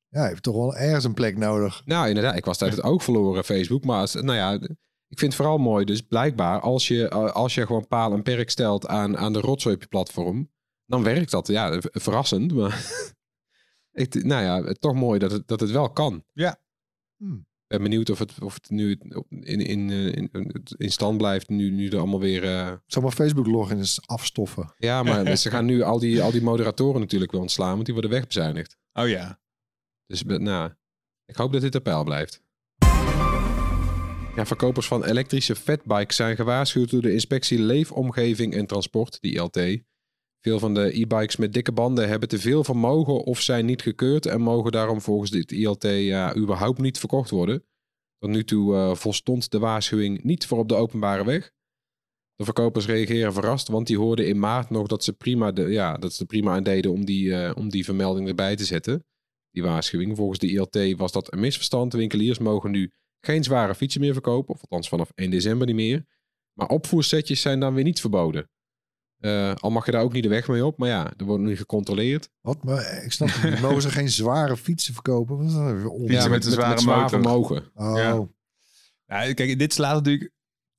Ja, 0.08 0.18
hij 0.20 0.28
heeft 0.28 0.42
toch 0.42 0.54
wel 0.56 0.76
ergens 0.76 1.04
een 1.04 1.14
plek 1.14 1.36
nodig. 1.36 1.82
Nou, 1.84 2.08
inderdaad. 2.08 2.36
Ik 2.36 2.44
was 2.44 2.58
tijdens 2.58 2.80
het 2.80 2.90
ook 2.90 3.02
verloren, 3.02 3.44
Facebook. 3.44 3.84
Maar 3.84 4.00
als- 4.00 4.14
nou 4.14 4.34
ja, 4.34 4.52
ik 5.08 5.18
vind 5.18 5.32
het 5.32 5.34
vooral 5.34 5.58
mooi. 5.58 5.84
Dus 5.84 6.00
blijkbaar, 6.00 6.60
als 6.60 6.88
je, 6.88 7.10
als 7.10 7.54
je 7.54 7.66
gewoon 7.66 7.86
paal 7.86 8.12
en 8.12 8.22
perk 8.22 8.50
stelt 8.50 8.86
aan, 8.86 9.16
aan 9.16 9.32
de 9.32 9.40
rotzooi 9.40 9.74
op 9.74 9.80
je 9.82 9.88
platform, 9.88 10.50
dan 10.86 11.02
werkt 11.02 11.30
dat. 11.30 11.46
Ja, 11.46 11.78
verrassend. 11.80 12.52
Maar 12.54 12.84
ik, 13.92 14.24
nou 14.24 14.42
ja, 14.42 14.72
toch 14.78 14.94
mooi 14.94 15.18
dat 15.18 15.30
het, 15.30 15.48
dat 15.48 15.60
het 15.60 15.70
wel 15.70 15.90
kan. 15.90 16.24
Ja. 16.32 16.60
Hmm. 17.16 17.46
Ik 17.68 17.72
ben 17.78 17.82
benieuwd 17.82 18.10
of 18.10 18.18
het, 18.18 18.32
of 18.42 18.54
het 18.54 18.70
nu 18.70 18.98
in, 19.40 19.60
in, 19.60 19.90
eh, 19.90 20.06
in, 20.06 20.30
in 20.76 20.90
stand 20.92 21.18
blijft. 21.18 21.48
Nu, 21.48 21.70
nu 21.70 21.88
er 21.88 21.98
allemaal 21.98 22.20
weer. 22.20 22.44
eh, 22.44 22.72
Zal 22.86 23.02
maar 23.02 23.12
Facebook 23.12 23.46
login 23.46 23.78
eens 23.78 24.00
afstoffen. 24.06 24.74
ja, 24.78 25.02
maar 25.02 25.36
ze 25.36 25.50
gaan 25.50 25.64
nu 25.64 25.82
al 25.82 25.98
die, 25.98 26.22
al 26.22 26.30
die 26.30 26.42
moderatoren 26.42 27.00
natuurlijk 27.00 27.32
wel 27.32 27.40
ontslaan, 27.40 27.72
want 27.72 27.84
die 27.84 27.92
worden 27.94 28.10
wegbezuinigd. 28.12 28.76
Oh 28.92 29.08
ja. 29.08 29.40
Dus 30.06 30.22
nou, 30.24 30.70
ik 31.24 31.36
hoop 31.36 31.52
dat 31.52 31.60
dit 31.60 31.74
op 31.74 31.82
peil 31.82 32.04
blijft. 32.04 32.42
Ja, 34.36 34.46
verkopers 34.46 34.86
van 34.86 35.04
elektrische 35.04 35.56
fatbikes 35.56 36.16
zijn 36.16 36.36
gewaarschuwd 36.36 36.90
door 36.90 37.02
de 37.02 37.12
inspectie 37.12 37.58
Leefomgeving 37.58 38.54
en 38.54 38.66
Transport, 38.66 39.20
die 39.20 39.34
ILT. 39.34 39.56
Veel 40.40 40.58
van 40.58 40.74
de 40.74 41.00
e-bikes 41.00 41.36
met 41.36 41.52
dikke 41.52 41.72
banden 41.72 42.08
hebben 42.08 42.28
te 42.28 42.38
veel 42.38 42.64
vermogen 42.64 43.24
of 43.24 43.40
zijn 43.40 43.66
niet 43.66 43.82
gekeurd 43.82 44.26
en 44.26 44.40
mogen 44.40 44.72
daarom 44.72 45.00
volgens 45.00 45.30
dit 45.30 45.52
ILT 45.52 45.84
überhaupt 46.36 46.78
niet 46.78 46.98
verkocht 46.98 47.30
worden. 47.30 47.64
Tot 48.18 48.30
nu 48.30 48.44
toe 48.44 48.74
eh, 48.74 48.94
volstond 48.94 49.50
de 49.50 49.58
waarschuwing 49.58 50.22
niet 50.22 50.46
voor 50.46 50.58
op 50.58 50.68
de 50.68 50.74
openbare 50.74 51.24
weg. 51.24 51.52
De 52.34 52.44
verkopers 52.44 52.86
reageren 52.86 53.32
verrast, 53.32 53.68
want 53.68 53.86
die 53.86 53.98
hoorden 53.98 54.28
in 54.28 54.38
maart 54.38 54.70
nog 54.70 54.86
dat 54.86 55.04
ze, 55.04 55.12
prima 55.12 55.52
de, 55.52 55.62
ja, 55.62 55.96
dat 55.96 56.12
ze 56.12 56.20
er 56.20 56.26
prima 56.26 56.54
aan 56.54 56.62
deden 56.62 56.92
om 56.92 57.04
die, 57.04 57.34
eh, 57.34 57.56
om 57.56 57.70
die 57.70 57.84
vermelding 57.84 58.28
erbij 58.28 58.56
te 58.56 58.64
zetten 58.64 59.04
die 59.56 59.62
waarschuwing. 59.62 60.16
Volgens 60.16 60.38
de 60.38 60.48
ILT 60.48 60.96
was 60.96 61.12
dat 61.12 61.32
een 61.32 61.40
misverstand. 61.40 61.92
Winkeliers 61.92 62.38
mogen 62.38 62.70
nu 62.70 62.92
geen 63.20 63.44
zware 63.44 63.74
fietsen 63.74 64.00
meer 64.00 64.12
verkopen, 64.12 64.54
of 64.54 64.60
althans 64.60 64.88
vanaf 64.88 65.10
1 65.14 65.30
december 65.30 65.66
niet 65.66 65.76
meer. 65.76 66.06
Maar 66.52 66.68
opvoersetjes 66.68 67.40
zijn 67.40 67.60
dan 67.60 67.74
weer 67.74 67.84
niet 67.84 68.00
verboden. 68.00 68.50
Eh, 69.26 69.54
al 69.54 69.70
mag 69.70 69.84
je 69.86 69.90
daar 69.92 70.02
ook 70.02 70.12
niet 70.12 70.22
de 70.22 70.28
weg 70.28 70.48
mee 70.48 70.64
op, 70.66 70.78
maar 70.78 70.88
ja, 70.88 71.12
er 71.16 71.24
wordt 71.24 71.42
nu 71.42 71.56
gecontroleerd. 71.56 72.28
Wat? 72.40 72.64
Maar 72.64 73.02
ik 73.04 73.12
snap 73.12 73.28
het 73.32 73.50
niet. 73.50 73.60
Mogen 73.60 73.82
ze 73.82 73.90
geen 73.90 74.10
zware 74.10 74.56
fietsen 74.56 74.94
verkopen? 74.94 75.36
Wat 75.36 75.46
is 75.46 75.52
dat? 75.52 76.00
Ja, 76.10 76.28
met 76.28 76.44
een 76.44 76.52
zware 76.52 76.80
zwaar 76.80 76.94
motor. 76.96 77.08
vermogen. 77.08 77.70
Oh, 77.74 77.96
Ja. 77.96 78.26
Ja, 79.26 79.34
kijk, 79.34 79.58
dit 79.58 79.72
slaat 79.72 79.94
natuurlijk 79.94 80.30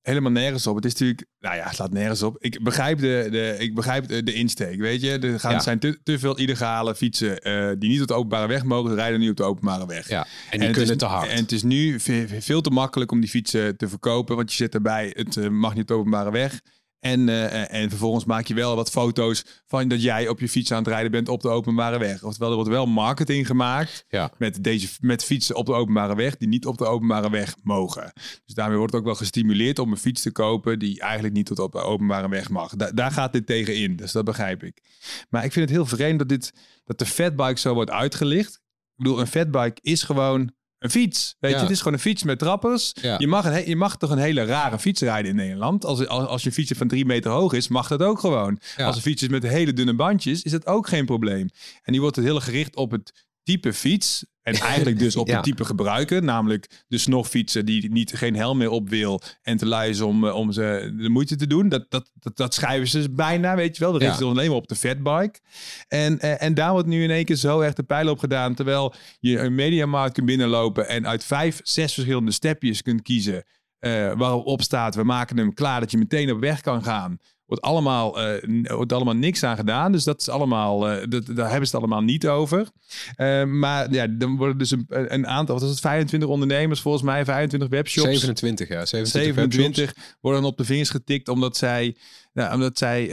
helemaal 0.01 0.31
nergens 0.31 0.67
op. 0.67 0.75
Het 0.75 0.85
is 0.85 0.91
natuurlijk, 0.91 1.25
nou 1.39 1.55
ja, 1.55 1.63
het 1.65 1.75
slaat 1.75 1.91
nergens 1.91 2.23
op. 2.23 2.35
Ik 2.39 2.63
begrijp 2.63 2.99
de, 2.99 3.27
de, 3.31 3.55
ik 3.59 3.75
begrijp 3.75 4.07
de, 4.07 4.23
de 4.23 4.33
insteek, 4.33 4.79
weet 4.79 5.01
je. 5.01 5.19
Er 5.19 5.39
gaan, 5.39 5.51
Ja. 5.51 5.59
zijn 5.59 5.79
te, 5.79 5.99
te 6.03 6.19
veel 6.19 6.37
illegale 6.37 6.95
fietsen 6.95 7.39
eh, 7.41 7.71
die 7.79 7.89
niet 7.89 8.01
op 8.01 8.07
de 8.07 8.13
openbare 8.13 8.47
weg 8.47 8.63
mogen 8.63 8.95
rijden, 8.95 9.19
nu 9.19 9.29
op 9.29 9.37
de 9.37 9.43
openbare 9.43 9.85
weg. 9.85 10.07
Ja, 10.09 10.21
en 10.49 10.57
die 10.59 10.67
het 10.67 10.77
kunnen 10.77 10.93
is, 10.93 10.97
te 10.99 11.05
hard. 11.05 11.29
En 11.29 11.37
het 11.41 11.51
is 11.51 11.63
nu 11.63 11.99
ve- 11.99 12.25
veel 12.39 12.61
te 12.61 12.69
makkelijk 12.69 13.11
om 13.11 13.19
die 13.19 13.29
fietsen 13.29 13.77
te 13.77 13.87
verkopen, 13.89 14.35
want 14.35 14.49
je 14.51 14.55
zet 14.57 14.73
erbij, 14.73 15.11
het 15.15 15.37
eh, 15.37 15.47
mag 15.49 15.71
niet 15.73 15.81
op 15.81 15.87
de 15.87 15.93
openbare 15.93 16.31
weg. 16.31 16.61
En, 16.99 17.29
eh, 17.29 17.81
en 17.81 17.89
vervolgens 17.89 18.25
maak 18.25 18.45
je 18.45 18.53
wel 18.53 18.75
wat 18.75 18.89
foto's 18.89 19.45
van 19.67 19.87
dat 19.87 20.01
jij 20.01 20.27
op 20.27 20.39
je 20.39 20.49
fiets 20.49 20.71
aan 20.71 20.77
het 20.77 20.87
rijden 20.87 21.11
bent 21.11 21.29
op 21.29 21.41
de 21.41 21.49
openbare 21.49 21.97
weg. 21.99 22.23
Oftewel, 22.23 22.49
er 22.49 22.55
wordt 22.55 22.69
wel 22.71 22.85
marketing 22.85 23.47
gemaakt 23.47 24.05
Ja. 24.07 24.31
met, 24.37 24.63
deze, 24.63 24.87
met 24.99 25.23
fietsen 25.23 25.55
op 25.55 25.65
de 25.65 25.73
openbare 25.73 26.15
weg 26.15 26.37
die 26.37 26.47
niet 26.47 26.65
op 26.65 26.77
de 26.77 26.85
openbare 26.85 27.29
weg 27.29 27.55
mogen. 27.63 28.11
Dus 28.45 28.53
daarmee 28.55 28.77
wordt 28.77 28.91
het 28.91 29.01
ook 29.01 29.07
wel 29.07 29.15
gestimuleerd 29.17 29.79
om 29.79 29.91
een 29.91 29.97
fiets 29.97 30.21
te 30.21 30.31
kopen 30.31 30.79
die 30.79 30.99
eigenlijk 31.01 31.33
niet 31.33 31.45
tot 31.45 31.59
op 31.59 31.71
de 31.71 31.79
openbare 31.79 32.29
weg 32.29 32.49
mag. 32.49 32.75
Da- 32.75 32.91
daar 32.91 33.11
gaat 33.11 33.33
dit 33.33 33.45
tegen 33.45 33.75
in, 33.75 33.95
dus 33.95 34.11
dat 34.11 34.25
begrijp 34.25 34.63
ik. 34.63 34.81
Maar 35.29 35.43
ik 35.45 35.51
vind 35.51 35.65
het 35.69 35.77
heel 35.77 35.85
vreemd 35.85 36.19
dat, 36.19 36.29
dit, 36.29 36.53
dat 36.85 36.99
de 36.99 37.05
fatbike 37.05 37.59
zo 37.59 37.73
wordt 37.73 37.91
uitgelicht. 37.91 38.53
Ik 38.53 39.03
bedoel, 39.03 39.19
een 39.19 39.27
fatbike 39.27 39.77
is 39.81 40.03
gewoon 40.03 40.51
een 40.79 40.89
fiets. 40.89 41.35
Weet 41.39 41.51
Ja. 41.51 41.57
je, 41.57 41.63
het 41.63 41.71
is 41.71 41.77
gewoon 41.77 41.93
een 41.93 41.99
fiets 41.99 42.23
met 42.23 42.39
trappers. 42.39 42.91
Ja. 43.01 43.15
Je, 43.17 43.27
mag 43.27 43.45
een, 43.45 43.67
je 43.69 43.75
mag 43.75 43.97
toch 43.97 44.09
een 44.09 44.17
hele 44.17 44.45
rare 44.45 44.79
fiets 44.79 45.01
rijden 45.01 45.31
in 45.31 45.37
Nederland. 45.37 45.85
Als, 45.85 46.07
als, 46.07 46.27
als 46.27 46.43
je 46.43 46.51
fietsje 46.51 46.75
van 46.75 46.87
drie 46.87 47.05
meter 47.05 47.31
hoog 47.31 47.53
is, 47.53 47.67
mag 47.67 47.87
dat 47.87 48.01
ook 48.01 48.19
gewoon. 48.19 48.59
Ja. 48.77 48.85
Als 48.85 48.95
een 48.95 49.01
fiets 49.01 49.21
is 49.21 49.27
met 49.29 49.43
hele 49.43 49.73
dunne 49.73 49.93
bandjes, 49.95 50.41
is 50.41 50.51
dat 50.51 50.65
ook 50.65 50.87
geen 50.87 51.05
probleem. 51.05 51.49
En 51.83 51.91
die 51.91 52.01
wordt 52.01 52.15
het 52.15 52.25
heel 52.25 52.39
gericht 52.39 52.75
op 52.75 52.91
het 52.91 53.26
type 53.47 53.73
fiets. 53.73 54.25
En 54.41 54.53
eigenlijk 54.71 54.99
dus 54.99 55.15
op 55.15 55.27
Ja. 55.27 55.35
het 55.35 55.43
type 55.43 55.65
gebruiker. 55.65 56.23
Namelijk 56.23 56.83
de 56.87 56.97
snogfietser 56.97 57.65
die 57.65 57.91
niet, 57.91 58.15
geen 58.15 58.35
helm 58.35 58.57
meer 58.57 58.69
op 58.69 58.89
wil. 58.89 59.21
En 59.41 59.57
te 59.57 59.65
lui 59.65 59.89
is 59.89 60.01
om, 60.01 60.25
eh, 60.27 60.35
om 60.35 60.51
ze 60.51 60.93
de 60.97 61.09
moeite 61.09 61.35
te 61.35 61.47
doen. 61.47 61.69
Dat, 61.69 61.85
dat, 61.89 62.11
dat, 62.13 62.37
dat 62.37 62.53
schrijven 62.53 62.87
ze 62.87 62.97
dus 62.97 63.11
bijna, 63.11 63.55
weet 63.55 63.77
je 63.77 63.83
wel. 63.83 63.91
Dat 63.91 64.01
Ja. 64.01 64.07
richten 64.07 64.25
ze 64.25 64.31
alleen 64.31 64.47
maar 64.47 64.57
op 64.57 64.67
de 64.67 64.75
fatbike. 64.75 65.39
En, 65.87 66.19
eh, 66.19 66.41
en 66.43 66.53
daar 66.53 66.71
wordt 66.71 66.87
nu 66.87 67.03
in 67.03 67.11
één 67.11 67.25
keer 67.25 67.35
zo 67.35 67.59
echt 67.61 67.75
de 67.75 67.83
pijl 67.83 68.09
op 68.09 68.19
gedaan. 68.19 68.55
Terwijl 68.55 68.93
je 69.19 69.39
een 69.39 69.55
mediamarkt 69.55 70.13
kunt 70.13 70.25
binnenlopen. 70.25 70.87
En 70.87 71.07
uit 71.07 71.23
vijf, 71.23 71.59
zes 71.63 71.93
verschillende 71.93 72.31
stepjes 72.31 72.81
kunt 72.81 73.01
kiezen. 73.01 73.43
eh, 73.77 74.13
waarop 74.17 74.61
staat, 74.61 74.95
we 74.95 75.03
maken 75.03 75.37
hem 75.37 75.53
klaar 75.53 75.79
dat 75.79 75.91
je 75.91 75.97
meteen 75.97 76.31
op 76.31 76.39
weg 76.39 76.61
kan 76.61 76.83
gaan. 76.83 77.17
Wordt 77.47 77.63
allemaal, 77.63 78.21
eh, 78.21 78.71
wordt 78.75 78.93
allemaal 78.93 79.15
niks 79.15 79.43
aan 79.43 79.55
gedaan. 79.55 79.91
Dus 79.91 80.03
dat 80.03 80.19
is 80.19 80.29
allemaal, 80.29 80.89
eh, 80.89 81.07
dat, 81.09 81.25
daar 81.25 81.49
hebben 81.49 81.67
ze 81.67 81.75
het 81.75 81.83
allemaal 81.83 82.01
niet 82.01 82.27
over. 82.27 82.67
Eh, 83.15 83.43
maar 83.43 83.93
ja, 83.93 84.07
dan 84.07 84.37
worden 84.37 84.57
dus 84.57 84.71
een, 84.71 84.85
een 84.87 85.27
aantal, 85.27 85.55
wat 85.55 85.63
is 85.63 85.69
het, 85.69 85.79
25 85.79 86.29
ondernemers 86.29 86.81
volgens 86.81 87.03
mij, 87.03 87.25
25 87.25 87.69
webshops. 87.69 88.07
27, 88.07 88.67
ja. 88.67 88.85
27, 88.85 89.35
webshops. 89.35 89.75
27 89.75 90.17
worden 90.21 90.43
op 90.43 90.57
de 90.57 90.65
vingers 90.65 90.89
getikt 90.89 91.29
omdat 91.29 91.57
zij, 91.57 91.95
nou, 92.33 92.53
omdat 92.53 92.77
zij 92.77 93.07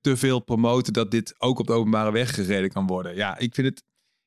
te 0.00 0.16
veel 0.16 0.40
promoten 0.40 0.92
dat 0.92 1.10
dit 1.10 1.34
ook 1.38 1.58
op 1.58 1.66
de 1.66 1.72
openbare 1.72 2.12
weg 2.12 2.34
gereden 2.34 2.70
kan 2.70 2.86
worden. 2.86 3.16
Ja, 3.16 3.38
ik 3.38 3.54
vind 3.54 3.66
het. 3.66 3.82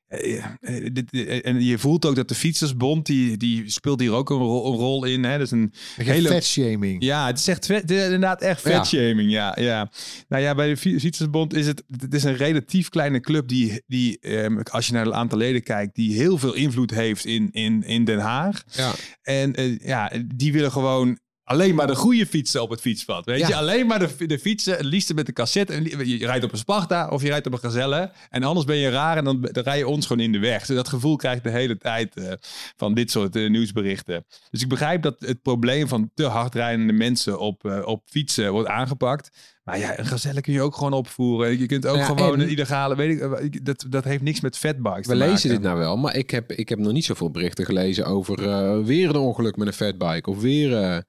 Eh, 0.08 0.44
eh, 0.60 0.86
eh, 1.10 1.46
en 1.46 1.62
je 1.64 1.78
voelt 1.78 2.06
ook 2.06 2.16
dat 2.16 2.28
de 2.28 2.34
Fietsersbond, 2.34 3.06
die, 3.06 3.36
die 3.36 3.70
speelt 3.70 4.00
hier 4.00 4.12
ook 4.12 4.30
een 4.30 4.36
rol, 4.36 4.72
een 4.72 4.78
rol 4.78 5.04
in. 5.04 5.24
Hè? 5.24 5.32
Dat 5.38 5.46
is 5.46 5.50
een 5.50 5.72
Hele 5.96 6.28
vetshaming. 6.28 7.02
ja, 7.04 7.26
het 7.26 7.38
is 7.38 7.48
echt 7.48 7.66
vet, 7.66 7.80
het 7.82 7.90
is 7.90 8.04
inderdaad 8.04 8.42
echt 8.42 8.62
Ja. 8.62 8.70
vetshaming. 8.70 9.30
Ja, 9.30 9.56
ja. 9.60 9.90
Nou 10.28 10.42
ja, 10.42 10.54
bij 10.54 10.68
de 10.68 10.76
Fi- 10.76 11.00
Fietsersbond 11.00 11.54
is 11.54 11.66
het, 11.66 11.82
het 12.00 12.14
is 12.14 12.24
een 12.24 12.36
relatief 12.36 12.88
kleine 12.88 13.20
club 13.20 13.48
die, 13.48 13.82
die 13.86 14.18
ehm, 14.20 14.60
als 14.70 14.86
je 14.86 14.92
naar 14.92 15.04
het 15.04 15.14
aantal 15.14 15.38
leden 15.38 15.62
kijkt, 15.62 15.94
die 15.94 16.14
heel 16.16 16.38
veel 16.38 16.54
invloed 16.54 16.90
heeft 16.90 17.24
in, 17.24 17.48
in, 17.50 17.82
in 17.82 18.04
Den 18.04 18.18
Haag. 18.18 18.62
Ja. 18.70 18.94
En 19.22 19.78
ja, 19.82 20.12
die 20.34 20.52
willen 20.52 20.72
gewoon 20.72 21.18
alleen 21.48 21.74
maar 21.74 21.86
de 21.86 21.94
goede 21.96 22.26
fietsen 22.26 22.62
op 22.62 22.70
het 22.70 22.80
fietspad. 22.80 23.24
Weet 23.24 23.38
Ja. 23.40 23.48
je, 23.48 23.54
alleen 23.56 23.86
maar 23.86 23.98
de, 23.98 24.26
de 24.26 24.38
fietsen, 24.38 24.72
het 24.76 24.84
liefste 24.84 25.14
met 25.14 25.26
de 25.26 25.32
cassette. 25.32 25.72
En 25.72 26.08
je 26.08 26.26
rijdt 26.26 26.44
op 26.44 26.52
een 26.52 26.58
Sparta 26.58 27.08
of 27.08 27.22
je 27.22 27.28
rijdt 27.28 27.46
op 27.46 27.52
een 27.52 27.58
Gazelle. 27.58 28.10
En 28.30 28.42
anders 28.42 28.66
ben 28.66 28.76
je 28.76 28.90
raar 28.90 29.16
en 29.16 29.24
dan, 29.24 29.48
dan 29.52 29.62
rij 29.62 29.78
je 29.78 29.88
ons 29.88 30.06
gewoon 30.06 30.22
in 30.22 30.32
de 30.32 30.38
weg. 30.38 30.66
Dus 30.66 30.76
dat 30.76 30.88
gevoel 30.88 31.16
krijg 31.16 31.36
ik 31.36 31.42
de 31.42 31.50
hele 31.50 31.76
tijd 31.78 32.16
eh, 32.16 32.32
van 32.76 32.94
dit 32.94 33.10
soort 33.10 33.36
eh, 33.36 33.50
nieuwsberichten. 33.50 34.24
Dus 34.50 34.62
ik 34.62 34.68
begrijp 34.68 35.02
dat 35.02 35.14
het 35.18 35.42
probleem 35.42 35.88
van 35.88 36.10
te 36.14 36.24
hard 36.24 36.54
rijdende 36.54 36.92
mensen 36.92 37.38
op, 37.38 37.64
eh, 37.64 37.86
op 37.86 38.02
fietsen 38.04 38.52
wordt 38.52 38.68
aangepakt. 38.68 39.30
Maar 39.64 39.78
ja, 39.78 39.98
een 39.98 40.06
Gazelle 40.06 40.40
kun 40.40 40.52
je 40.52 40.62
ook 40.62 40.74
gewoon 40.74 40.92
opvoeren. 40.92 41.58
Je 41.58 41.66
kunt 41.66 41.86
ook 41.86 41.96
Ja, 41.96 42.04
gewoon 42.04 42.34
en- 42.34 42.40
een 42.40 42.48
illegale, 42.48 42.96
weet 42.96 43.20
ik, 43.42 43.64
dat, 43.66 43.84
dat 43.88 44.04
heeft 44.04 44.22
niks 44.22 44.40
met 44.40 44.58
fatbikes 44.58 45.06
We 45.06 45.14
lezen 45.14 45.32
maken. 45.32 45.48
dit 45.48 45.60
nou 45.60 45.78
wel, 45.78 45.96
maar 45.96 46.16
ik 46.16 46.30
heb, 46.30 46.52
ik 46.52 46.68
heb 46.68 46.78
nog 46.78 46.92
niet 46.92 47.04
zoveel 47.04 47.30
berichten 47.30 47.64
gelezen 47.64 48.06
over 48.06 48.36
weer 48.84 49.08
een 49.08 49.16
ongeluk 49.16 49.56
met 49.56 49.66
een 49.66 49.72
fatbike. 49.72 50.30
Of 50.30 50.40
weer, 50.40 51.02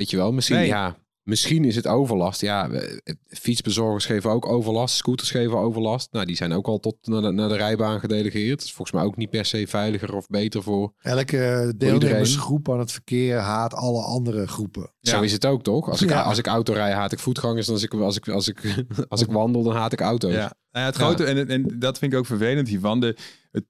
weet 0.00 0.10
je 0.10 0.16
wel, 0.16 0.32
misschien, 0.32 0.56
Nee. 0.56 0.66
ja, 0.66 0.96
misschien 1.22 1.64
is 1.64 1.76
het 1.76 1.86
overlast. 1.86 2.40
Ja, 2.40 2.70
fietsbezorgers 3.28 4.06
geven 4.06 4.30
ook 4.30 4.46
overlast, 4.46 4.96
scooters 4.96 5.30
geven 5.30 5.58
overlast. 5.58 6.12
Nou, 6.12 6.26
die 6.26 6.36
zijn 6.36 6.52
ook 6.52 6.66
al 6.66 6.78
tot 6.78 6.96
naar 7.02 7.22
de, 7.22 7.30
naar 7.30 7.48
de 7.48 7.56
rijbaan 7.56 8.00
gedelegeerd. 8.00 8.58
Dat 8.58 8.66
is 8.66 8.72
volgens 8.72 8.96
mij 8.96 9.06
ook 9.06 9.16
niet 9.16 9.30
per 9.30 9.44
se 9.44 9.66
veiliger 9.66 10.14
of 10.14 10.26
beter 10.26 10.62
voor. 10.62 10.92
Elke 10.98 11.72
deelnemersgroep 11.76 12.70
aan 12.70 12.78
het 12.78 12.92
verkeer 12.92 13.36
haat 13.38 13.74
alle 13.74 14.02
andere 14.02 14.46
groepen. 14.46 14.92
Zo 15.00 15.20
is 15.20 15.32
het 15.32 15.46
ook, 15.46 15.62
toch? 15.62 15.88
Als 15.88 16.02
ik, 16.02 16.08
Ja. 16.08 16.22
als 16.22 16.38
ik 16.38 16.46
auto 16.46 16.72
rij, 16.72 16.92
haat 16.92 17.12
ik 17.12 17.18
voetgangers. 17.18 17.66
En 17.66 17.72
als 17.72 17.82
ik, 17.82 17.94
als 17.94 18.16
ik, 18.16 18.28
als 18.28 18.48
ik, 18.48 18.84
als 19.08 19.20
ik 19.22 19.30
wandel, 19.30 19.62
dan 19.62 19.76
haat 19.76 19.92
ik 19.92 20.00
auto's. 20.00 20.32
Ja, 20.32 20.38
nou 20.70 20.84
ja, 20.84 20.84
het 20.84 20.96
grote, 20.96 21.24
en, 21.24 21.48
en 21.48 21.78
dat 21.78 21.98
vind 21.98 22.12
ik 22.12 22.18
ook 22.18 22.26
vervelend 22.26 22.68
hiervan. 22.68 23.00
De, 23.00 23.16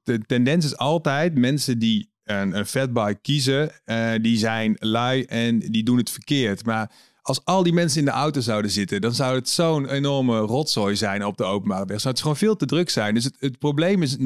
de 0.03 0.19
tendens 0.27 0.65
is 0.65 0.77
altijd 0.77 1.39
mensen 1.39 1.79
die 1.79 2.09
een, 2.25 2.57
een 2.57 2.67
fatbike 2.67 3.19
kiezen, 3.23 3.71
eh, 3.85 4.13
die 4.21 4.39
zijn 4.39 4.77
lui 4.79 5.25
en 5.25 5.59
die 5.59 5.83
doen 5.83 5.97
het 5.97 6.11
verkeerd. 6.11 6.65
Maar 6.65 6.91
als 7.23 7.45
al 7.45 7.63
die 7.63 7.73
mensen 7.73 7.99
in 7.99 8.05
de 8.05 8.11
auto 8.11 8.41
zouden 8.41 8.71
zitten, 8.71 9.01
dan 9.01 9.15
zou 9.15 9.35
het 9.35 9.49
zo'n 9.49 9.89
enorme 9.89 10.39
rotzooi 10.39 10.97
zijn 10.97 11.25
op 11.25 11.37
de 11.37 11.45
openbare 11.45 11.87
weg. 11.87 12.01
Zou 12.01 12.13
het 12.13 12.23
gewoon 12.23 12.37
veel 12.37 12.57
te 12.57 12.67
druk 12.67 12.91
zijn. 12.91 13.15
Dus 13.15 13.25
het, 13.25 13.37
het 13.39 13.59
probleem 13.59 14.03
is, 14.03 14.17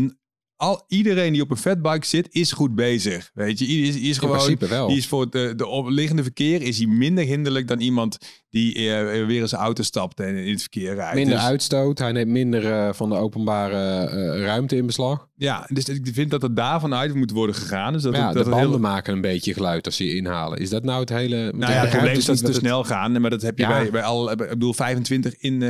al, 0.57 0.85
iedereen 0.89 1.33
die 1.33 1.43
op 1.43 1.51
een 1.51 1.57
fatbike 1.57 2.07
zit, 2.07 2.29
is 2.31 2.53
goed 2.53 2.75
bezig. 2.75 3.31
Weet 3.35 3.59
je, 3.59 3.67
is, 3.67 3.97
is 3.97 4.03
In 4.03 4.15
gewoon, 4.15 4.37
principe 4.37 4.67
wel. 4.67 4.89
die 4.89 4.97
is 4.97 5.07
voor 5.07 5.31
de, 5.31 5.53
de 5.57 5.67
omliggende 5.67 6.23
verkeer 6.23 6.63
is 6.63 6.79
hij 6.79 6.87
minder 6.87 7.25
hinderlijk 7.25 7.69
dan 7.69 7.81
iemand 7.81 8.19
die 8.51 8.75
eh, 8.75 9.27
weer 9.27 9.41
in 9.41 9.49
zijn 9.49 9.61
auto 9.61 9.83
stapt 9.83 10.21
en 10.21 10.37
in 10.37 10.51
het 10.53 10.61
verkeer 10.61 10.95
rijdt. 10.95 11.15
Minder 11.15 11.35
Dus- 11.35 11.45
uitstoot, 11.45 11.99
hij 11.99 12.13
neemt 12.13 12.31
minder 12.31 12.73
eh, 12.73 12.93
van 12.93 13.09
de 13.09 13.15
openbare 13.17 14.07
eh, 14.07 14.43
ruimte 14.45 14.77
in 14.77 14.87
beslag. 14.87 15.29
ja, 15.37 15.67
dus 15.73 15.85
ik 15.85 16.09
vind 16.13 16.31
dat 16.31 16.43
het 16.43 16.57
daarvan 16.57 16.95
uit 16.95 17.15
moet 17.15 17.31
worden 17.31 17.55
gegaan. 17.55 17.93
Dus 17.93 18.03
dat, 18.03 18.15
ja, 18.17 18.21
het, 18.25 18.29
de 18.29 18.35
dat 18.37 18.47
het 18.47 18.55
banden 18.55 18.71
heel, 18.71 18.81
maken 18.81 19.13
een 19.15 19.21
beetje 19.21 19.53
geluid 19.53 19.87
als 19.87 19.97
ze 19.97 20.05
je 20.07 20.17
inhalen. 20.17 20.59
Is 20.59 20.71
dat 20.71 20.85
nou 20.85 21.01
het 21.01 21.09
hele... 21.09 21.53
Nou 21.57 21.73
ja, 21.73 21.79
het 21.81 21.91
probleem 21.91 22.17
is 22.17 22.25
dat 22.25 22.39
ze 22.39 22.45
te 22.45 22.53
snel 22.53 22.85
gaan. 22.85 23.21
Maar 23.21 23.31
dat 23.31 23.43
heb 23.43 23.59
je 23.59 23.65
Ja. 23.65 23.69
bij, 23.69 23.91
bij 23.91 24.03
al. 24.03 24.31
Ik 24.31 24.37
bedoel, 24.37 24.75
25 24.75 25.35
in. 25.39 25.63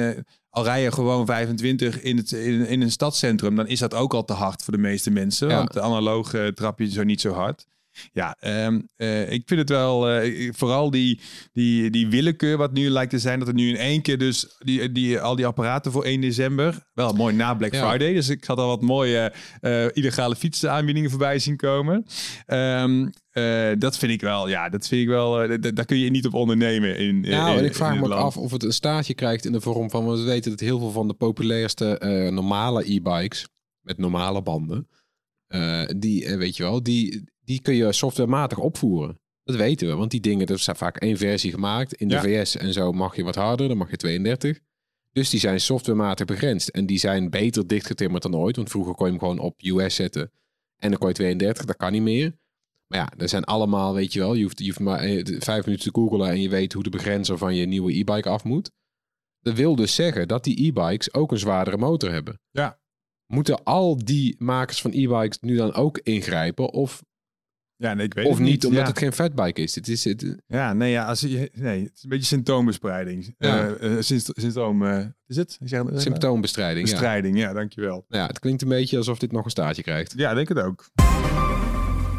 Al 0.55 0.65
rij 0.65 0.83
je 0.83 0.93
gewoon 0.93 1.27
25 1.27 2.01
in, 2.03 2.17
het, 2.17 2.33
in, 2.33 2.67
in 2.67 2.81
een 2.83 2.91
stadscentrum. 2.91 3.57
Dan 3.57 3.67
is 3.67 3.79
dat 3.79 3.95
ook 3.95 4.15
al 4.15 4.25
te 4.25 4.33
hard 4.33 4.63
voor 4.63 4.73
de 4.73 4.79
meeste 4.81 5.11
mensen. 5.11 5.49
Ja. 5.49 5.57
Want 5.57 5.73
de 5.73 5.81
analoog 5.81 6.35
eh, 6.35 6.47
trap 6.47 6.79
je 6.79 6.91
zo 6.91 7.03
niet 7.03 7.21
zo 7.21 7.33
hard. 7.33 7.67
Ja, 8.13 8.37
ehm, 8.41 8.81
eh, 8.97 9.33
ik 9.33 9.43
vind 9.47 9.61
het 9.61 9.69
wel. 9.69 10.11
eh, 10.11 10.53
vooral 10.53 10.91
die, 10.91 11.21
die, 11.53 11.91
die 11.91 12.09
willekeur 12.09 12.57
wat 12.57 12.73
nu 12.73 12.89
lijkt 12.89 13.11
te 13.11 13.19
zijn. 13.19 13.39
Dat 13.39 13.49
er 13.49 13.55
nu 13.55 13.69
in 13.69 13.77
één 13.77 14.03
keer 14.03 14.19
dus. 14.19 14.57
Die, 14.59 14.93
die, 14.93 15.21
al 15.21 15.37
die 15.37 15.47
apparaten 15.47 15.93
voor 15.93 16.05
1 16.05 16.21
december. 16.21 16.87
Wel 16.93 17.13
mooi 17.13 17.35
na 17.35 17.55
Black 17.55 17.73
Ja. 17.75 17.89
Friday. 17.89 18.13
Dus 18.13 18.29
ik 18.29 18.45
had 18.45 18.59
al 18.59 18.69
wat 18.69 18.81
mooie 18.83 19.33
eh, 19.61 19.87
illegale 19.93 20.37
fietsaanbiedingen 20.37 21.11
voorbij 21.11 21.39
zien 21.39 21.57
komen. 21.57 22.07
Ehm, 22.47 23.09
eh, 23.35 23.71
dat 23.79 23.99
vind 23.99 24.13
ik 24.13 24.21
wel, 24.21 24.49
ja, 24.49 24.69
dat 24.69 24.87
vind 24.87 25.03
ik 25.03 25.09
wel, 25.09 25.43
eh, 25.43 25.73
daar 25.75 25.85
kun 25.85 25.99
je 25.99 26.11
niet 26.11 26.27
op 26.27 26.35
ondernemen 26.35 26.99
in. 26.99 27.21
Nou, 27.21 27.59
en 27.59 27.65
ik 27.65 27.75
vraag 27.75 28.01
me 28.01 28.05
ook 28.05 28.13
af 28.13 28.37
of 28.37 28.51
het 28.51 28.63
een 28.63 28.73
staartje 28.73 29.15
krijgt 29.15 29.45
in 29.45 29.53
de 29.53 29.61
vorm 29.61 29.91
van... 29.91 30.05
Want 30.05 30.19
we 30.19 30.25
weten 30.25 30.51
dat 30.51 30.61
heel 30.61 30.79
veel 30.79 30.91
van 30.91 31.09
de 31.09 31.15
populairste 31.15 31.99
eh, 31.99 32.33
normale 32.33 32.93
e-bikes... 32.93 33.49
met 33.81 33.99
normale 33.99 34.43
banden... 34.43 34.89
die, 35.97 36.37
weet 36.37 36.57
je 36.57 36.63
wel, 36.63 36.83
die, 36.83 37.25
die 37.45 37.61
kun 37.61 37.75
je 37.75 37.93
softwarematig 37.93 38.59
opvoeren. 38.59 39.21
Dat 39.45 39.57
weten 39.57 39.89
we, 39.89 39.95
want 39.95 40.11
die 40.11 40.21
dingen, 40.21 40.47
er 40.47 40.55
is 40.55 40.69
vaak 40.73 40.97
één 40.97 41.17
versie 41.17 41.51
gemaakt. 41.51 41.95
In 41.95 42.09
de 42.09 42.15
Ja. 42.15 42.23
VS 42.23 42.57
en 42.57 42.73
zo 42.73 42.93
mag 42.93 43.17
je 43.17 43.25
wat 43.25 43.35
harder, 43.35 43.69
dan 43.69 43.77
mag 43.77 43.91
je 43.91 43.97
32. 43.97 44.59
Dus 45.13 45.31
die 45.31 45.41
zijn 45.41 45.61
softwarematig 45.61 46.27
begrensd. 46.27 46.69
En 46.69 46.87
die 46.87 46.99
zijn 46.99 47.31
beter 47.31 47.67
dichtgetimmerd 47.67 48.23
dan 48.23 48.37
ooit. 48.37 48.57
Want 48.57 48.71
vroeger 48.71 48.95
kon 48.95 49.07
je 49.07 49.13
hem 49.13 49.21
gewoon 49.21 49.39
op 49.39 49.61
US 49.63 49.95
zetten. 49.95 50.33
En 50.79 50.91
dan 50.91 50.99
kon 50.99 51.09
je 51.09 51.15
32, 51.15 51.65
dat 51.65 51.77
kan 51.77 51.93
niet 51.93 52.03
meer. 52.03 52.35
Maar 52.87 52.99
ja, 52.99 53.13
er 53.17 53.29
zijn 53.29 53.45
allemaal, 53.45 53.95
weet 53.95 54.13
je 54.13 54.19
wel, 54.19 54.35
je 54.35 54.43
hoeft, 54.43 54.59
je 54.59 54.65
hoeft 54.65 54.81
maar 54.81 54.99
eh, 55.01 55.39
vijf 55.39 55.65
minuten 55.65 55.93
te 55.93 56.01
googlen 56.01 56.29
en 56.31 56.41
je 56.41 56.49
weet 56.49 56.73
hoe 56.73 56.83
de 56.83 56.91
begrenzer 56.91 57.39
van 57.39 57.55
je 57.55 57.67
nieuwe 57.67 57.93
e-bike 57.99 58.29
af 58.29 58.45
moet. 58.45 58.71
Dat 59.41 59.55
wil 59.55 59.77
dus 59.77 59.95
zeggen 59.95 60.29
dat 60.29 60.45
die 60.45 60.67
e-bikes 60.67 61.15
ook 61.15 61.33
een 61.33 61.39
zwaardere 61.39 61.77
motor 61.77 62.11
hebben. 62.11 62.41
Ja. 62.51 62.79
Moeten 63.27 63.65
al 63.65 64.05
die 64.05 64.37
makers 64.39 64.81
van 64.81 64.91
e-bikes 64.95 65.39
nu 65.41 65.57
dan 65.57 65.73
ook 65.75 65.99
ingrijpen? 65.99 66.71
Of, 66.73 67.03
Ja, 67.77 67.95
nee, 67.95 68.07
ik 68.07 68.15
weet 68.15 68.27
of 68.27 68.39
het 68.39 68.47
niet, 68.47 68.65
omdat 68.65 68.81
ja. 68.83 68.89
het 68.89 68.99
geen 68.99 69.13
fatbike 69.13 69.61
is? 69.63 69.75
Het 69.75 69.89
is 69.89 70.05
het, 70.05 70.37
Ja, 70.47 70.73
nee, 70.73 70.91
ja, 70.91 71.05
als 71.07 71.21
je, 71.21 71.51
nee, 71.53 71.83
het 71.83 71.93
is 71.97 72.03
een 72.03 72.09
beetje 72.09 72.25
symptoombespreiding. 72.27 73.35
Ja. 73.39 73.69
Eh, 73.75 73.97
eh, 73.97 74.03
sympto- 74.03 74.33
symptoom, 74.37 74.87
eh, 74.87 75.07
is 75.27 75.37
het? 75.37 75.59
Zeg, 75.65 75.83
symptoombestrijding. 75.95 76.91
Bestrijding, 76.91 77.39
ja, 77.39 77.53
dankjewel. 77.53 78.05
Ja, 78.09 78.27
het 78.27 78.39
klinkt 78.39 78.63
een 78.63 78.69
beetje 78.69 78.97
alsof 78.97 79.19
dit 79.19 79.33
nog 79.33 79.45
een 79.45 79.51
staartje 79.51 79.83
krijgt. 79.83 80.13
Ja, 80.17 80.31
ik 80.31 80.37
denk 80.37 80.49
het 80.49 80.59
ook. 80.59 80.91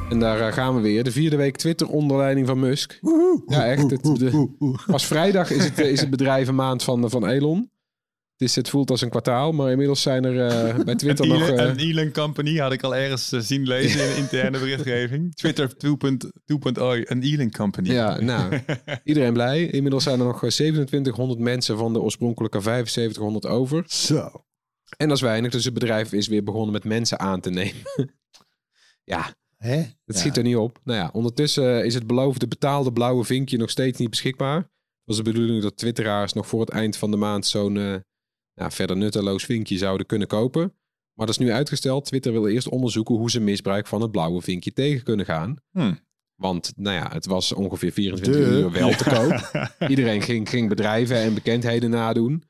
En 0.10 0.20
daar 0.20 0.40
eh, 0.40 0.54
gaan 0.54 0.76
we 0.76 0.82
weer. 0.82 1.04
De 1.04 1.12
vierde 1.12 1.36
week 1.36 1.56
Twitter 1.56 1.88
onder 1.88 2.18
leiding 2.18 2.48
van 2.48 2.60
Musk. 2.60 3.00
Ja, 3.46 3.66
echt. 3.66 3.92
Het, 3.92 4.04
de, 4.04 4.50
pas 4.86 5.06
vrijdag 5.06 5.52
is 5.52 5.64
het, 5.64 5.80
eh, 5.80 5.92
is 5.92 6.00
het 6.00 6.10
bedrijvenmaand 6.10 6.84
van, 6.84 7.10
van 7.10 7.28
Elon. 7.28 7.70
Het, 8.38 8.48
is, 8.48 8.56
het 8.56 8.70
voelt 8.70 8.90
als 8.90 9.02
een 9.02 9.10
kwartaal, 9.10 9.52
maar 9.52 9.72
inmiddels 9.72 10.02
zijn 10.02 10.24
er 10.24 10.48
eh, 10.48 10.84
bij 10.84 10.96
Twitter 10.96 11.26
een, 11.26 11.40
nog... 11.40 11.50
Eh, 11.50 11.66
een 11.66 11.78
Elon 11.78 12.12
Company 12.12 12.58
had 12.58 12.72
ik 12.72 12.84
al 12.84 12.96
ergens 12.96 13.32
eh, 13.32 13.40
zien 13.40 13.68
lezen 13.68 14.02
in 14.02 14.08
de 14.08 14.16
interne 14.18 14.60
berichtgeving. 14.60 15.34
Twitter 15.36 15.70
2.0, 15.70 15.88
2.0, 15.88 16.84
een 17.04 17.24
Elon 17.24 17.52
Company. 17.52 17.92
Ja, 17.92 18.20
nou, 18.22 18.60
iedereen 19.04 19.34
blij. 19.34 19.66
Inmiddels 19.66 20.04
zijn 20.04 20.20
er 20.20 20.26
nog 20.26 20.44
eh, 20.44 20.50
2700 20.50 21.40
mensen 21.40 21.78
van 21.78 21.94
de 21.94 22.02
oorspronkelijke 22.02 22.62
7500 22.62 23.46
over. 23.46 23.84
Zo. 23.88 24.46
En 24.98 25.08
dat 25.08 25.18
is 25.18 25.24
weinig, 25.24 25.52
dus 25.52 25.66
het 25.66 25.74
bedrijf 25.74 26.14
is 26.14 26.28
weer 26.28 26.44
begonnen 26.44 26.72
met 26.72 26.84
mensen 26.84 27.20
aan 27.20 27.42
te 27.42 27.50
nemen. 27.50 27.84
ja, 29.04 29.34
Hè? 29.66 29.78
Ja. 29.78 29.94
schiet 30.06 30.38
er 30.38 30.44
niet 30.44 30.56
op. 30.56 30.80
Nou 30.84 31.00
ja, 31.00 31.10
ondertussen 31.14 31.86
is 31.86 31.94
het 31.94 32.08
beloofde 32.08 32.48
betaalde 32.48 32.94
blauwe 32.94 33.24
vinkje 33.24 33.58
nog 33.58 33.70
steeds 33.70 34.00
niet 34.00 34.10
beschikbaar. 34.10 34.58
Het 34.58 35.16
was 35.16 35.18
de 35.18 35.24
bedoeling 35.24 35.62
dat 35.62 35.78
twitteraars 35.78 36.34
nog 36.34 36.48
voor 36.48 36.60
het 36.60 36.70
eind 36.70 36.98
van 36.98 37.12
de 37.12 37.18
maand 37.18 37.46
zo'n 37.46 37.78
eh, 37.78 37.96
ja, 38.54 38.72
verder 38.72 38.98
nutteloos 38.98 39.44
vinkje 39.44 39.78
zouden 39.78 40.06
kunnen 40.06 40.28
kopen. 40.28 40.74
Maar 41.14 41.26
dat 41.26 41.36
is 41.40 41.46
nu 41.46 41.52
uitgesteld. 41.52 42.06
Twitter 42.06 42.32
wil 42.32 42.48
eerst 42.48 42.70
onderzoeken 42.70 43.16
hoe 43.16 43.32
ze 43.32 43.40
misbruik 43.40 43.88
van 43.88 44.02
het 44.02 44.12
blauwe 44.12 44.42
vinkje 44.42 44.74
tegen 44.74 45.04
kunnen 45.04 45.26
gaan. 45.26 45.56
Hmm. 45.72 46.00
Want 46.36 46.74
nou 46.76 46.96
ja, 46.96 47.10
het 47.12 47.26
was 47.26 47.52
ongeveer 47.52 47.92
24 47.92 48.44
De. 48.44 48.50
uur 48.50 48.72
wel 48.72 48.92
te 48.92 49.04
koop. 49.04 49.68
Iedereen 49.90 50.22
ging, 50.22 50.50
ging 50.50 50.70
bedrijven 50.70 51.18
en 51.18 51.34
bekendheden 51.34 51.90
nadoen. 51.90 52.44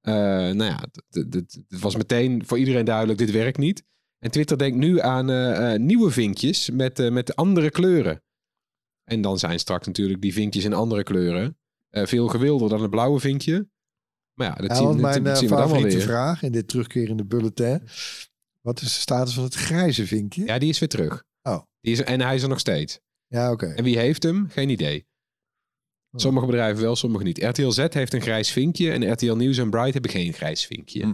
Eh, 0.00 0.14
nou 0.14 0.64
ja, 0.64 0.84
het 1.08 1.58
was 1.80 1.96
meteen 1.96 2.46
voor 2.46 2.58
iedereen 2.58 2.84
duidelijk, 2.84 3.18
dit 3.18 3.30
werkt 3.30 3.58
niet. 3.58 3.84
En 4.18 4.30
Twitter 4.30 4.58
denkt 4.58 4.76
nu 4.76 5.00
aan 5.00 5.30
eh, 5.30 5.72
eh, 5.74 5.80
nieuwe 5.80 6.10
vinkjes 6.10 6.70
met, 6.70 6.98
eh, 6.98 7.10
met 7.10 7.36
andere 7.36 7.70
kleuren. 7.70 8.22
En 9.04 9.20
dan 9.20 9.38
zijn 9.38 9.58
straks 9.58 9.86
natuurlijk 9.86 10.20
die 10.22 10.32
vinkjes 10.32 10.64
in 10.64 10.72
andere 10.72 11.02
kleuren 11.02 11.58
eh, 11.90 12.06
veel 12.06 12.28
gewilder 12.28 12.68
dan 12.68 12.80
het 12.82 12.90
blauwe 12.90 13.20
vinkje. 13.20 13.68
Maar 14.34 14.46
ja, 14.46 14.54
dat 14.54 14.70
Ja, 14.70 14.76
zien, 14.76 14.86
dat 14.86 14.96
mijn 14.96 15.26
eh, 15.26 15.34
zien 15.34 15.42
we 15.48 15.48
dan 15.48 15.58
wel 15.58 15.66
favoriete 15.68 15.96
weer. 15.96 16.06
vraag 16.06 16.42
in 16.42 16.52
dit 16.52 16.68
terugkerende 16.68 17.24
bulletin. 17.24 17.82
Wat 18.60 18.80
is 18.80 18.94
de 18.94 19.00
status 19.00 19.34
van 19.34 19.44
het 19.44 19.54
grijze 19.54 20.06
vinkje? 20.06 20.44
Ja, 20.44 20.58
die 20.58 20.68
is 20.68 20.78
weer 20.78 20.88
terug. 20.88 21.24
Oh. 21.42 21.62
Die 21.80 21.92
is, 21.92 22.02
en 22.02 22.20
hij 22.20 22.34
is 22.34 22.42
er 22.42 22.48
nog 22.48 22.58
steeds. 22.60 23.00
Ja, 23.26 23.52
oké. 23.52 23.66
En 23.66 23.84
wie 23.84 23.98
heeft 23.98 24.22
hem? 24.22 24.48
Geen 24.48 24.68
idee. 24.68 25.06
Oh. 26.10 26.20
Sommige 26.20 26.46
bedrijven 26.46 26.82
wel, 26.82 26.96
sommige 26.96 27.24
niet. 27.24 27.42
RTL 27.42 27.68
Z 27.70 27.86
heeft 27.88 28.14
een 28.14 28.20
grijs 28.20 28.50
vinkje 28.50 28.90
en 28.92 29.12
RTL 29.12 29.34
Nieuws 29.34 29.58
en 29.58 29.70
Bright 29.70 29.92
hebben 29.92 30.10
geen 30.10 30.32
grijs 30.32 30.66
vinkje. 30.66 31.02
Hm. 31.02 31.12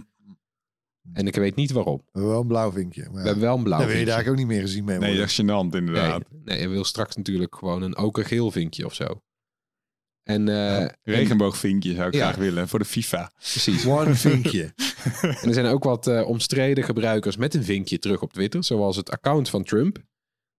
En 1.13 1.27
ik 1.27 1.35
weet 1.35 1.55
niet 1.55 1.71
waarom. 1.71 1.97
We 1.97 2.03
hebben 2.11 2.31
wel 2.31 2.41
een 2.41 2.47
blauw 2.47 2.71
vinkje. 2.71 3.01
Maar 3.03 3.11
We 3.11 3.17
ja, 3.19 3.23
hebben 3.25 3.43
wel 3.43 3.57
een 3.57 3.63
blauw 3.63 3.79
dan 3.79 3.87
wil 3.87 3.97
je 3.97 4.05
daar 4.05 4.27
ook 4.27 4.35
niet 4.35 4.47
meer 4.47 4.61
gezien 4.61 4.83
mee 4.83 4.97
Nee, 4.97 5.07
worden. 5.09 5.19
dat 5.27 5.29
is 5.29 5.41
gênant 5.41 5.71
Nee, 5.71 5.81
inderdaad. 5.81 6.23
nee, 6.43 6.59
je 6.61 6.67
wil 6.67 6.83
straks 6.83 7.15
natuurlijk 7.15 7.55
gewoon 7.55 7.81
een 7.81 7.97
okergeel 7.97 8.51
vinkje 8.51 8.85
of 8.85 8.93
zo. 8.93 9.21
En, 10.23 10.47
eh, 10.49 10.81
en- 10.81 10.97
Regenboogvinkje 11.01 11.93
zou 11.95 12.07
ik 12.07 12.13
Ja. 12.13 12.21
graag 12.25 12.35
willen 12.35 12.67
voor 12.67 12.79
de 12.79 12.85
FIFA. 12.85 13.31
precies. 13.37 13.85
One 13.99 14.15
vinkje. 14.15 14.73
En 15.21 15.47
er 15.47 15.53
zijn 15.53 15.65
ook 15.65 15.83
wat 15.83 16.07
eh, 16.07 16.27
omstreden 16.27 16.83
gebruikers 16.83 17.37
met 17.37 17.53
een 17.53 17.63
vinkje 17.63 17.99
terug 17.99 18.21
op 18.21 18.33
Twitter, 18.33 18.63
zoals 18.63 18.95
het 18.95 19.09
account 19.11 19.49
van 19.49 19.63
Trump. 19.63 19.97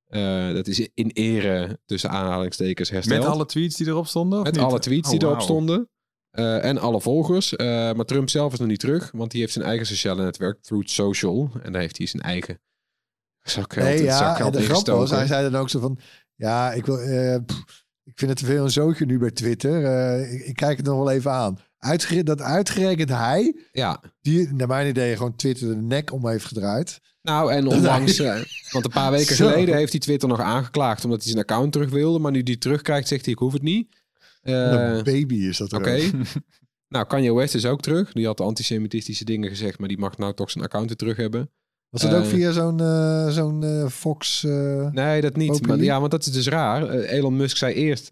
Eh, 0.04 0.52
dat 0.52 0.66
is 0.66 0.88
in 0.94 1.10
ere 1.12 1.78
tussen 1.84 2.10
aanhalingstekens 2.10 2.90
hersteld. 2.90 3.20
Met 3.22 3.28
alle 3.28 3.46
tweets 3.46 3.76
die 3.76 3.86
erop 3.86 4.06
stonden? 4.06 4.38
of 4.38 4.44
Met 4.44 4.54
niet? 4.54 4.62
alle 4.64 4.78
tweets 4.78 5.08
die 5.10 5.18
Oh, 5.18 5.24
erop 5.24 5.34
wauw. 5.36 5.46
stonden. 5.46 5.88
Eh, 6.34 6.64
en 6.64 6.78
alle 6.78 7.00
volgers. 7.00 7.56
Eh, 7.56 7.66
maar 7.66 8.04
Trump 8.04 8.30
zelf 8.30 8.52
is 8.52 8.58
nog 8.58 8.68
niet 8.68 8.80
terug, 8.80 9.10
want 9.12 9.30
die 9.30 9.40
heeft 9.40 9.52
zijn 9.52 9.64
eigen 9.64 9.86
sociale 9.86 10.22
netwerk, 10.22 10.62
Truth 10.62 10.90
Social. 10.90 11.50
En 11.62 11.72
daar 11.72 11.80
heeft 11.80 11.98
hij 11.98 12.06
zijn 12.06 12.22
eigen 12.22 12.60
zakgeld, 13.42 13.86
Nee, 13.86 14.02
ja, 14.02 14.38
en 14.38 14.52
de 14.52 14.62
grap 14.62 14.86
was, 14.86 15.10
hij 15.10 15.26
zei 15.26 15.50
dan 15.50 15.60
ook 15.60 15.70
zo 15.70 15.80
van... 15.80 15.98
Ja, 16.34 16.72
ik, 16.72 16.86
wil, 16.86 16.98
eh, 16.98 17.36
pff, 17.46 17.84
ik 18.04 18.12
vind 18.18 18.30
het 18.30 18.38
te 18.38 18.46
veel 18.46 18.64
een 18.64 18.70
zootje 18.70 19.06
nu 19.06 19.18
bij 19.18 19.30
Twitter. 19.30 19.82
Ik, 20.32 20.40
ik 20.40 20.54
kijk 20.54 20.76
het 20.76 20.86
nog 20.86 20.96
wel 20.96 21.10
even 21.10 21.30
aan. 21.30 21.58
Uitgere 21.78 22.22
dat 22.22 22.40
uitgerekend 22.40 23.08
hij, 23.08 23.56
Ja, 23.72 24.00
die 24.20 24.52
naar 24.52 24.68
mijn 24.68 24.88
idee 24.88 25.16
gewoon 25.16 25.36
Twitter 25.36 25.68
de 25.68 25.76
nek 25.76 26.12
om 26.12 26.28
heeft 26.28 26.44
gedraaid. 26.44 27.00
nou 27.22 27.52
en 27.52 27.66
onlangs, 27.76 28.18
want 28.70 28.84
een 28.84 28.90
paar 28.90 29.10
weken 29.10 29.36
geleden 29.36 29.76
heeft 29.76 29.92
hij 29.92 30.00
Twitter 30.00 30.28
nog 30.28 30.40
aangeklaagd 30.40 31.04
omdat 31.04 31.22
hij 31.22 31.30
zijn 31.30 31.42
account 31.42 31.72
terug 31.72 31.90
wilde. 31.90 32.18
Maar 32.18 32.32
nu 32.32 32.42
die 32.42 32.58
terugkrijgt, 32.58 33.08
zegt 33.08 33.24
hij 33.24 33.32
ik 33.32 33.40
hoef 33.40 33.52
het 33.52 33.62
niet. 33.62 34.02
Een 34.52 35.04
baby 35.04 35.34
is 35.34 35.56
dat 35.56 35.72
Oké. 35.72 36.10
nou, 36.94 37.06
Kanye 37.06 37.34
West 37.34 37.54
is 37.54 37.66
ook 37.66 37.80
terug. 37.80 38.12
Die 38.12 38.26
had 38.26 38.40
antisemitistische 38.40 39.24
dingen 39.24 39.48
gezegd, 39.48 39.78
maar 39.78 39.88
die 39.88 39.98
mag 39.98 40.16
nou 40.16 40.34
toch 40.34 40.50
zijn 40.50 40.64
account 40.64 40.86
weer 40.86 40.96
terug 40.96 41.16
hebben. 41.16 41.50
Was 41.88 42.02
dat 42.02 42.14
ook 42.14 42.22
Eh, 42.22 42.28
via 42.28 42.52
zo'n 42.52 42.80
eh, 42.80 43.28
zo'n 43.28 43.90
Fox... 43.90 44.42
Nee, 44.90 45.20
dat 45.20 45.36
niet. 45.36 45.66
Maar, 45.66 45.78
ja, 45.78 45.98
want 45.98 46.10
dat 46.10 46.26
is 46.26 46.32
dus 46.32 46.48
raar. 46.48 46.90
Elon 46.90 47.36
Musk 47.36 47.56
zei 47.56 47.74
eerst, 47.74 48.10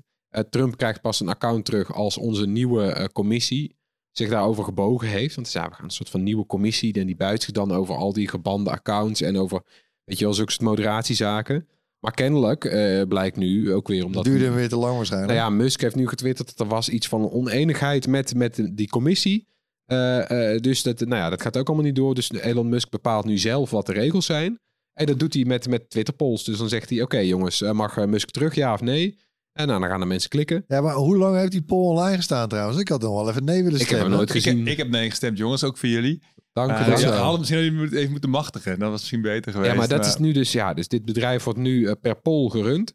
Trump 0.50 0.76
krijgt 0.76 1.00
pas 1.00 1.20
een 1.20 1.28
account 1.28 1.64
terug 1.64 1.94
als 1.94 2.18
onze 2.18 2.46
nieuwe 2.46 3.10
commissie 3.12 3.76
zich 4.12 4.28
daarover 4.28 4.64
gebogen 4.64 5.08
heeft. 5.08 5.34
Want 5.34 5.52
ja, 5.52 5.68
we 5.68 5.74
gaan 5.74 5.84
een 5.84 5.90
soort 5.90 6.10
van 6.10 6.22
nieuwe 6.22 6.46
commissie 6.46 6.94
en 6.94 7.06
die 7.06 7.16
buigt 7.16 7.42
zich 7.42 7.52
dan 7.52 7.72
over 7.72 7.94
al 7.94 8.12
die 8.12 8.28
gebande 8.28 8.70
accounts 8.70 9.20
en 9.20 9.36
over, 9.36 9.62
weet 10.04 10.18
je 10.18 10.24
wel, 10.24 10.34
zulke 10.34 10.64
moderatiezaken. 10.64 11.68
Maar 12.02 12.12
kennelijk 12.12 12.64
eh, 12.64 13.02
blijkt 13.08 13.36
nu 13.36 13.72
ook 13.72 13.88
weer 13.88 14.04
omdat... 14.04 14.24
dat 14.24 14.32
duurde 14.32 14.46
hem 14.48 14.54
weer 14.54 14.68
te 14.68 14.76
lang 14.76 14.96
waarschijnlijk. 14.96 15.32
Nou 15.32 15.44
ja, 15.44 15.56
Musk 15.56 15.80
heeft 15.80 15.94
nu 15.94 16.08
getwitterd 16.08 16.48
dat 16.56 16.66
er 16.66 16.72
was 16.74 16.88
iets 16.88 17.08
van 17.08 17.30
oneenigheid 17.30 18.06
met, 18.06 18.34
met 18.34 18.68
die 18.72 18.88
commissie. 18.88 19.46
Eh, 19.84 20.54
eh, 20.54 20.60
dus 20.60 20.82
dat, 20.82 21.00
nou 21.00 21.14
ja, 21.14 21.30
dat 21.30 21.42
gaat 21.42 21.56
ook 21.58 21.66
allemaal 21.66 21.84
niet 21.86 21.96
door. 21.96 22.14
Dus 22.14 22.30
Elon 22.32 22.68
Musk 22.68 22.90
bepaalt 22.90 23.24
nu 23.24 23.38
zelf 23.38 23.70
wat 23.70 23.86
de 23.86 23.92
regels 23.92 24.26
zijn. 24.26 24.58
En 24.92 25.06
dat 25.06 25.18
doet 25.18 25.34
hij 25.34 25.44
met, 25.44 25.68
met 25.68 25.90
Twitter 25.90 26.14
polls. 26.14 26.44
Dus 26.44 26.58
dan 26.58 26.68
zegt 26.68 26.90
hij, 26.90 27.02
oké 27.02 27.18
jongens, 27.18 27.60
mag 27.60 27.96
eh, 27.96 28.04
Musk 28.04 28.30
terug, 28.30 28.54
ja 28.54 28.72
of 28.72 28.80
nee? 28.80 29.18
En 29.52 29.66
nou, 29.66 29.80
dan 29.80 29.88
gaan 29.88 30.00
de 30.00 30.06
mensen 30.06 30.30
klikken. 30.30 30.64
Ja, 30.68 30.80
maar 30.80 30.94
hoe 30.94 31.16
lang 31.16 31.36
heeft 31.36 31.52
die 31.52 31.62
poll 31.62 31.84
online 31.88 32.16
gestaan 32.16 32.48
trouwens? 32.48 32.78
Ik 32.80 32.88
had 32.88 33.02
nog 33.02 33.12
wel 33.14 33.28
even 33.30 33.44
nee 33.44 33.62
willen 33.62 33.80
Ik 33.80 33.88
heb 33.88 33.98
stemmen. 33.98 34.16
nooit 34.16 34.28
Ik, 34.28 34.34
gezien. 34.42 34.58
heb- 34.58 34.66
ik 34.66 34.76
heb 34.76 34.88
nee 34.88 35.08
gestemd, 35.10 35.38
jongens, 35.38 35.64
ook 35.64 35.76
voor 35.76 35.88
jullie. 35.88 36.22
Dank 36.52 36.70
Uh, 36.70 36.78
je 36.78 36.84
wel. 36.84 36.98
ja, 36.98 37.06
Ja, 37.06 37.12
hadden 37.12 37.40
misschien 37.40 37.88
even, 37.92 38.10
moeten 38.10 38.30
machtigen. 38.30 38.78
Dat 38.78 38.90
was 38.90 39.00
misschien 39.00 39.22
beter 39.22 39.52
geweest. 39.52 39.74
maar 39.74 39.88
dat 39.88 40.06
is 40.06 40.16
nu 40.16 40.32
dus, 40.32 40.52
ja, 40.52 40.74
dus 40.74 40.88
dit 40.88 41.04
bedrijf 41.04 41.44
wordt 41.44 41.58
nu 41.58 41.86
eh, 41.86 41.94
per 42.00 42.20
poll 42.20 42.48
gerund. 42.48 42.94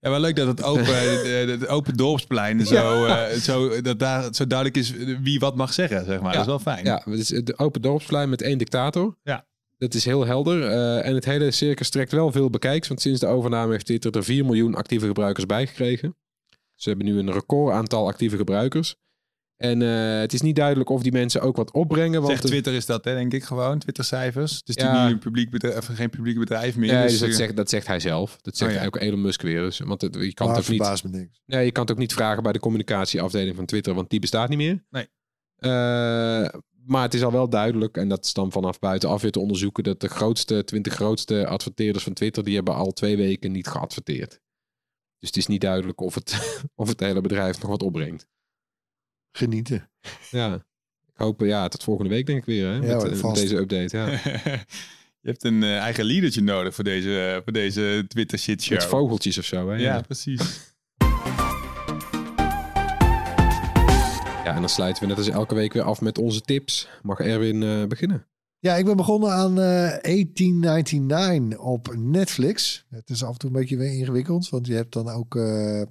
Ja, 0.00 0.10
wel 0.10 0.20
leuk 0.20 0.36
dat 0.36 0.46
het 0.46 0.62
open, 0.62 0.84
de 1.60 1.66
open 1.68 1.96
dorpsplein 1.96 2.66
zo, 2.66 3.04
eh, 3.04 3.32
zo, 3.32 3.80
dat 3.80 3.98
daar 3.98 4.34
zo 4.34 4.46
duidelijk 4.46 4.78
is 4.78 4.92
wie 5.22 5.38
wat 5.38 5.56
mag 5.56 5.72
zeggen, 5.72 6.04
zeg 6.04 6.20
maar. 6.20 6.32
Ja. 6.32 6.32
Dat 6.32 6.40
is 6.40 6.64
wel 6.64 6.74
fijn. 6.74 6.84
Ja, 6.84 7.02
het 7.04 7.18
is 7.18 7.28
de 7.28 7.58
open 7.58 7.82
dorpsplein 7.82 8.28
met 8.28 8.42
één 8.42 8.58
dictator. 8.58 9.16
Ja. 9.22 9.46
Dat 9.78 9.94
is 9.94 10.04
heel 10.04 10.26
helder. 10.26 10.66
Eh, 10.70 11.06
en 11.06 11.14
het 11.14 11.24
hele 11.24 11.50
circus 11.50 11.90
trekt 11.90 12.12
wel 12.12 12.32
veel 12.32 12.50
bekijks. 12.50 12.88
Want 12.88 13.00
sinds 13.00 13.20
de 13.20 13.26
overname 13.26 13.72
heeft 13.72 13.86
Twitter 13.86 14.16
er 14.16 14.24
4 14.24 14.44
miljoen 14.44 14.74
actieve 14.74 15.06
gebruikers 15.06 15.46
bijgekregen. 15.46 16.16
Ze 16.74 16.88
hebben 16.88 17.06
nu 17.06 17.18
een 17.18 17.32
record 17.32 17.74
aantal 17.74 18.06
actieve 18.06 18.36
gebruikers. 18.36 18.96
En 19.64 19.82
eh, 19.82 20.20
het 20.20 20.32
is 20.32 20.40
niet 20.40 20.56
duidelijk 20.56 20.90
of 20.90 21.02
die 21.02 21.12
mensen 21.12 21.40
ook 21.40 21.56
wat 21.56 21.72
opbrengen. 21.72 22.22
Want 22.22 22.40
Twitter 22.40 22.72
is 22.74 22.86
dat, 22.86 23.04
hè, 23.04 23.14
denk 23.14 23.32
ik 23.32 23.44
gewoon. 23.44 23.78
Twitter-cijfers. 23.78 24.56
Het 24.56 24.68
is 24.68 24.74
Ja. 24.74 24.82
natuurlijk 24.82 25.08
nu 25.08 25.12
een 25.14 25.18
publiek 25.18 25.50
bedrijf, 25.50 25.86
geen 25.92 26.10
publiek 26.10 26.38
bedrijf 26.38 26.76
meer. 26.76 26.92
Ja, 26.92 27.02
dus, 27.02 27.10
dus 27.10 27.20
dat, 27.20 27.28
eh, 27.28 27.34
zegt, 27.34 27.56
dat 27.56 27.68
zegt 27.70 27.86
hij 27.86 28.00
zelf. 28.00 28.36
Dat 28.40 28.56
zegt 28.56 28.72
Oh, 28.74 28.80
ja. 28.80 28.86
ook 28.86 28.96
Elon 28.96 29.20
Musk 29.20 29.42
weer. 29.42 29.60
Dus, 29.60 29.78
want 29.78 30.00
het, 30.00 30.14
je, 30.14 30.34
kan 30.34 30.46
Maar 30.46 30.56
het 30.56 30.64
ook 30.64 30.70
niet, 30.70 30.80
verbaast 30.80 31.04
me 31.04 31.10
niks. 31.10 31.40
nee, 31.46 31.64
je 31.64 31.72
kan 31.72 31.82
het 31.82 31.92
ook 31.92 31.98
niet 31.98 32.12
vragen 32.12 32.42
bij 32.42 32.52
de 32.52 32.58
communicatieafdeling 32.58 33.56
van 33.56 33.64
Twitter. 33.66 33.94
Want 33.94 34.10
die 34.10 34.20
bestaat 34.20 34.48
niet 34.48 34.58
meer. 34.58 34.84
Nee. 34.90 35.08
Eh, 35.56 35.70
maar 36.86 37.02
het 37.02 37.14
is 37.14 37.22
al 37.22 37.32
wel 37.32 37.48
duidelijk. 37.48 37.96
En 37.96 38.08
dat 38.08 38.24
is 38.24 38.32
dan 38.32 38.52
vanaf 38.52 38.78
buitenaf 38.78 39.22
weer 39.22 39.30
te 39.30 39.40
onderzoeken. 39.40 39.84
Dat 39.84 40.00
de 40.00 40.08
grootste, 40.08 40.64
20 40.64 40.92
grootste 40.94 41.46
adverteerders 41.46 42.04
van 42.04 42.12
Twitter. 42.12 42.44
Die 42.44 42.54
hebben 42.54 42.74
al 42.74 42.92
twee 42.92 43.16
weken 43.16 43.52
niet 43.52 43.66
geadverteerd. 43.66 44.30
Dus 45.18 45.28
het 45.28 45.36
is 45.36 45.46
niet 45.46 45.60
duidelijk 45.60 46.00
of 46.00 46.14
het, 46.14 46.56
of 46.82 46.88
het 46.88 47.00
hele 47.00 47.20
bedrijf 47.20 47.60
nog 47.60 47.70
wat 47.70 47.82
opbrengt. 47.82 48.26
Genieten. 49.36 49.90
Ja. 50.30 50.54
Ik 51.06 51.20
hoop, 51.20 51.42
eh, 51.42 51.48
ja, 51.48 51.68
tot 51.68 51.82
volgende 51.82 52.10
week 52.10 52.26
denk 52.26 52.38
ik 52.38 52.44
weer. 52.44 52.68
Hè, 52.68 52.78
met, 52.78 52.90
eh, 52.90 53.02
met 53.02 53.18
vast. 53.18 53.40
deze 53.40 53.56
update. 53.56 53.96
Ja. 53.96 54.06
je 55.24 55.28
hebt 55.30 55.44
een 55.44 55.62
eh, 55.62 55.76
eigen 55.76 56.04
leadertje 56.04 56.42
nodig 56.42 56.74
voor 56.74 56.84
deze, 56.84 57.40
voor 57.44 57.52
deze 57.52 58.04
Twitter 58.08 58.38
shit 58.38 58.62
show. 58.62 58.78
Met 58.78 58.84
vogeltjes 58.86 59.38
of 59.38 59.44
zo. 59.44 59.68
Hè? 59.68 59.76
Ja, 59.76 60.00
precies. 60.00 60.72
Ja, 64.44 64.54
en 64.54 64.60
dan 64.60 64.68
sluiten 64.68 65.02
we 65.02 65.08
net 65.08 65.18
als 65.18 65.28
elke 65.28 65.54
week 65.54 65.72
weer 65.72 65.82
af 65.82 66.00
met 66.00 66.18
onze 66.18 66.40
tips. 66.40 66.88
Mag 67.02 67.20
Erwin 67.20 67.62
eh, 67.62 67.84
beginnen? 67.84 68.26
Ja, 68.58 68.74
ik 68.74 68.84
ben 68.84 68.96
begonnen 68.96 69.30
aan 69.32 69.58
eh 69.58 69.98
1899 70.00 71.58
op 71.58 71.94
Netflix. 71.96 72.86
Het 72.90 73.10
is 73.10 73.24
af 73.24 73.32
en 73.32 73.38
toe 73.38 73.50
een 73.50 73.56
beetje 73.56 73.76
weer 73.76 73.92
ingewikkeld, 73.98 74.48
want 74.48 74.66
je 74.66 74.74
hebt 74.74 74.92
dan 74.92 75.08
ook, 75.08 75.36
eh 75.36 75.82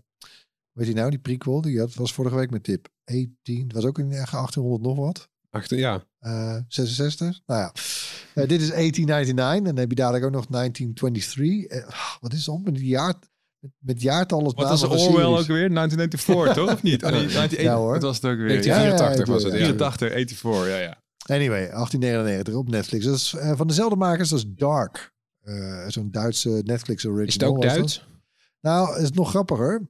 weet 0.74 0.88
je 0.88 0.94
nou, 0.94 1.10
die 1.10 1.20
prequel, 1.20 1.62
die 1.62 1.80
had, 1.80 1.94
was 1.96 2.14
vorige 2.14 2.36
week 2.36 2.52
met 2.52 2.64
tip. 2.64 2.88
18, 3.06 3.64
het 3.64 3.74
was 3.74 3.86
ook 3.86 4.00
in 4.00 4.06
eh, 4.12 4.32
1800 4.32 4.82
nog 4.82 4.98
wat. 4.98 5.30
Achter, 5.50 5.78
ja. 5.78 6.04
Eh 6.20 6.58
66. 6.68 7.40
Nou 7.46 7.60
ja, 7.62 7.72
Eh, 8.34 8.48
dit 8.48 8.62
is 8.62 8.70
1899 8.70 9.58
en 9.58 9.64
dan 9.64 9.78
heb 9.78 9.90
je 9.90 9.96
dadelijk 9.96 10.26
ook 10.26 10.32
nog 10.32 10.48
1923. 10.48 11.64
Eh, 11.78 11.94
wat 12.20 12.34
is 12.34 12.48
op 12.48 12.64
met 12.64 12.80
jaar, 12.80 13.14
met, 13.78 14.02
jaartallen 14.02 14.56
Wat 14.56 14.56
was 14.70 14.84
Orwell 14.84 15.24
ook 15.26 15.46
weer? 15.46 15.70
1994, 15.74 16.54
toch? 16.54 16.72
Of 16.74 16.84
niet? 16.84 17.04
Oh, 17.04 17.10
nee, 17.10 17.28
1980. 17.28 17.62
Ja, 17.62 17.76
hoor. 17.76 17.94
Dat 17.94 18.02
was 18.02 18.16
het 18.16 18.26
ook 18.26 18.38
weer. 18.38 18.48
1984 18.48 19.18
Ja, 19.18 19.26
ja, 19.26 19.32
was 19.34 19.44
het. 19.44 19.54
ja. 19.54 19.60
Ja. 19.60 19.66
84, 19.66 20.12
84, 20.12 20.68
ja, 20.68 20.78
ja. 20.78 21.02
Anyway, 21.26 21.70
1899 21.70 22.54
op 22.54 22.70
Netflix. 22.70 23.06
Dat 23.06 23.16
is 23.16 23.34
eh, 23.34 23.52
van 23.56 23.68
dezelfde 23.68 23.96
makers 23.96 24.32
als 24.32 24.46
Dark. 24.48 25.14
Eh, 25.42 25.88
Zo'n 25.88 26.12
Duitse 26.12 26.62
Netflix 26.66 27.06
original. 27.06 27.28
Is 27.28 27.34
het 27.34 27.44
ook 27.44 27.62
dat. 27.62 27.72
Duits? 27.76 28.08
Nou, 28.62 28.98
is 28.98 29.04
het 29.04 29.16
nog 29.16 29.30
grappiger. 29.30 29.82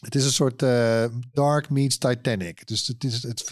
Het 0.00 0.14
is 0.14 0.24
een 0.24 0.32
soort 0.32 0.62
eh, 0.62 1.04
Dark 1.32 1.70
meets 1.70 1.98
Titanic. 1.98 2.66
Dus 2.66 2.86
het, 2.86 3.04
is, 3.04 3.22
het, 3.22 3.48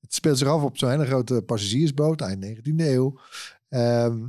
het 0.00 0.14
speelt 0.14 0.38
zich 0.38 0.48
af 0.48 0.62
op 0.62 0.78
zo'n 0.78 0.90
hele 0.90 1.06
grote 1.06 1.42
passagiersboot 1.46 2.20
eind 2.20 2.44
19e 2.44 2.74
eeuw. 2.76 3.18
Ehm, 3.68 4.26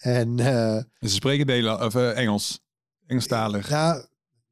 en 0.00 0.38
eh 0.38 0.76
En 0.76 0.88
Ze 1.00 1.08
spreken 1.08 1.46
Nederland, 1.46 1.80
of, 1.82 1.94
eh, 1.94 2.16
Engels. 2.16 2.60
Engelstalig. 3.06 3.68
ja, 3.68 3.92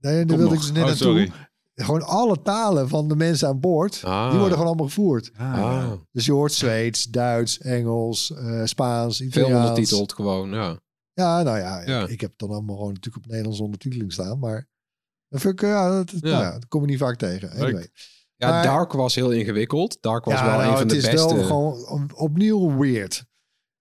nee, 0.00 0.14
daar 0.14 0.26
Kom 0.26 0.36
wilde 0.36 0.54
ik 0.54 0.60
dus 0.60 0.72
net 0.72 0.82
Oh, 0.82 0.88
naartoe. 0.88 1.06
sorry. 1.06 1.32
Gewoon 1.74 2.02
alle 2.02 2.42
talen 2.42 2.88
van 2.88 3.08
de 3.08 3.16
mensen 3.16 3.48
aan 3.48 3.60
boord, 3.60 4.00
Ah. 4.04 4.22
die 4.28 4.32
worden 4.38 4.52
gewoon 4.52 4.66
allemaal 4.66 4.86
gevoerd. 4.86 5.30
Ah, 5.36 5.54
Ah, 5.62 5.92
Dus 6.12 6.24
je 6.26 6.32
hoort 6.32 6.52
Zweeds, 6.52 7.04
Duits, 7.04 7.58
Engels, 7.58 8.32
eh, 8.34 8.64
Spaans, 8.64 9.16
veel 9.16 9.26
Italiaans. 9.26 9.68
ondertiteld 9.68 10.12
gewoon, 10.12 10.50
ja. 10.50 10.78
Ja, 11.12 11.42
nou 11.42 11.58
ja, 11.58 11.80
Ja. 11.80 12.02
Ik, 12.02 12.08
ik 12.08 12.20
heb 12.20 12.30
het 12.30 12.38
dan 12.38 12.50
allemaal 12.50 12.76
gewoon 12.76 12.92
natuurlijk 12.92 13.24
op 13.24 13.30
Nederlands 13.30 13.60
ondertiteling 13.60 14.12
staan. 14.12 14.38
Maar 14.38 14.68
dat 15.30 15.40
vind 15.40 15.52
ik, 15.54 15.60
ja, 15.60 15.90
dat, 15.90 16.10
Ja. 16.10 16.18
Nou 16.20 16.42
ja, 16.44 16.52
dat 16.52 16.68
kom 16.68 16.80
je 16.80 16.86
niet 16.86 16.98
vaak 16.98 17.16
tegen. 17.16 17.50
Anyway. 17.50 17.88
Ja, 18.36 18.48
Maar- 18.48 18.62
Dark 18.64 18.92
was 18.92 19.14
heel 19.14 19.30
ingewikkeld. 19.30 19.98
Dark 20.00 20.24
was 20.24 20.34
ja, 20.34 20.44
wel 20.46 20.56
nou, 20.58 20.62
een 20.64 20.70
van 20.72 20.80
het 20.80 20.90
de 20.90 20.96
is 20.96 21.10
beste. 21.10 21.34
wel 21.34 21.44
gewoon 21.44 22.10
opnieuw 22.14 22.76
weird. 22.78 23.24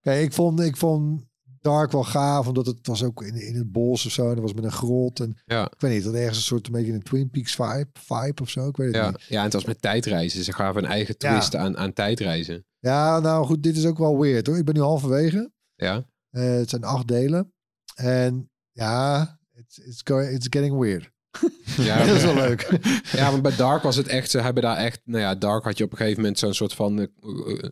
Kijk, 0.01 0.23
ik 0.23 0.33
vond, 0.33 0.59
ik 0.59 0.77
vond 0.77 1.27
Dark 1.59 1.91
wel 1.91 2.03
gaaf, 2.03 2.47
omdat 2.47 2.65
het 2.65 2.87
was 2.87 3.03
ook 3.03 3.23
in, 3.23 3.35
in 3.35 3.55
het 3.55 3.71
bos 3.71 4.05
of 4.05 4.11
zo. 4.11 4.23
En 4.27 4.33
dat 4.33 4.43
was 4.43 4.53
met 4.53 4.63
een 4.63 4.71
grot. 4.71 5.19
En 5.19 5.37
Ja. 5.45 5.65
ik 5.65 5.79
weet 5.81 5.91
niet, 5.93 6.03
dat 6.03 6.13
ergens 6.13 6.37
een 6.37 6.43
soort 6.43 6.65
een 6.65 6.71
beetje 6.71 6.93
een 6.93 7.03
Twin 7.03 7.29
Peaks 7.29 7.55
vibe, 7.55 7.87
vibe 7.93 8.41
of 8.41 8.49
zo. 8.49 8.67
Ik 8.67 8.77
weet 8.77 8.87
het 8.87 8.95
Ja, 8.95 9.09
niet. 9.09 9.21
ja, 9.29 9.37
en 9.37 9.43
het 9.43 9.53
was 9.53 9.65
met 9.65 9.81
tijdreizen. 9.81 10.43
Ze 10.43 10.53
gaven 10.53 10.83
een 10.83 10.89
eigen 10.89 11.15
Ja. 11.17 11.31
twist 11.31 11.55
aan, 11.55 11.77
aan 11.77 11.93
tijdreizen. 11.93 12.65
Ja, 12.79 13.19
nou 13.19 13.45
goed, 13.45 13.63
dit 13.63 13.77
is 13.77 13.85
ook 13.85 13.97
wel 13.97 14.19
weird 14.19 14.47
hoor. 14.47 14.57
Ik 14.57 14.65
ben 14.65 14.73
nu 14.75 14.81
halverwege. 14.81 15.51
Ja, 15.75 16.05
Eh, 16.29 16.43
het 16.43 16.69
zijn 16.69 16.83
acht 16.83 17.07
delen. 17.07 17.53
En 17.95 18.49
ja, 18.71 19.39
it's, 19.53 19.77
it's, 19.77 20.01
going, 20.03 20.31
it's 20.33 20.47
getting 20.49 20.77
weird. 20.79 21.11
ja, 21.87 22.05
dat 22.05 22.15
is 22.15 22.23
wel 22.23 22.33
leuk. 22.33 22.79
ja 23.17 23.31
want 23.31 23.41
bij 23.41 23.55
Dark 23.55 23.83
was 23.83 23.95
het 23.95 24.07
echt... 24.07 24.29
Ze 24.29 24.39
hebben 24.39 24.63
daar 24.63 24.77
echt... 24.77 25.01
Nou 25.03 25.21
ja, 25.21 25.35
Dark 25.35 25.63
had 25.63 25.77
je 25.77 25.83
op 25.83 25.91
een 25.91 25.97
gegeven 25.97 26.21
moment 26.21 26.39
zo'n 26.39 26.53
soort 26.53 26.73
van... 26.73 26.99
eh, 26.99 27.05
eh, 27.53 27.69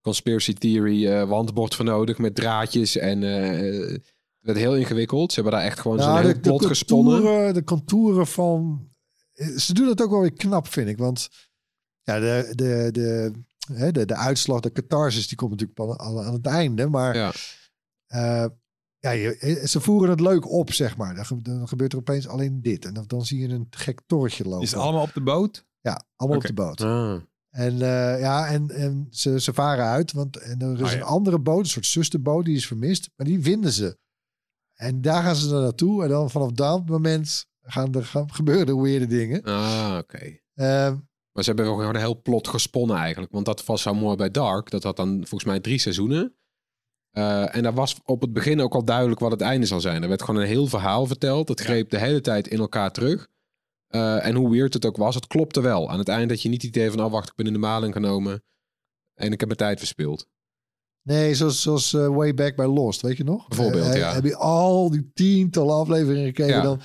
conspiracy 0.00 0.52
theory 0.52 1.06
eh, 1.06 1.28
wandbord 1.28 1.74
voor 1.74 1.84
nodig 1.84 2.18
met 2.18 2.34
draadjes 2.34 2.96
en 2.96 3.20
het 3.20 4.02
werd 4.40 4.58
heel 4.58 4.76
ingewikkeld. 4.76 5.32
Ze 5.32 5.40
hebben 5.40 5.58
daar 5.58 5.68
echt 5.68 5.80
gewoon 5.80 5.98
zo'n 5.98 6.08
Nou, 6.08 6.26
heel 6.26 6.40
plot 6.40 6.66
gesponnen. 6.66 7.54
de 7.54 7.64
contouren 7.64 8.26
van... 8.26 8.86
Ze 9.56 9.74
doen 9.74 9.88
het 9.88 10.02
ook 10.02 10.10
wel 10.10 10.20
weer 10.20 10.32
knap, 10.32 10.66
vind 10.68 10.88
ik. 10.88 10.98
Want 10.98 11.28
ja, 12.02 12.18
de, 12.18 12.52
de, 12.54 12.88
de, 12.92 13.32
hè, 13.72 13.92
de, 13.92 14.04
de 14.04 14.14
uitslag, 14.14 14.60
de 14.60 14.72
catharsis, 14.72 15.28
die 15.28 15.36
komt 15.36 15.50
natuurlijk 15.50 16.00
aan 16.00 16.32
het 16.32 16.46
einde. 16.46 16.88
Maar 16.88 17.16
Ja. 17.16 17.32
Eh, 19.00 19.10
ja, 19.12 19.30
je, 19.40 19.62
ze 19.68 19.80
voeren 19.80 20.10
het 20.10 20.20
leuk 20.20 20.50
op, 20.50 20.72
zeg 20.72 20.96
maar. 20.96 21.14
Dan, 21.14 21.26
ge- 21.26 21.42
dan 21.42 21.68
gebeurt 21.68 21.92
er 21.92 21.98
opeens 21.98 22.28
alleen 22.28 22.60
dit. 22.62 22.84
En 22.84 22.94
dan, 22.94 23.04
dan 23.06 23.24
zie 23.24 23.40
je 23.40 23.48
een 23.48 23.66
gek 23.70 24.00
torretje 24.06 24.44
lopen. 24.44 24.62
Is 24.62 24.70
het 24.70 24.80
allemaal 24.80 25.02
op 25.02 25.14
de 25.14 25.20
boot? 25.22 25.66
Ja, 25.80 26.02
allemaal 26.16 26.38
op 26.38 26.44
de 26.46 26.52
boot. 26.52 26.80
Ah. 26.80 27.16
En 27.50 27.72
eh, 27.72 28.20
ja, 28.20 28.46
en, 28.46 28.70
en 28.70 29.06
ze, 29.10 29.40
ze 29.40 29.52
varen 29.54 29.84
uit, 29.84 30.12
want 30.12 30.36
en 30.36 30.60
er 30.60 30.72
is 30.72 30.82
Ah, 30.82 30.90
ja. 30.90 30.96
een 30.96 31.02
andere 31.02 31.38
boot, 31.38 31.58
een 31.60 31.66
soort 31.70 31.86
zusterboot, 31.86 32.44
die 32.44 32.56
is 32.56 32.66
vermist, 32.66 33.10
maar 33.16 33.26
die 33.26 33.42
vinden 33.42 33.72
ze. 33.72 33.98
En 34.74 35.00
daar 35.00 35.22
gaan 35.22 35.36
ze 35.36 35.48
dan 35.48 35.62
naartoe 35.62 36.02
en 36.02 36.08
dan 36.08 36.30
vanaf 36.30 36.50
dat 36.52 36.88
moment 36.88 37.46
gaan 37.62 37.94
er 37.94 38.04
gaan, 38.04 38.32
gebeuren 38.32 38.66
er 38.66 38.80
weirde 38.82 39.06
dingen. 39.06 39.42
Ah, 39.42 39.96
oké. 39.98 40.38
Ehm, 40.54 40.96
Maar 41.32 41.44
ze 41.44 41.50
hebben 41.50 41.64
wel 41.64 41.76
gewoon 41.76 41.94
een 41.94 42.00
heel 42.00 42.22
plot 42.22 42.48
gesponnen 42.48 42.96
eigenlijk. 42.96 43.32
Want 43.32 43.46
dat 43.46 43.64
was 43.64 43.82
zo 43.82 43.94
mooi 43.94 44.16
bij 44.16 44.30
Dark. 44.30 44.70
Dat 44.70 44.82
had 44.82 44.96
dan 44.96 45.14
volgens 45.16 45.44
mij 45.44 45.60
drie 45.60 45.78
seizoenen. 45.78 46.36
Eh, 47.10 47.56
en 47.56 47.62
daar 47.62 47.74
was 47.74 47.96
op 48.04 48.20
het 48.20 48.32
begin 48.32 48.60
ook 48.60 48.74
al 48.74 48.84
duidelijk 48.84 49.20
wat 49.20 49.30
het 49.30 49.40
einde 49.40 49.66
zal 49.66 49.80
zijn. 49.80 50.02
Er 50.02 50.08
werd 50.08 50.22
gewoon 50.22 50.40
een 50.40 50.46
heel 50.46 50.66
verhaal 50.66 51.06
verteld. 51.06 51.46
Dat 51.46 51.60
greep 51.60 51.90
de 51.90 51.98
hele 51.98 52.20
tijd 52.20 52.48
in 52.48 52.58
elkaar 52.58 52.92
terug. 52.92 53.28
Eh, 53.88 54.26
en 54.26 54.34
hoe 54.34 54.50
weird 54.50 54.74
het 54.74 54.86
ook 54.86 54.96
was, 54.96 55.14
het 55.14 55.26
klopte 55.26 55.60
wel. 55.60 55.90
Aan 55.90 55.98
het 55.98 56.08
eind 56.08 56.28
dat 56.28 56.42
je 56.42 56.48
niet 56.48 56.62
het 56.62 56.76
idee 56.76 56.90
van... 56.90 57.04
oh 57.04 57.12
wacht, 57.12 57.28
ik 57.28 57.34
ben 57.34 57.46
in 57.46 57.52
de 57.52 57.58
maling 57.58 57.92
genomen. 57.92 58.42
En 59.14 59.32
ik 59.32 59.40
heb 59.40 59.48
mijn 59.48 59.60
tijd 59.60 59.78
verspild. 59.78 60.26
nee, 61.02 61.34
zoals, 61.34 61.62
zoals 61.62 61.92
eh, 61.94 62.06
Way 62.06 62.34
Back 62.34 62.56
by 62.56 62.62
Lost, 62.62 63.00
weet 63.00 63.16
je 63.16 63.24
nog? 63.24 63.48
Bijvoorbeeld, 63.48 63.94
ja. 63.94 64.12
Heb 64.12 64.24
je 64.24 64.36
al 64.36 64.90
die 64.90 65.10
tientallen 65.14 65.74
afleveringen 65.74 66.26
gekeken, 66.26 66.54
Ja. 66.54 66.62
dan 66.62 66.80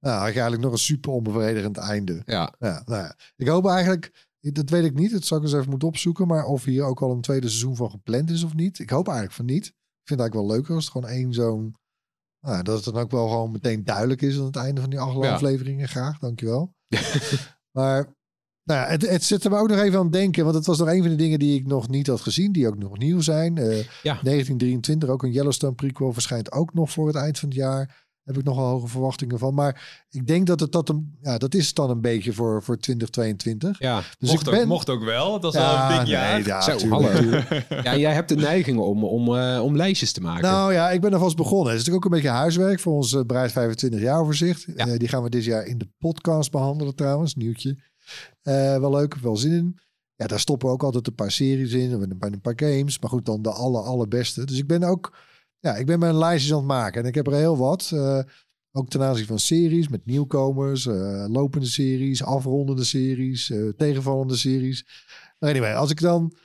nou, 0.00 0.16
had 0.16 0.26
je 0.26 0.32
eigenlijk 0.32 0.62
nog 0.62 0.72
een 0.72 0.78
super 0.78 1.12
onbevredigend 1.12 1.76
einde. 1.76 2.22
Ja, 2.26 2.54
Ja, 2.58 2.82
nou 2.86 3.02
ja. 3.02 3.16
Ik 3.36 3.48
hoop 3.48 3.66
eigenlijk, 3.66 4.25
dat 4.52 4.70
weet 4.70 4.84
ik 4.84 4.94
niet, 4.94 5.10
dat 5.12 5.24
zou 5.24 5.40
ik 5.40 5.46
eens 5.46 5.56
even 5.56 5.70
moeten 5.70 5.88
opzoeken, 5.88 6.26
maar 6.26 6.44
of 6.44 6.64
hier 6.64 6.84
ook 6.84 7.00
al 7.02 7.10
een 7.12 7.20
tweede 7.20 7.48
seizoen 7.48 7.76
van 7.76 7.90
gepland 7.90 8.30
is 8.30 8.42
of 8.44 8.54
niet. 8.54 8.78
Ik 8.78 8.90
hoop 8.90 9.06
eigenlijk 9.06 9.36
van 9.36 9.44
niet. 9.46 9.66
Ik 9.66 9.72
vind 10.12 10.20
het 10.20 10.20
eigenlijk 10.20 10.48
wel 10.48 10.56
leuker 10.56 10.74
als 10.74 10.84
het 10.84 10.92
gewoon 10.92 11.10
één 11.10 11.32
zo'n, 11.32 11.74
nou, 12.46 12.62
dat 12.62 12.84
het 12.84 12.94
dan 12.94 13.02
ook 13.02 13.10
wel 13.10 13.28
gewoon 13.28 13.50
meteen 13.50 13.84
duidelijk 13.84 14.22
is 14.22 14.38
aan 14.38 14.44
het 14.44 14.56
einde 14.56 14.80
van 14.80 14.90
die 14.90 14.98
acht 15.00 15.22
Ja. 15.22 15.32
afleveringen. 15.34 15.88
Graag, 15.88 16.18
dankjewel. 16.18 16.74
maar 17.78 18.14
nou 18.62 18.80
ja, 18.80 18.86
het, 18.86 19.08
het 19.08 19.24
zette 19.24 19.48
me 19.50 19.56
ook 19.58 19.68
nog 19.68 19.78
even 19.78 19.98
aan 19.98 20.04
het 20.04 20.12
denken, 20.12 20.44
want 20.44 20.56
het 20.56 20.66
was 20.66 20.78
nog 20.78 20.88
een 20.88 21.00
van 21.00 21.10
de 21.10 21.16
dingen 21.16 21.38
die 21.38 21.58
ik 21.58 21.66
nog 21.66 21.88
niet 21.88 22.06
had 22.06 22.20
gezien, 22.20 22.52
die 22.52 22.66
ook 22.66 22.78
nog 22.78 22.98
nieuw 22.98 23.20
zijn. 23.20 23.56
Eh, 23.58 23.78
Ja. 24.02 24.20
1923, 24.22 25.08
ook 25.08 25.22
een 25.22 25.32
Yellowstone 25.32 25.74
prequel, 25.74 26.12
verschijnt 26.12 26.52
ook 26.52 26.74
nog 26.74 26.90
voor 26.90 27.06
het 27.06 27.16
eind 27.16 27.38
van 27.38 27.48
het 27.48 27.58
jaar. 27.58 28.05
Heb 28.26 28.38
ik 28.38 28.44
nog 28.44 28.56
wel 28.56 28.66
hoge 28.66 28.86
verwachtingen 28.86 29.38
van. 29.38 29.54
Maar 29.54 30.04
ik 30.10 30.26
denk 30.26 30.46
dat 30.46 30.60
het 30.60 30.72
dat 30.72 30.88
een, 30.88 31.16
ja, 31.22 31.38
dat 31.38 31.54
is 31.54 31.66
het 31.66 31.76
dan 31.76 31.90
een 31.90 32.00
beetje 32.00 32.32
voor, 32.32 32.62
voor 32.62 32.78
2022. 32.78 33.78
ja. 33.78 34.02
Dus 34.18 34.30
mocht, 34.30 34.46
ik 34.46 34.52
ben. 34.52 34.60
ook, 34.60 34.66
mocht 34.66 34.90
ook 34.90 35.04
wel. 35.04 35.32
Het 35.32 35.42
was 35.42 35.54
wel 35.54 35.74
een 35.74 35.98
dik 35.98 36.06
jaar. 36.06 36.34
nee, 36.34 36.44
ja, 36.44 36.60
Zo, 36.60 36.76
tuurlijk, 36.76 37.02
hallo. 37.02 37.18
tuurlijk. 37.20 37.66
ja, 37.82 37.96
jij 37.96 38.12
hebt 38.12 38.28
de 38.28 38.36
neiging 38.36 38.78
om, 38.78 39.04
om, 39.04 39.36
eh, 39.36 39.62
om 39.62 39.76
lijstjes 39.76 40.12
te 40.12 40.20
maken. 40.20 40.42
Nou 40.42 40.72
ja, 40.72 40.90
ik 40.90 41.00
ben 41.00 41.12
alvast 41.12 41.36
begonnen. 41.36 41.72
Het 41.72 41.80
is 41.80 41.86
natuurlijk 41.86 42.04
ook 42.04 42.12
een 42.12 42.20
beetje 42.20 42.36
huiswerk 42.36 42.80
voor 42.80 42.92
ons 42.92 43.12
uh, 43.12 43.22
Bereid 43.22 43.52
25 43.52 44.00
jaar 44.00 44.20
overzicht. 44.20 44.66
Ja. 44.76 44.86
Eh, 44.86 44.98
die 44.98 45.08
gaan 45.08 45.22
we 45.22 45.30
dit 45.30 45.44
jaar 45.44 45.64
in 45.66 45.78
de 45.78 45.88
podcast 45.98 46.50
behandelen 46.50 46.94
trouwens. 46.94 47.34
Nieuwtje. 47.34 47.78
Eh, 48.42 48.78
wel 48.78 48.90
leuk, 48.90 49.14
wel 49.14 49.36
zin 49.36 49.52
in. 49.52 49.78
Ja, 50.14 50.26
daar 50.26 50.40
stoppen 50.40 50.68
we 50.68 50.74
ook 50.74 50.82
altijd 50.82 51.06
een 51.06 51.14
paar 51.14 51.30
series 51.30 51.72
in. 51.72 51.92
En 51.92 52.10
een 52.10 52.18
paar, 52.18 52.32
een 52.32 52.40
paar 52.40 52.54
games. 52.56 52.98
Maar 52.98 53.10
goed, 53.10 53.26
dan 53.26 53.42
de 53.42 53.50
aller, 53.50 53.82
allerbeste. 53.82 54.44
Dus 54.44 54.58
ik 54.58 54.66
ben 54.66 54.82
ook... 54.82 55.16
Ja, 55.58 55.76
ik 55.76 55.86
ben 55.86 55.98
mijn 55.98 56.16
lijstjes 56.16 56.52
aan 56.52 56.58
het 56.58 56.66
maken. 56.66 57.02
En 57.02 57.08
ik 57.08 57.14
heb 57.14 57.26
er 57.26 57.32
heel 57.34 57.56
wat. 57.56 57.90
Eh, 57.94 58.20
ook 58.72 58.88
ten 58.88 59.02
aanzien 59.02 59.26
van 59.26 59.38
series 59.38 59.88
met 59.88 60.06
nieuwkomers. 60.06 60.86
eh, 60.86 61.24
lopende 61.28 61.66
series, 61.66 62.22
afrondende 62.22 62.84
series. 62.84 63.50
eh, 63.50 63.68
tegenvallende 63.68 64.36
series. 64.36 64.86
Maar 65.38 65.50
anyway, 65.50 65.74
als 65.74 65.90
ik 65.90 66.00
dan 66.00 66.36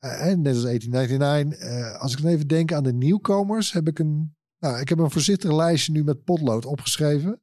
net 0.00 0.54
als 0.54 0.62
1899. 0.64 1.58
eh, 1.58 2.00
als 2.00 2.12
ik 2.12 2.22
dan 2.22 2.30
even 2.30 2.46
denk 2.48 2.72
aan 2.72 2.82
de 2.84 2.92
nieuwkomers, 2.92 3.72
heb 3.72 3.88
ik 3.88 3.98
een, 3.98 4.36
nou, 4.58 4.80
ik 4.80 4.88
heb 4.88 4.98
een 4.98 5.10
voorzichtig 5.10 5.52
lijstje 5.52 5.92
nu 5.92 6.04
met 6.04 6.24
potlood 6.24 6.64
opgeschreven. 6.64 7.40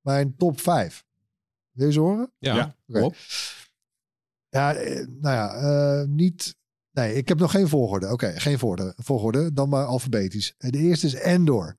Mijn 0.00 0.36
top 0.36 0.60
5. 0.60 1.04
Wil 1.70 1.86
je 1.86 1.92
ze 1.92 2.00
horen? 2.00 2.32
Ja, 2.38 2.76
Ja. 2.86 3.00
Ja, 4.48 4.72
nou 4.72 5.34
ja, 5.34 5.54
eh, 5.54 6.06
niet. 6.08 6.56
Nee, 6.94 7.14
ik 7.14 7.28
heb 7.28 7.38
nog 7.38 7.50
geen 7.50 7.68
volgorde. 7.68 8.12
Oké, 8.12 8.40
geen 8.40 8.58
volgorde. 8.58 8.92
volgorde. 8.96 9.52
Dan 9.52 9.68
maar 9.68 9.84
alfabetisch. 9.84 10.54
Eh, 10.58 10.70
De 10.70 10.78
eerste 10.78 11.06
is 11.06 11.14
Endor. 11.14 11.78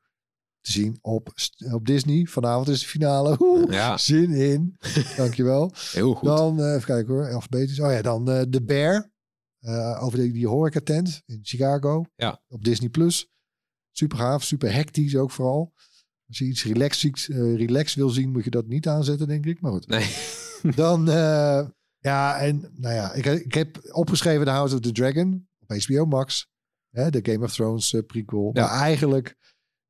Te 0.62 0.72
zien 0.72 0.98
op, 1.02 1.34
op 1.72 1.86
Disney. 1.86 2.26
Vanavond 2.26 2.68
is 2.68 2.80
de 2.80 2.86
finale. 2.88 3.36
Oeh, 3.42 3.72
Ja, 3.74 3.98
Zin 3.98 4.32
in. 4.34 4.78
Dankjewel. 5.18 5.72
heel 5.92 6.14
goed. 6.14 6.28
Dan, 6.30 6.60
eh, 6.60 6.74
even 6.74 6.86
kijken 6.86 7.14
hoor, 7.14 7.32
alfabetisch. 7.34 7.80
Oh 7.80 7.92
ja, 7.92 8.02
dan 8.02 8.30
eh 8.32 8.42
The 8.42 8.64
Bear. 8.64 9.12
eh, 9.60 10.04
over 10.04 10.18
die, 10.20 10.32
die 10.32 10.48
horeca 10.48 10.80
tent 10.84 11.22
in 11.26 11.40
Chicago. 11.42 12.06
Ja. 12.16 12.42
Op 12.48 12.64
Disney+. 12.64 12.90
Plus. 12.90 13.30
Super 13.92 14.18
gaaf, 14.18 14.44
super 14.44 14.74
hectisch 14.74 15.16
ook 15.16 15.32
vooral. 15.32 15.74
Als 16.28 16.38
je 16.38 16.46
iets 16.46 16.64
relaxed, 16.64 17.28
eh 17.30 17.56
relaxed 17.56 17.96
wil 17.96 18.10
zien, 18.10 18.32
moet 18.32 18.44
je 18.44 18.50
dat 18.50 18.68
niet 18.68 18.88
aanzetten, 18.88 19.28
denk 19.28 19.46
ik. 19.46 19.62
Maar 19.62 19.72
goed. 19.72 19.88
Nee. 19.88 20.16
Dan, 20.76 21.10
eh, 21.10 21.68
ja, 22.06 22.38
en 22.40 22.72
nou 22.76 22.94
ja, 22.94 23.14
ik, 23.14 23.26
ik 23.26 23.54
heb 23.54 23.80
opgeschreven 23.92 24.46
The 24.46 24.52
House 24.52 24.76
of 24.76 24.82
the 24.82 24.92
Dragon 24.92 25.48
op 25.60 25.78
HBO 25.78 26.06
Max. 26.06 26.48
Hè, 26.90 27.10
de 27.10 27.32
Game 27.32 27.46
of 27.46 27.54
Thrones 27.54 27.94
eh, 27.94 28.02
prequel. 28.08 28.50
Ja. 28.54 28.62
Maar 28.62 28.80
eigenlijk 28.80 29.36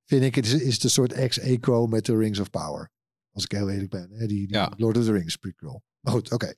vind 0.05 0.23
ik 0.23 0.35
het 0.35 0.45
is, 0.45 0.53
is 0.53 0.73
het 0.73 0.83
een 0.83 0.89
soort 0.89 1.13
ex-equo 1.13 1.87
met 1.87 2.03
The 2.03 2.17
Rings 2.17 2.39
of 2.39 2.49
Power. 2.49 2.89
Als 3.31 3.43
ik 3.43 3.51
heel 3.51 3.69
eerlijk 3.69 3.89
ben. 3.89 4.09
Hè, 4.11 4.27
die, 4.27 4.47
die 4.47 4.55
Ja. 4.55 4.71
Lord 4.77 4.97
of 4.97 5.03
the 5.03 5.11
Rings 5.11 5.35
prequel. 5.35 5.83
Maar 5.99 6.13
goed, 6.13 6.31
oké. 6.31 6.53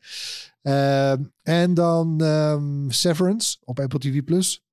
Ehm, 0.61 1.23
en 1.41 1.73
dan 1.73 2.21
ehm, 2.21 2.89
Severance 2.89 3.57
op 3.63 3.79
Apple 3.79 3.99
TV+. 3.99 4.23
Plus. 4.23 4.63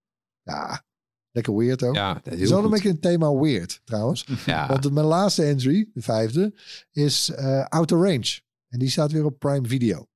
Ja, 0.43 0.85
lekker 1.31 1.57
weird 1.57 1.83
ook. 1.83 1.95
Ja, 1.95 2.21
heel 2.23 2.39
is 2.39 2.51
wel 2.51 2.65
een 2.65 2.71
beetje 2.71 2.89
een 2.89 3.01
thema 3.01 3.33
weird 3.35 3.81
trouwens. 3.85 4.27
Ja. 4.47 4.69
Want 4.69 4.93
mijn 4.93 5.07
laatste 5.07 5.45
entry, 5.45 5.91
de 5.95 6.03
vijfde, 6.03 6.55
is 6.91 7.31
eh 7.31 7.65
Outer 7.65 7.99
Range. 7.99 8.41
En 8.69 8.79
die 8.79 8.91
staat 8.91 9.13
weer 9.13 9.25
op 9.25 9.39
Prime 9.39 9.69
Video. 9.69 10.09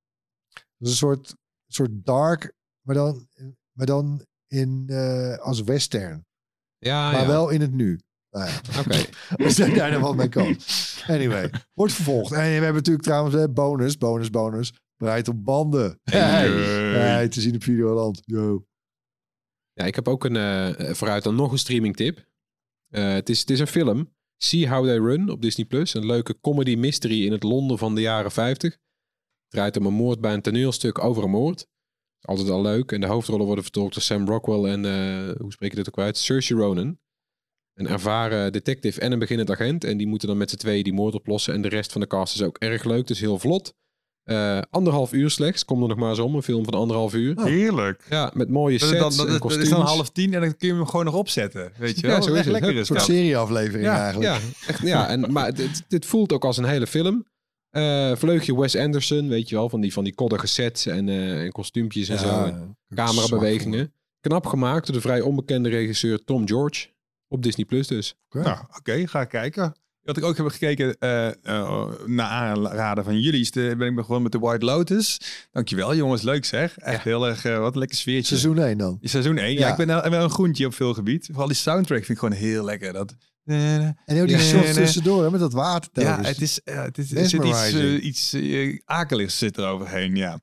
Een 0.79 0.87
soort, 0.87 1.35
soort 1.67 2.05
dark, 2.05 2.53
maar 2.85 2.95
dan, 2.95 3.27
maar 3.71 3.85
dan 3.85 4.25
in, 4.47 4.83
eh, 4.87 5.37
als 5.37 5.61
western. 5.61 6.25
ja, 6.77 7.11
maar 7.11 7.21
ja. 7.21 7.27
wel 7.27 7.49
in 7.49 7.61
het 7.61 7.71
nu. 7.71 7.99
Nou 8.31 8.49
ja, 8.49 8.79
Oké. 8.79 9.05
als 9.43 9.55
daar 9.57 9.73
daar 9.73 9.91
nog 9.91 10.01
wat 10.01 10.15
mee 10.15 10.29
kan. 10.29 10.57
Anyway, 11.07 11.49
wordt 11.73 11.93
vervolgd. 11.93 12.31
En 12.31 12.37
we 12.37 12.43
hebben 12.43 12.73
natuurlijk 12.73 13.05
trouwens 13.05 13.35
eh, 13.35 13.43
bonus, 13.53 13.97
bonus, 13.97 14.29
bonus. 14.29 14.73
Breid 14.97 15.27
op 15.27 15.45
banden. 15.45 15.99
Hey. 16.03 16.49
Hey, 16.91 17.27
te 17.27 17.41
zien 17.41 17.55
op 17.55 17.63
Videoland. 17.63 18.21
Yo. 18.25 18.65
Ja, 19.73 19.85
ik 19.85 19.95
heb 19.95 20.07
ook 20.07 20.23
een, 20.23 20.35
eh, 20.35 20.93
vooruit 20.93 21.23
dan 21.23 21.35
nog 21.35 21.51
een 21.51 21.57
streaming 21.57 21.95
tip. 21.95 22.27
Eh, 22.89 23.13
het, 23.13 23.29
is, 23.29 23.39
het 23.39 23.49
is 23.49 23.59
een 23.59 23.67
film. 23.67 24.13
See 24.37 24.69
How 24.69 24.85
They 24.85 24.97
Run 24.97 25.29
op 25.29 25.41
Disney+. 25.41 25.65
Plus. 25.65 25.93
Een 25.93 26.05
leuke 26.05 26.39
comedy 26.39 26.75
mystery 26.75 27.25
in 27.25 27.31
het 27.31 27.43
Londen 27.43 27.77
van 27.77 27.95
de 27.95 28.01
jaren 28.01 28.31
50. 28.31 28.77
Het 29.49 29.57
draait 29.57 29.77
om 29.77 29.85
een 29.85 29.93
moord 29.93 30.21
bij 30.21 30.33
een 30.33 30.41
toneelstuk 30.41 31.03
over 31.03 31.23
een 31.23 31.29
moord. 31.29 31.67
Altijd 32.21 32.49
al 32.49 32.61
leuk. 32.61 32.91
En 32.91 33.01
de 33.01 33.07
hoofdrollen 33.07 33.45
worden 33.45 33.63
vertolkt 33.63 33.93
door 33.93 34.03
Sam 34.03 34.27
Rockwell 34.27 34.71
en, 34.71 34.85
eh, 34.85 35.35
hoe 35.41 35.51
spreek 35.51 35.69
je 35.69 35.75
dit 35.75 35.87
ook 35.87 35.97
uit? 35.99 36.17
Saoirse 36.17 36.53
Ronan. 36.53 36.97
Een 37.73 37.87
ervaren 37.87 38.51
detective 38.51 38.99
en 39.01 39.11
een 39.11 39.19
beginnend 39.19 39.51
agent. 39.51 39.83
En 39.83 39.97
die 39.97 40.07
moeten 40.07 40.27
dan 40.27 40.37
met 40.37 40.49
z'n 40.49 40.55
tweeën 40.57 40.83
die 40.83 40.93
moord 40.93 41.13
oplossen. 41.15 41.53
En 41.53 41.61
de 41.61 41.67
rest 41.69 41.91
van 41.91 42.01
de 42.01 42.07
cast 42.07 42.35
is 42.35 42.41
ook 42.41 42.57
erg 42.57 42.83
leuk. 42.83 43.07
Dus 43.07 43.19
heel 43.19 43.39
vlot. 43.39 43.73
Eh, 44.23 44.59
anderhalf 44.69 45.13
uur 45.13 45.29
slechts. 45.29 45.65
Kom 45.65 45.81
er 45.81 45.87
nog 45.87 45.97
maar 45.97 46.09
eens 46.09 46.19
om. 46.19 46.35
Een 46.35 46.43
film 46.43 46.63
van 46.63 46.73
anderhalf 46.73 47.13
uur. 47.13 47.41
Heerlijk. 47.43 48.05
Ja, 48.09 48.31
met 48.33 48.49
mooie 48.49 48.77
Dat, 48.79 48.89
sets 48.89 48.93
is 48.93 49.07
dan, 49.07 49.17
dat, 49.17 49.25
en 49.25 49.31
dat 49.31 49.41
kostuums. 49.41 49.65
is 49.69 49.73
dan 49.75 49.81
half 49.85 50.09
tien 50.09 50.33
en 50.33 50.41
dan 50.41 50.55
kun 50.57 50.67
je 50.67 50.73
hem 50.73 50.85
gewoon 50.85 51.05
nog 51.05 51.13
opzetten. 51.15 51.71
Weet 51.77 51.99
je 51.99 52.07
Ja, 52.07 52.13
wel? 52.13 52.23
zo 52.23 52.29
is 52.31 52.35
Echt 52.35 52.43
het. 52.45 52.53
lekker 52.53 52.69
Een 52.71 52.75
is 52.75 52.79
Een 52.89 52.95
soort 52.95 52.99
dat. 53.07 53.07
serieaflevering 53.17 53.83
Ja, 53.83 54.01
eigenlijk. 54.03 54.31
Ja, 54.33 54.39
echt, 54.67 54.81
ja 54.81 55.07
en, 55.09 55.31
maar 55.31 55.53
dit, 55.53 55.83
dit 55.87 56.05
voelt 56.05 56.33
ook 56.33 56.45
als 56.45 56.57
een 56.57 56.65
hele 56.65 56.87
film. 56.87 57.25
Eh 57.69 58.15
vleugje 58.15 58.59
Wes 58.59 58.75
Anderson, 58.75 59.27
weet 59.27 59.49
je 59.49 59.55
wel, 59.55 59.69
van 59.69 59.81
die, 59.81 59.93
van 59.93 60.03
die 60.03 60.15
koddige 60.15 60.47
sets 60.47 60.85
en, 60.85 61.09
eh, 61.09 61.43
en 61.43 61.51
kostuumpjes 61.51 62.09
en 62.09 62.19
zo. 62.19 62.53
Camerabewegingen. 62.95 63.93
Knap 64.19 64.45
gemaakt 64.45 64.85
door 64.85 64.95
de 64.95 65.01
vrij 65.01 65.21
onbekende 65.21 65.69
regisseur 65.69 66.23
Tom 66.23 66.47
George. 66.47 66.87
Op 67.27 67.43
Disney 67.43 67.65
Plus 67.65 67.87
dus. 67.87 68.15
Nou, 68.29 68.57
oké, 68.77 69.07
ga 69.07 69.25
kijken. 69.25 69.73
Wat 70.01 70.17
ik 70.17 70.23
ook 70.23 70.37
heb 70.37 70.47
gekeken, 70.47 70.97
eh 70.99 71.27
eh, 71.27 71.85
naar 72.05 72.27
aanraden 72.27 73.03
van 73.03 73.19
jullie, 73.19 73.41
is 73.41 73.51
de, 73.51 73.75
ben 73.77 73.87
ik 73.87 73.95
begonnen 73.95 74.23
met 74.23 74.31
de 74.31 74.39
White 74.39 74.65
Lotus. 74.65 75.19
Dankjewel 75.51 75.95
jongens, 75.95 76.21
leuk 76.21 76.45
zeg. 76.45 76.77
Echt 76.77 77.03
heel 77.03 77.27
erg, 77.27 77.45
eh, 77.45 77.59
wat 77.59 77.73
een 77.73 77.79
lekker 77.79 77.97
sfeertje. 77.97 78.37
Seizoen 78.37 78.57
1 78.63 78.77
dan. 78.77 78.97
Seizoen 79.01 79.37
1, 79.37 79.53
ja. 79.53 79.59
Ja. 79.59 79.69
ik 79.71 79.77
ben 79.77 79.87
wel 79.87 80.09
wel 80.09 80.23
een 80.23 80.29
groentje 80.29 80.65
op 80.65 80.73
veel 80.73 80.93
gebied. 80.93 81.25
Vooral 81.25 81.47
die 81.47 81.55
soundtrack 81.55 81.97
vind 81.97 82.09
ik 82.09 82.17
gewoon 82.17 82.33
heel 82.33 82.63
lekker. 82.63 82.93
Dat, 82.93 83.15
En 83.49 84.21
ook 84.21 84.27
die 84.27 84.39
shots 84.39 84.73
tussendoor 84.73 85.23
hè, 85.23 85.31
met 85.31 85.39
dat 85.39 85.53
water 85.53 85.89
Ja, 85.93 86.21
het 86.21 86.41
is, 86.41 86.63
eh, 86.63 86.83
het 86.83 86.97
is, 86.97 87.11
er 87.11 87.29
zit 87.29 87.43
iets, 87.43 87.73
eh, 87.73 88.03
iets 88.03 88.33
eh, 88.33 88.79
akeligs 88.85 89.37
zit 89.37 89.57
er 89.57 89.67
overheen, 89.67 90.15
ja. 90.15 90.39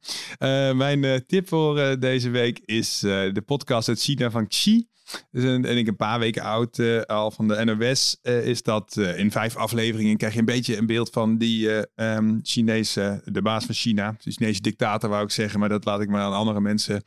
Mijn 0.74 1.24
tip 1.26 1.48
voor 1.48 2.00
deze 2.00 2.30
week 2.30 2.61
is 2.64 2.98
de 2.98 3.42
podcast 3.46 3.88
uit 3.88 4.00
China 4.00 4.30
van 4.30 4.48
Xi. 4.48 4.86
Dus 5.30 5.44
een, 5.44 5.64
en 5.64 5.76
ik 5.76 5.86
een 5.86 5.96
paar 5.96 6.18
weken 6.18 6.42
oud 6.42 6.78
eh, 6.78 7.00
al 7.00 7.30
van 7.30 7.48
de 7.48 7.64
NOS 7.64 8.18
eh, 8.22 8.46
is 8.46 8.62
dat 8.62 8.96
eh, 8.96 9.18
in 9.18 9.30
vijf 9.30 9.57
afleveringen 9.57 10.16
krijg 10.16 10.32
je 10.32 10.38
een 10.38 10.44
beetje 10.44 10.76
een 10.76 10.86
beeld 10.86 11.11
van 11.11 11.38
die 11.38 11.72
eh, 11.72 12.14
ehm, 12.16 12.38
Chinese, 12.42 13.20
de 13.24 13.42
baas 13.42 13.64
van 13.64 13.74
China, 13.74 14.16
de 14.22 14.30
Chinese 14.30 14.61
dictator 14.61 15.11
wou 15.11 15.24
ik 15.24 15.30
zeggen, 15.30 15.61
maar 15.61 15.68
dat 15.68 15.84
laat 15.84 16.00
ik 16.00 16.09
maar 16.09 16.20
aan 16.20 16.32
andere 16.32 16.61
mensen 16.61 17.02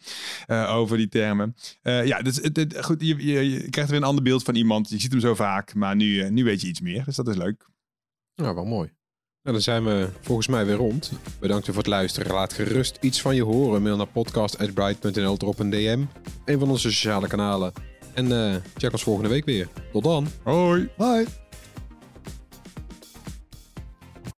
over 0.47 0.97
die 0.97 1.07
termen. 1.07 1.55
Ja, 1.81 2.21
dus, 2.21 2.35
het, 2.35 2.77
goed, 2.81 3.01
je, 3.01 3.25
je, 3.25 3.69
krijgt 3.69 3.89
weer 3.89 3.99
een 3.99 4.05
ander 4.05 4.23
beeld 4.23 4.43
van 4.43 4.55
iemand. 4.55 4.89
Je 4.89 4.99
ziet 4.99 5.11
hem 5.11 5.19
zo 5.19 5.35
vaak, 5.35 5.73
maar 5.73 5.95
nu, 5.95 6.29
nu 6.29 6.43
weet 6.43 6.61
je 6.61 6.67
iets 6.67 6.81
meer. 6.81 7.03
Dus 7.03 7.15
dat 7.15 7.27
is 7.27 7.35
leuk. 7.35 7.67
Nou, 8.35 8.55
wel 8.55 8.65
mooi. 8.65 8.89
Nou, 9.41 9.55
dan 9.55 9.61
zijn 9.61 9.83
we 9.83 10.09
volgens 10.21 10.47
mij 10.47 10.65
weer 10.65 10.75
rond. 10.75 11.11
Bedankt 11.39 11.65
voor 11.65 11.75
het 11.75 11.87
luisteren. 11.87 12.33
Laat 12.33 12.53
gerust 12.53 12.97
iets 13.01 13.21
van 13.21 13.35
je 13.35 13.43
horen. 13.43 13.81
Mail 13.81 13.97
naar 13.97 14.07
podcast.bright.nl, 14.07 15.37
drop 15.37 15.59
een 15.59 15.69
DM. 15.69 16.03
Een 16.45 16.59
van 16.59 16.69
onze 16.69 16.91
sociale 16.91 17.27
kanalen. 17.27 17.88
En 18.13 18.31
eh, 18.31 18.55
check 18.77 18.91
ons 18.91 19.03
volgende 19.03 19.29
week 19.29 19.45
weer. 19.45 19.67
Tot 19.91 20.03
dan. 20.03 20.27
Hoi! 20.43 20.89
Bye. 20.97 21.25